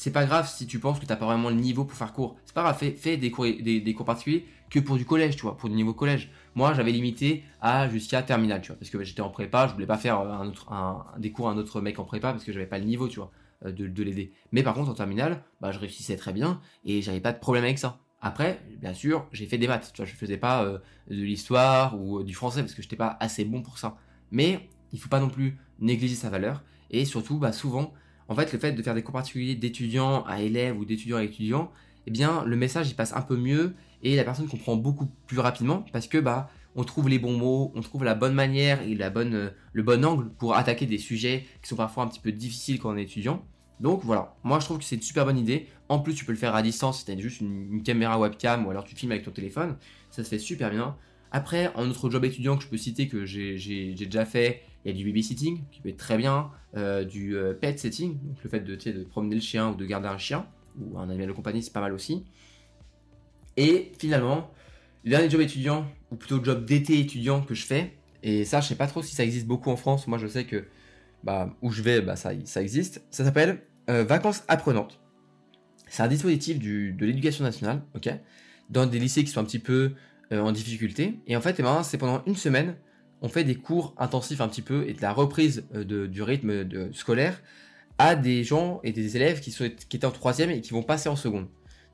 c'est 0.00 0.12
pas 0.12 0.24
grave 0.24 0.48
si 0.48 0.66
tu 0.66 0.78
penses 0.78 0.98
que 0.98 1.04
tu 1.04 1.10
n'as 1.10 1.18
pas 1.18 1.26
vraiment 1.26 1.50
le 1.50 1.56
niveau 1.56 1.84
pour 1.84 1.94
faire 1.94 2.14
court. 2.14 2.36
C'est 2.46 2.54
pas 2.54 2.62
grave, 2.62 2.78
fais, 2.78 3.18
des, 3.18 3.30
cours, 3.30 3.44
cours 3.94 4.06
particuliers 4.06 4.46
que 4.70 4.80
pour 4.80 4.96
du 4.96 5.04
collège, 5.04 5.36
tu 5.36 5.42
vois, 5.42 5.58
pour 5.58 5.68
du 5.68 5.74
niveau 5.74 5.92
collège. 5.92 6.30
Moi, 6.54 6.72
j'avais 6.72 6.90
limité 6.90 7.44
à 7.60 7.86
jusqu'à 7.86 8.22
terminale, 8.22 8.62
tu 8.62 8.68
vois, 8.68 8.76
parce 8.76 8.88
que 8.88 9.04
j'étais 9.04 9.20
en 9.20 9.28
prépa, 9.28 9.66
je 9.66 9.74
voulais 9.74 9.84
pas 9.84 9.98
faire 9.98 10.18
un 10.18 10.48
autre, 10.48 10.72
des 11.18 11.32
cours 11.32 11.50
à 11.50 11.52
un 11.52 11.58
autre 11.58 11.82
mec 11.82 11.98
en 11.98 12.04
prépa 12.04 12.32
parce 12.32 12.44
que 12.44 12.50
j'avais 12.50 12.64
pas 12.64 12.78
le 12.78 12.86
niveau, 12.86 13.08
tu 13.08 13.18
vois, 13.18 13.30
euh, 13.66 13.72
de, 13.72 14.02
l'aider. 14.02 14.32
Mais 14.52 14.62
par 14.62 14.72
contre, 14.72 14.88
en 14.88 14.94
terminale, 14.94 15.44
bah, 15.60 15.70
je 15.70 15.78
réussissais 15.78 16.16
très 16.16 16.32
bien 16.32 16.62
et 16.86 17.02
j'avais 17.02 17.20
pas 17.20 17.34
de 17.34 17.38
problème 17.38 17.64
avec 17.64 17.78
ça. 17.78 17.98
Après, 18.22 18.62
bien 18.80 18.94
sûr, 18.94 19.26
j'ai 19.32 19.44
fait 19.44 19.58
des 19.58 19.68
maths, 19.68 19.90
tu 19.92 20.00
vois, 20.00 20.10
je 20.10 20.16
faisais 20.16 20.38
pas 20.38 20.64
euh, 20.64 20.78
de 21.10 21.22
l'histoire 21.22 22.00
ou 22.00 22.20
euh, 22.20 22.24
du 22.24 22.32
français 22.32 22.62
parce 22.62 22.72
que 22.72 22.80
j'étais 22.80 22.96
pas 22.96 23.18
assez 23.20 23.44
bon 23.44 23.60
pour 23.60 23.76
ça. 23.76 23.98
Mais 24.30 24.66
il 24.94 24.98
faut 24.98 25.10
pas 25.10 25.20
non 25.20 25.28
plus 25.28 25.58
négliger 25.78 26.14
sa 26.14 26.30
valeur 26.30 26.64
et 26.88 27.04
surtout, 27.04 27.38
bah, 27.38 27.52
souvent, 27.52 27.92
en 28.30 28.34
fait, 28.36 28.52
le 28.52 28.58
fait 28.60 28.72
de 28.72 28.82
faire 28.82 28.94
des 28.94 29.02
cours 29.02 29.12
particuliers 29.12 29.56
d'étudiants 29.56 30.22
à 30.22 30.40
élèves 30.40 30.78
ou 30.78 30.84
d'étudiants 30.84 31.16
à 31.16 31.24
étudiants, 31.24 31.70
eh 32.06 32.12
bien, 32.12 32.44
le 32.44 32.56
message 32.56 32.88
il 32.88 32.94
passe 32.94 33.12
un 33.12 33.22
peu 33.22 33.36
mieux 33.36 33.74
et 34.04 34.14
la 34.14 34.22
personne 34.22 34.46
comprend 34.46 34.76
beaucoup 34.76 35.06
plus 35.26 35.40
rapidement 35.40 35.84
parce 35.92 36.06
que 36.06 36.16
bah 36.16 36.48
on 36.76 36.84
trouve 36.84 37.08
les 37.08 37.18
bons 37.18 37.36
mots, 37.36 37.72
on 37.74 37.80
trouve 37.80 38.04
la 38.04 38.14
bonne 38.14 38.32
manière 38.32 38.80
et 38.82 38.94
la 38.94 39.10
bonne, 39.10 39.34
euh, 39.34 39.50
le 39.72 39.82
bon 39.82 40.04
angle 40.04 40.30
pour 40.38 40.54
attaquer 40.54 40.86
des 40.86 40.98
sujets 40.98 41.44
qui 41.60 41.68
sont 41.68 41.74
parfois 41.74 42.04
un 42.04 42.06
petit 42.06 42.20
peu 42.20 42.30
difficiles 42.30 42.78
quand 42.78 42.94
on 42.94 42.96
est 42.96 43.02
étudiant. 43.02 43.44
Donc 43.80 44.04
voilà, 44.04 44.36
moi 44.44 44.60
je 44.60 44.66
trouve 44.66 44.78
que 44.78 44.84
c'est 44.84 44.94
une 44.94 45.02
super 45.02 45.24
bonne 45.24 45.38
idée. 45.38 45.66
En 45.88 45.98
plus, 45.98 46.14
tu 46.14 46.24
peux 46.24 46.32
le 46.32 46.38
faire 46.38 46.54
à 46.54 46.62
distance 46.62 47.00
si 47.00 47.06
tu 47.06 47.10
as 47.10 47.18
juste 47.18 47.40
une, 47.40 47.82
caméra 47.82 48.16
webcam 48.16 48.64
ou 48.64 48.70
alors 48.70 48.84
tu 48.84 48.94
filmes 48.94 49.10
avec 49.10 49.24
ton 49.24 49.32
téléphone. 49.32 49.76
Ça 50.12 50.22
se 50.22 50.28
fait 50.28 50.38
super 50.38 50.70
bien. 50.70 50.96
Après, 51.32 51.72
en 51.74 51.88
autre 51.90 52.08
job 52.08 52.24
étudiant 52.24 52.56
que 52.56 52.62
je 52.62 52.68
peux 52.68 52.76
citer 52.76 53.08
que 53.08 53.24
j'ai 53.26 53.94
déjà 53.94 54.24
fait, 54.24 54.62
il 54.84 54.90
y 54.90 54.94
a 54.94 54.96
du 54.96 55.04
babysitting 55.04 55.64
qui 55.70 55.80
peut 55.80 55.90
être 55.90 55.98
très 55.98 56.16
bien, 56.16 56.50
euh, 56.76 57.04
du 57.04 57.36
euh, 57.36 57.52
pet 57.52 57.78
setting, 57.78 58.18
donc 58.22 58.42
le 58.42 58.50
fait 58.50 58.60
de, 58.60 58.74
de 58.74 59.04
promener 59.04 59.34
le 59.34 59.40
chien 59.40 59.70
ou 59.70 59.74
de 59.74 59.84
garder 59.84 60.08
un 60.08 60.18
chien 60.18 60.46
ou 60.80 60.98
un 60.98 61.10
animal 61.10 61.28
de 61.28 61.32
compagnie, 61.32 61.62
c'est 61.62 61.72
pas 61.72 61.80
mal 61.80 61.92
aussi. 61.92 62.24
Et 63.56 63.92
finalement, 63.98 64.50
le 65.04 65.10
dernier 65.10 65.28
job 65.28 65.40
étudiant, 65.40 65.86
ou 66.10 66.16
plutôt 66.16 66.42
job 66.42 66.64
d'été 66.64 66.98
étudiant 66.98 67.42
que 67.42 67.54
je 67.54 67.66
fais, 67.66 67.96
et 68.22 68.44
ça, 68.44 68.60
je 68.60 68.68
sais 68.68 68.76
pas 68.76 68.86
trop 68.86 69.02
si 69.02 69.14
ça 69.14 69.24
existe 69.24 69.46
beaucoup 69.46 69.70
en 69.70 69.76
France. 69.76 70.06
Moi, 70.06 70.18
je 70.18 70.26
sais 70.26 70.44
que 70.44 70.66
bah, 71.24 71.56
où 71.62 71.70
je 71.70 71.82
vais, 71.82 72.00
bah, 72.02 72.16
ça, 72.16 72.32
ça 72.44 72.62
existe. 72.62 73.02
Ça 73.10 73.24
s'appelle 73.24 73.62
euh, 73.88 74.04
Vacances 74.04 74.44
apprenantes. 74.46 75.00
C'est 75.88 76.02
un 76.02 76.08
dispositif 76.08 76.58
de 76.60 77.04
l'éducation 77.04 77.42
nationale, 77.42 77.82
ok, 77.96 78.10
dans 78.68 78.86
des 78.86 78.98
lycées 78.98 79.24
qui 79.24 79.30
sont 79.30 79.40
un 79.40 79.44
petit 79.44 79.58
peu 79.58 79.94
en 80.30 80.52
difficulté. 80.52 81.18
Et 81.26 81.36
en 81.36 81.40
fait, 81.40 81.56
eh 81.58 81.62
ben, 81.64 81.82
c'est 81.82 81.98
pendant 81.98 82.22
une 82.26 82.36
semaine, 82.36 82.76
on 83.22 83.28
fait 83.28 83.44
des 83.44 83.56
cours 83.56 83.94
intensifs 83.98 84.40
un 84.40 84.48
petit 84.48 84.62
peu 84.62 84.88
et 84.88 84.94
de 84.94 85.02
la 85.02 85.12
reprise 85.12 85.64
euh, 85.74 85.84
de, 85.84 86.06
du 86.06 86.22
rythme 86.22 86.92
scolaire 86.92 87.40
à 87.98 88.16
des 88.16 88.44
gens 88.44 88.80
et 88.82 88.92
des 88.92 89.16
élèves 89.16 89.40
qui, 89.40 89.50
sont, 89.50 89.70
qui 89.88 89.96
étaient 89.96 90.06
en 90.06 90.10
troisième 90.10 90.50
et 90.50 90.60
qui 90.60 90.72
vont 90.72 90.82
passer 90.82 91.08
en 91.08 91.16
seconde. 91.16 91.46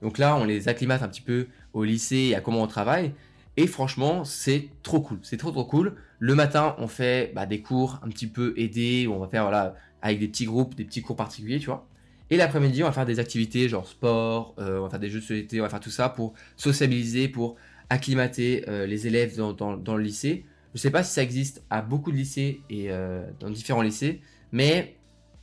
Donc 0.03 0.19
là, 0.19 0.37
on 0.37 0.45
les 0.45 0.69
acclimate 0.69 1.03
un 1.03 1.09
petit 1.09 1.23
peu 1.23 1.49
au 1.73 1.85
lycée 1.85 2.29
et 2.31 2.35
à 2.37 2.41
comment 2.41 2.63
on 2.63 2.67
travaille. 2.67 3.13
Et 3.57 3.67
franchement, 3.67 4.25
c'est 4.25 4.69
trop 4.83 5.01
cool. 5.01 5.19
C'est 5.23 5.39
trop 5.39 5.51
trop 5.51 5.65
cool. 5.65 5.97
Le 6.19 6.35
matin, 6.35 6.77
on 6.79 6.89
fait 6.89 7.33
bah, 7.35 7.47
des 7.47 7.61
cours 7.61 8.01
un 8.03 8.09
petit 8.09 8.27
peu 8.27 8.55
aidés, 8.57 9.09
on 9.09 9.19
va 9.19 9.29
faire 9.29 9.43
voilà, 9.45 9.75
avec 10.03 10.19
des 10.19 10.29
petits 10.29 10.45
groupes, 10.45 10.75
des 10.75 10.85
petits 10.85 11.03
cours 11.03 11.17
particuliers, 11.17 11.59
tu 11.59 11.67
vois. 11.67 11.89
Et 12.29 12.37
l'après-midi, 12.37 12.83
on 12.83 12.87
va 12.87 12.93
faire 12.93 13.07
des 13.07 13.19
activités 13.21 13.69
genre 13.69 13.87
sport, 13.87 14.55
euh, 14.59 14.79
on 14.79 14.83
va 14.83 14.91
faire 14.91 14.99
des 14.99 15.09
jeux 15.09 15.21
de 15.21 15.25
société, 15.25 15.61
on 15.61 15.65
va 15.65 15.71
faire 15.71 15.81
tout 15.81 15.91
ça 15.91 16.09
pour 16.09 16.35
sociabiliser, 16.57 17.29
pour 17.29 17.57
acclimater 17.89 18.65
euh, 18.69 18.87
les 18.87 19.07
élèves 19.07 19.37
dans, 19.37 19.97
le 19.97 20.03
lycée. 20.03 20.45
Je 20.77 20.83
sais 20.83 20.91
pas 20.91 21.03
si 21.03 21.15
ça 21.15 21.23
existe 21.23 21.65
à 21.71 21.81
beaucoup 21.81 22.13
de 22.13 22.19
lycées 22.19 22.61
et 22.69 22.91
euh, 22.91 23.25
dans 23.41 23.49
différents 23.49 23.81
lycées, 23.81 24.21
mais 24.53 24.99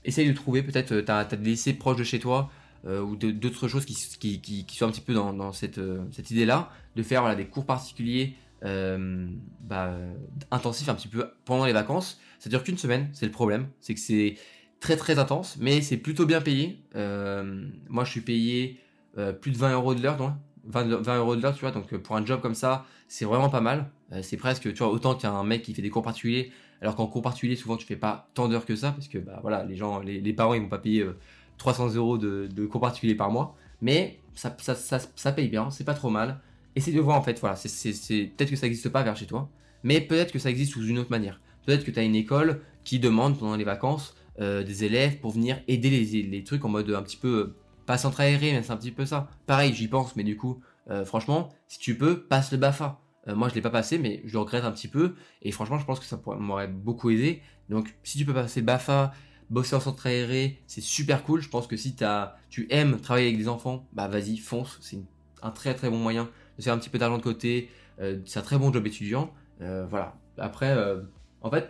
essaye 0.06 0.28
de 0.28 0.34
trouver, 0.34 0.62
peut-être 0.62 1.02
tu 1.02 1.12
as, 1.12 1.26
des 1.26 1.50
lycées 1.50 1.74
proches 1.74 1.98
de 1.98 2.04
chez 2.04 2.20
toi 2.20 2.52
euh, 2.86 3.02
ou 3.02 3.16
d'autres 3.16 3.68
choses 3.68 3.84
qui, 3.84 3.96
qui, 4.40 4.64
qui, 4.64 4.78
sont 4.78 4.86
un 4.86 4.92
petit 4.92 5.02
peu 5.02 5.16
dans, 5.16 5.52
cette, 5.52 5.80
idée-là, 6.30 6.70
de 6.96 7.02
faire 7.02 7.36
des 7.36 7.48
cours 7.48 7.66
particuliers 7.66 8.36
bah, 8.62 9.98
intensifs 10.52 10.88
un 10.88 10.94
petit 10.94 11.08
peu 11.08 11.28
pendant 11.46 11.66
les 11.66 11.74
vacances. 11.74 12.22
Ça 12.38 12.52
dure 12.52 12.64
qu'une 12.64 12.78
semaine, 12.78 13.10
c'est 13.12 13.26
le 13.26 13.32
problème, 13.32 13.70
c'est 13.82 13.96
que 13.96 14.00
c'est 14.00 14.36
très 14.80 14.98
très 14.98 15.18
intense, 15.18 15.58
mais 15.60 15.82
c'est 15.82 15.98
plutôt 15.98 16.28
bien 16.28 16.42
payé. 16.42 16.84
moi 16.94 18.04
je 18.04 18.12
suis 18.12 18.22
payé 18.22 18.80
plus 19.42 19.50
de 19.50 19.58
20 19.58 19.74
euros 19.74 19.96
de 19.96 20.04
l'heure, 20.04 20.16
20, 20.66 21.02
20 21.02 21.18
euros 21.18 21.36
de 21.36 21.42
l'heure, 21.42 21.56
tu 21.56 21.62
vois. 21.62 21.72
Donc 21.72 21.92
pour 21.98 22.16
un 22.16 22.24
job 22.24 22.40
comme 22.40 22.56
ça, 22.56 22.86
c'est 23.08 23.26
vraiment 23.26 23.50
pas 23.50 23.62
mal. 23.62 23.90
C'est 24.22 24.38
presque, 24.38 24.74
tu 24.74 24.78
vois, 24.84 24.90
autant 24.90 25.16
qu'un 25.16 25.44
mec 25.44 25.64
qui 25.64 25.74
fait 25.74 25.82
des 25.82 25.90
cours 25.90 26.04
particuliers. 26.04 26.52
Alors 26.82 26.96
qu'en 26.96 27.08
cours 27.08 27.22
particulier, 27.22 27.56
souvent 27.56 27.78
tu 27.78 27.86
fais 27.86 27.96
pas 27.96 28.30
tant 28.34 28.50
d'heures 28.50 28.66
que 28.66 28.76
ça 28.76 28.92
parce 28.92 29.08
que 29.08 29.18
bah 29.18 29.40
voilà, 29.42 29.64
les 29.64 29.78
gens, 29.78 30.00
les, 30.00 30.34
parents 30.34 30.54
ils 30.54 30.62
vont 30.62 30.68
pas 30.68 30.80
payer 30.80 31.06
300 31.58 31.96
euros 31.96 32.18
de, 32.18 32.50
de 32.54 32.66
cours 32.66 32.82
particuliers 32.82 33.16
par 33.16 33.32
mois. 33.32 33.56
Mais 33.82 34.20
ça, 34.36 34.56
ça, 34.58 35.00
ça, 35.16 35.32
paye 35.32 35.48
bien, 35.48 35.70
c'est 35.70 35.84
pas 35.84 35.94
trop 35.94 36.10
mal. 36.10 36.40
Essaye 36.76 36.94
de 36.94 37.00
voir 37.00 37.18
en 37.18 37.22
fait, 37.22 37.40
voilà, 37.40 37.56
c'est 37.56 37.92
peut-être 38.36 38.50
que 38.50 38.56
ça 38.56 38.66
n'existe 38.66 38.90
pas 38.90 39.04
vers 39.04 39.16
chez 39.16 39.28
toi, 39.28 39.50
mais 39.84 40.02
peut-être 40.02 40.32
que 40.32 40.40
ça 40.40 40.50
existe 40.50 40.74
sous 40.74 40.86
une 40.86 41.00
autre 41.00 41.12
manière. 41.12 41.40
Peut-être 41.66 41.84
que 41.84 41.92
tu 41.92 42.00
as 42.00 42.04
une 42.04 42.16
école 42.16 42.62
qui 42.84 43.00
demande 43.00 43.38
pendant 43.38 43.56
les 43.56 43.64
vacances 43.64 44.16
euh, 44.40 44.64
des 44.64 44.84
élèves 44.84 45.20
pour 45.20 45.32
venir 45.32 45.62
aider 45.68 45.90
les, 45.90 46.24
les, 46.24 46.44
trucs 46.44 46.66
en 46.66 46.70
mode 46.70 46.90
un 46.90 47.04
petit 47.04 47.18
peu, 47.18 47.56
pas 47.86 47.98
centre 47.98 48.22
mais 48.22 48.64
c'est 48.64 48.72
un 48.72 48.78
petit 48.78 48.92
peu 48.92 49.06
ça. 49.06 49.30
Pareil, 49.46 49.74
j'y 49.74 49.88
pense, 49.88 50.16
mais 50.16 50.24
du 50.24 50.36
coup, 50.36 50.62
euh, 50.90 51.06
franchement, 51.06 51.50
si 51.68 51.78
tu 51.78 51.98
peux, 51.98 52.24
passe 52.24 52.52
le 52.52 52.58
BAFA. 52.58 53.00
Euh, 53.28 53.36
moi, 53.36 53.50
je 53.50 53.56
l'ai 53.56 53.62
pas 53.62 53.70
passé, 53.70 53.98
mais 53.98 54.22
je 54.26 54.34
le 54.34 54.40
regrette 54.40 54.64
un 54.64 54.72
petit 54.72 54.88
peu. 54.88 55.16
Et 55.42 55.52
franchement, 55.52 55.78
je 55.78 55.86
pense 55.86 56.00
que 56.00 56.06
ça 56.06 56.20
m'aurait 56.26 56.68
beaucoup 56.68 57.10
aidé. 57.10 57.42
Donc, 57.70 57.96
si 58.04 58.18
tu 58.18 58.26
peux 58.26 58.34
passer 58.34 58.62
BAFA, 58.62 59.14
bosser 59.50 59.76
en 59.76 59.80
centre 59.80 60.08
aéré, 60.08 60.62
c'est 60.68 60.82
super 60.82 61.24
cool. 61.24 61.42
Je 61.42 61.50
pense 61.50 61.68
que 61.68 61.78
si 61.78 61.96
as, 62.02 62.38
tu 62.50 62.68
aimes 62.70 63.00
travailler 63.00 63.28
avec 63.28 63.38
des 63.38 63.48
enfants, 63.48 63.88
bah 63.94 64.08
vas-y, 64.08 64.38
fonce. 64.38 64.78
C'est 64.82 65.00
un 65.42 65.52
très 65.52 65.74
très 65.74 65.90
bon 65.90 65.98
moyen 65.98 66.30
de 66.58 66.64
faire 66.64 66.74
un 66.74 66.78
petit 66.78 66.90
peu 66.90 66.98
d'argent 66.98 67.18
de 67.18 67.24
côté. 67.24 67.70
Euh, 68.00 68.20
c'est 68.26 68.40
un 68.40 68.44
très 68.44 68.58
bon 68.58 68.74
job 68.74 68.86
étudiant. 68.86 69.34
Euh, 69.62 69.86
voilà. 69.90 70.16
Après, 70.38 70.76
en 71.42 71.52
fait, 71.52 71.70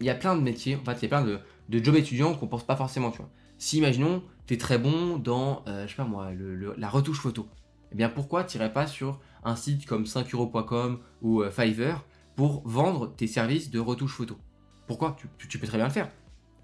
il 0.00 0.06
y 0.06 0.10
a 0.10 0.16
plein 0.16 0.34
de 0.34 0.40
métiers, 0.40 0.76
en 0.76 0.84
fait, 0.84 0.98
il 1.00 1.02
y 1.02 1.06
a 1.06 1.08
plein 1.08 1.22
de, 1.22 1.38
jobs 1.84 1.94
étudiants 1.94 2.34
qu'on 2.34 2.48
pense 2.48 2.66
pas 2.66 2.76
forcément, 2.76 3.12
tu 3.12 3.18
vois. 3.18 3.30
Si, 3.56 3.78
imaginons, 3.78 4.24
tu 4.46 4.54
es 4.54 4.58
très 4.58 4.78
bon 4.78 5.16
dans, 5.18 5.62
je 5.66 5.86
sais 5.86 5.94
pas 5.94 6.04
moi, 6.04 6.32
la 6.76 6.88
retouche 6.88 7.20
photo. 7.20 7.46
Eh 7.94 7.96
bien, 7.96 8.08
pourquoi 8.08 8.42
tu 8.42 8.58
pas 8.58 8.88
sur 8.88 9.20
un 9.44 9.54
site 9.54 9.86
comme 9.86 10.02
5euros.com 10.04 10.98
ou 11.22 11.44
Fiverr 11.48 12.04
pour 12.34 12.66
vendre 12.66 13.14
tes 13.14 13.28
services 13.28 13.70
de 13.70 13.78
retouche 13.78 14.16
photo? 14.16 14.36
Pourquoi? 14.88 15.16
Tu, 15.38 15.58
peux 15.58 15.66
très 15.68 15.78
bien 15.78 15.86
le 15.86 15.92
faire. 15.92 16.10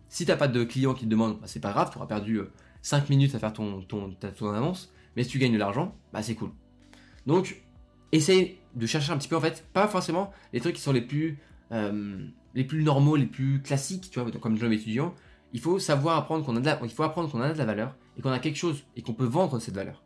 Si 0.09 0.27
t'as 0.27 0.35
pas 0.35 0.49
de 0.49 0.65
clients 0.65 0.93
qui 0.93 1.05
te 1.05 1.11
demandent, 1.11 1.39
bah, 1.39 1.47
c'est 1.47 1.61
pas 1.61 1.71
grave, 1.71 1.91
tu 1.93 1.99
auras 1.99 2.09
perdu 2.09 2.41
5 2.83 3.09
minutes 3.11 3.37
à 3.37 3.39
faire 3.39 3.53
ton, 3.53 3.81
ton, 3.83 4.13
ton 4.37 4.51
annonce, 4.51 4.93
mais 5.15 5.23
si 5.23 5.31
tu 5.31 5.39
gagnes 5.39 5.53
de 5.53 5.59
l'argent, 5.59 5.95
bah 6.13 6.21
c'est 6.21 6.35
cool. 6.35 6.51
Donc, 7.27 7.63
essaye 8.11 8.59
de 8.75 8.87
chercher 8.87 9.13
un 9.13 9.17
petit 9.17 9.29
peu, 9.29 9.37
en 9.37 9.41
fait, 9.41 9.65
pas 9.73 9.87
forcément 9.87 10.33
les 10.53 10.61
trucs 10.61 10.75
qui 10.75 10.83
sont 10.83 10.93
les 10.93 11.01
plus, 11.01 11.39
euh, 11.71 12.27
les 12.55 12.65
plus 12.65 12.83
normaux, 12.83 13.15
les 13.15 13.27
plus 13.27 13.63
classiques, 13.63 14.11
tu 14.11 14.19
vois, 14.19 14.29
comme 14.33 14.57
jeune 14.57 14.73
étudiant. 14.73 15.15
Il 15.53 15.61
faut 15.61 15.79
savoir 15.79 16.17
apprendre 16.17 16.45
qu'on 16.45 16.57
a 16.57 16.79
il 16.83 16.91
faut 16.91 17.05
apprendre 17.05 17.31
qu'on 17.31 17.41
a 17.41 17.53
de 17.53 17.59
la 17.59 17.65
valeur 17.65 17.95
et 18.17 18.23
qu'on 18.23 18.33
a 18.33 18.41
quelque 18.41 18.59
chose 18.59 18.83
et 18.97 19.03
qu'on 19.03 19.15
peut 19.15 19.25
vendre 19.25 19.61
cette 19.61 19.77
valeur. 19.77 20.03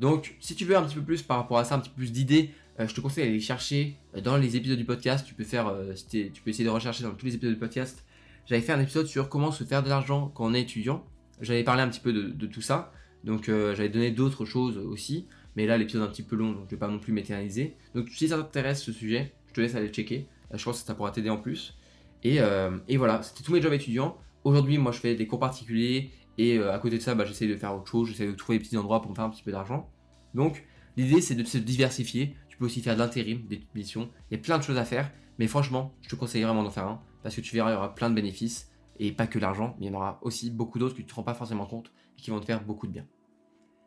Donc, 0.00 0.36
si 0.40 0.54
tu 0.54 0.64
veux 0.64 0.76
un 0.76 0.82
petit 0.82 0.94
peu 0.94 1.02
plus 1.02 1.22
par 1.22 1.38
rapport 1.38 1.58
à 1.58 1.64
ça, 1.64 1.74
un 1.74 1.80
petit 1.80 1.90
peu 1.90 1.96
plus 1.96 2.12
d'idées, 2.12 2.50
euh, 2.78 2.86
je 2.86 2.94
te 2.94 3.00
conseille 3.00 3.24
d'aller 3.24 3.40
chercher 3.40 3.96
euh, 4.16 4.20
dans 4.20 4.36
les 4.36 4.56
épisodes 4.56 4.78
du 4.78 4.84
podcast. 4.84 5.26
Tu 5.26 5.34
peux 5.34 5.44
faire, 5.44 5.74
tu 6.10 6.42
peux 6.42 6.50
essayer 6.50 6.64
de 6.64 6.70
rechercher 6.70 7.04
dans 7.04 7.12
tous 7.12 7.26
les 7.26 7.34
épisodes 7.34 7.54
du 7.54 7.60
podcast. 7.60 8.04
J'avais 8.46 8.62
fait 8.62 8.72
un 8.72 8.80
épisode 8.80 9.06
sur 9.06 9.28
comment 9.28 9.50
se 9.52 9.64
faire 9.64 9.82
de 9.82 9.88
l'argent 9.88 10.30
quand 10.34 10.46
on 10.46 10.54
est 10.54 10.62
étudiant. 10.62 11.04
J'avais 11.40 11.64
parlé 11.64 11.82
un 11.82 11.88
petit 11.88 12.00
peu 12.00 12.12
de, 12.12 12.46
tout 12.46 12.62
ça. 12.62 12.92
Donc, 13.24 13.46
j'avais 13.46 13.90
donné 13.90 14.10
d'autres 14.10 14.44
choses 14.44 14.78
aussi. 14.78 15.26
Mais 15.58 15.66
là, 15.66 15.76
l'épisode 15.76 16.02
est 16.02 16.04
un 16.04 16.08
petit 16.08 16.22
peu 16.22 16.36
long, 16.36 16.52
donc 16.52 16.66
je 16.66 16.70
vais 16.70 16.76
pas 16.76 16.86
non 16.86 17.00
plus 17.00 17.12
m'éterniser. 17.12 17.74
Donc 17.92 18.10
si 18.10 18.28
ça 18.28 18.36
t'intéresse 18.36 18.80
ce 18.80 18.92
sujet, 18.92 19.32
je 19.48 19.54
te 19.54 19.60
laisse 19.60 19.74
aller 19.74 19.88
checker. 19.88 20.28
Euh, 20.54 20.56
je 20.56 20.64
pense 20.64 20.80
que 20.80 20.86
ça 20.86 20.94
pourra 20.94 21.10
t'aider 21.10 21.30
en 21.30 21.36
plus. 21.36 21.76
Et, 22.22 22.40
euh, 22.40 22.78
voilà, 22.96 23.24
c'était 23.24 23.42
tous 23.42 23.52
mes 23.52 23.60
jobs 23.60 23.72
étudiants. 23.72 24.16
Aujourd'hui, 24.44 24.78
moi, 24.78 24.92
je 24.92 25.00
fais 25.00 25.16
des 25.16 25.26
cours 25.26 25.40
particuliers. 25.40 26.12
Et 26.38 26.56
euh, 26.56 26.72
à 26.72 26.78
côté 26.78 26.96
de 26.96 27.02
ça, 27.02 27.14
bah, 27.14 27.24
j'essaie 27.24 27.48
de 27.48 27.56
faire 27.56 27.74
autre 27.74 27.90
chose. 27.90 28.08
J'essaie 28.08 28.26
de 28.26 28.32
trouver 28.32 28.58
des 28.58 28.64
petits 28.64 28.76
endroits 28.76 29.02
pour 29.02 29.10
me 29.10 29.16
faire 29.16 29.24
un 29.24 29.30
petit 29.30 29.42
peu 29.42 29.50
d'argent. 29.50 29.90
Donc, 30.34 30.64
l'idée, 30.96 31.20
c'est 31.20 31.34
de 31.34 31.44
se 31.44 31.58
diversifier. 31.58 32.36
Tu 32.48 32.56
peux 32.56 32.64
aussi 32.64 32.80
faire 32.80 32.94
de 32.94 33.00
l'intérim, 33.00 33.44
des 33.48 33.60
missions. 33.74 34.08
Il 34.30 34.36
y 34.36 34.40
a 34.40 34.42
plein 34.42 34.56
de 34.56 34.62
choses 34.62 34.78
à 34.78 34.84
faire. 34.84 35.10
Mais 35.38 35.48
franchement, 35.48 35.92
je 36.00 36.08
te 36.08 36.16
conseille 36.16 36.42
vraiment 36.42 36.62
d'en 36.62 36.70
faire 36.70 36.86
un. 36.86 37.02
Parce 37.22 37.34
que 37.34 37.40
tu 37.40 37.54
verras, 37.54 37.70
il 37.70 37.74
y 37.74 37.76
aura 37.76 37.94
plein 37.94 38.08
de 38.08 38.14
bénéfices. 38.14 38.70
Et 39.00 39.12
pas 39.12 39.26
que 39.26 39.38
l'argent, 39.38 39.76
il 39.80 39.86
y 39.86 39.90
en 39.90 39.94
aura 39.94 40.18
aussi 40.22 40.50
beaucoup 40.50 40.78
d'autres 40.78 40.94
que 40.94 41.00
tu 41.00 41.04
ne 41.04 41.08
te 41.08 41.14
rends 41.14 41.22
pas 41.22 41.34
forcément 41.34 41.66
compte 41.66 41.92
et 42.16 42.22
qui 42.22 42.30
vont 42.30 42.40
te 42.40 42.44
faire 42.44 42.64
beaucoup 42.64 42.86
de 42.86 42.92
bien. 42.92 43.06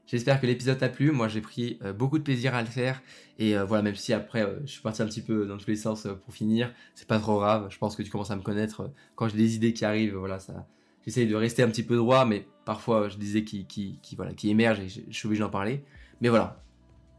J'espère 0.05 0.41
que 0.41 0.45
l'épisode 0.45 0.77
t'a 0.77 0.89
plu. 0.89 1.11
Moi, 1.11 1.27
j'ai 1.27 1.41
pris 1.41 1.79
euh, 1.83 1.93
beaucoup 1.93 2.17
de 2.17 2.23
plaisir 2.23 2.53
à 2.55 2.61
le 2.61 2.67
faire. 2.67 3.01
Et 3.39 3.57
euh, 3.57 3.63
voilà, 3.63 3.83
même 3.83 3.95
si 3.95 4.13
après, 4.13 4.45
je 4.65 4.71
suis 4.71 4.81
parti 4.81 5.01
un 5.01 5.05
petit 5.05 5.21
peu 5.21 5.45
dans 5.45 5.57
tous 5.57 5.67
les 5.67 5.75
sens 5.75 6.07
pour 6.23 6.33
finir, 6.33 6.73
c'est 6.95 7.07
pas 7.07 7.19
trop 7.19 7.39
grave. 7.39 7.67
Je 7.69 7.77
pense 7.77 7.95
que 7.95 8.03
tu 8.03 8.09
commences 8.09 8.31
à 8.31 8.35
me 8.35 8.41
connaître. 8.41 8.91
quand 9.15 9.29
j'ai 9.29 9.37
des 9.37 9.55
idées 9.55 9.73
qui 9.73 9.85
arrivent, 9.85 10.15
voilà, 10.15 10.39
ça, 10.39 10.65
j'essaye 11.05 11.27
de 11.27 11.35
rester 11.35 11.63
un 11.63 11.69
petit 11.69 11.83
peu 11.83 11.95
droit, 11.95 12.25
mais 12.25 12.47
parfois, 12.65 13.09
j'ai 13.09 13.17
des 13.17 13.31
idées 13.31 13.43
qui, 13.43 13.65
qui, 13.65 14.15
voilà, 14.15 14.33
qui 14.33 14.49
émergent 14.49 14.79
et 14.79 14.87
je 14.87 15.15
suis 15.15 15.27
obligé 15.27 15.41
d'en 15.41 15.49
parler. 15.49 15.83
Mais 16.21 16.29
voilà, 16.29 16.63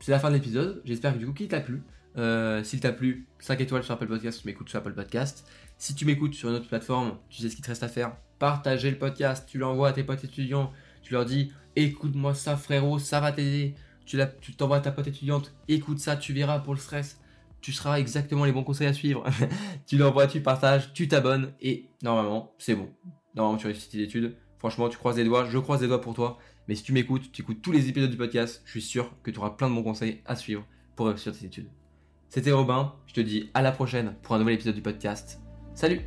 c'est 0.00 0.12
la 0.12 0.18
fin 0.18 0.28
de 0.28 0.34
l'épisode. 0.34 0.82
J'espère 0.84 1.14
que 1.14 1.18
du 1.18 1.26
coup, 1.26 1.32
qu'il 1.32 1.48
t'a 1.48 1.60
plu. 1.60 1.82
S'il 2.64 2.80
t'a 2.80 2.92
plu, 2.92 3.26
5 3.38 3.60
étoiles 3.60 3.82
sur 3.82 3.94
Apple 3.94 4.06
Podcast, 4.06 4.40
tu 4.40 4.46
m'écoutes 4.46 4.68
sur 4.68 4.78
Apple 4.78 4.94
Podcast. 4.94 5.46
Si 5.78 5.94
tu 5.94 6.04
m'écoutes 6.04 6.34
sur 6.34 6.48
une 6.48 6.54
autre 6.54 6.68
plateforme, 6.68 7.18
tu 7.28 7.42
sais 7.42 7.48
ce 7.48 7.56
qu'il 7.56 7.64
te 7.64 7.70
reste 7.70 7.82
à 7.82 7.88
faire. 7.88 8.16
Partager 8.38 8.90
le 8.90 8.98
podcast, 8.98 9.48
tu 9.48 9.58
l'envoies 9.58 9.88
à 9.88 9.92
tes 9.92 10.04
potes 10.04 10.24
étudiants, 10.24 10.72
tu 11.02 11.12
leur 11.12 11.24
dis 11.24 11.52
écoute-moi 11.76 12.34
ça 12.34 12.56
frérot, 12.56 12.98
ça 12.98 13.20
va 13.20 13.32
t'aider. 13.32 13.74
Tu 14.04 14.54
t'envoies 14.56 14.78
à 14.78 14.80
ta 14.80 14.90
pote 14.90 15.06
étudiante, 15.06 15.54
écoute 15.68 15.98
ça, 15.98 16.16
tu 16.16 16.32
verras 16.32 16.58
pour 16.58 16.74
le 16.74 16.80
stress. 16.80 17.20
Tu 17.60 17.72
seras 17.72 17.98
exactement 17.98 18.44
les 18.44 18.52
bons 18.52 18.64
conseils 18.64 18.88
à 18.88 18.92
suivre. 18.92 19.24
tu 19.86 19.96
l'envoies, 19.96 20.26
tu 20.26 20.40
partages, 20.40 20.92
tu 20.92 21.06
t'abonnes 21.06 21.52
et 21.60 21.86
normalement, 22.02 22.52
c'est 22.58 22.74
bon. 22.74 22.88
Normalement, 23.34 23.58
tu 23.58 23.66
réussis 23.66 23.88
tes 23.88 24.02
études. 24.02 24.36
Franchement, 24.58 24.88
tu 24.88 24.96
croises 24.96 25.16
les 25.16 25.24
doigts, 25.24 25.44
je 25.44 25.58
croise 25.58 25.82
les 25.82 25.88
doigts 25.88 26.00
pour 26.00 26.14
toi. 26.14 26.38
Mais 26.68 26.74
si 26.74 26.82
tu 26.82 26.92
m'écoutes, 26.92 27.32
tu 27.32 27.42
écoutes 27.42 27.62
tous 27.62 27.72
les 27.72 27.88
épisodes 27.88 28.10
du 28.10 28.16
podcast, 28.16 28.62
je 28.64 28.70
suis 28.70 28.82
sûr 28.82 29.10
que 29.22 29.30
tu 29.30 29.38
auras 29.38 29.50
plein 29.50 29.68
de 29.68 29.74
bons 29.74 29.82
conseils 29.82 30.20
à 30.24 30.36
suivre 30.36 30.64
pour 30.94 31.06
réussir 31.06 31.36
tes 31.36 31.46
études. 31.46 31.68
C'était 32.28 32.52
Robin, 32.52 32.94
je 33.06 33.14
te 33.14 33.20
dis 33.20 33.50
à 33.54 33.62
la 33.62 33.72
prochaine 33.72 34.14
pour 34.22 34.34
un 34.34 34.38
nouvel 34.38 34.54
épisode 34.54 34.74
du 34.74 34.82
podcast. 34.82 35.40
Salut 35.74 36.00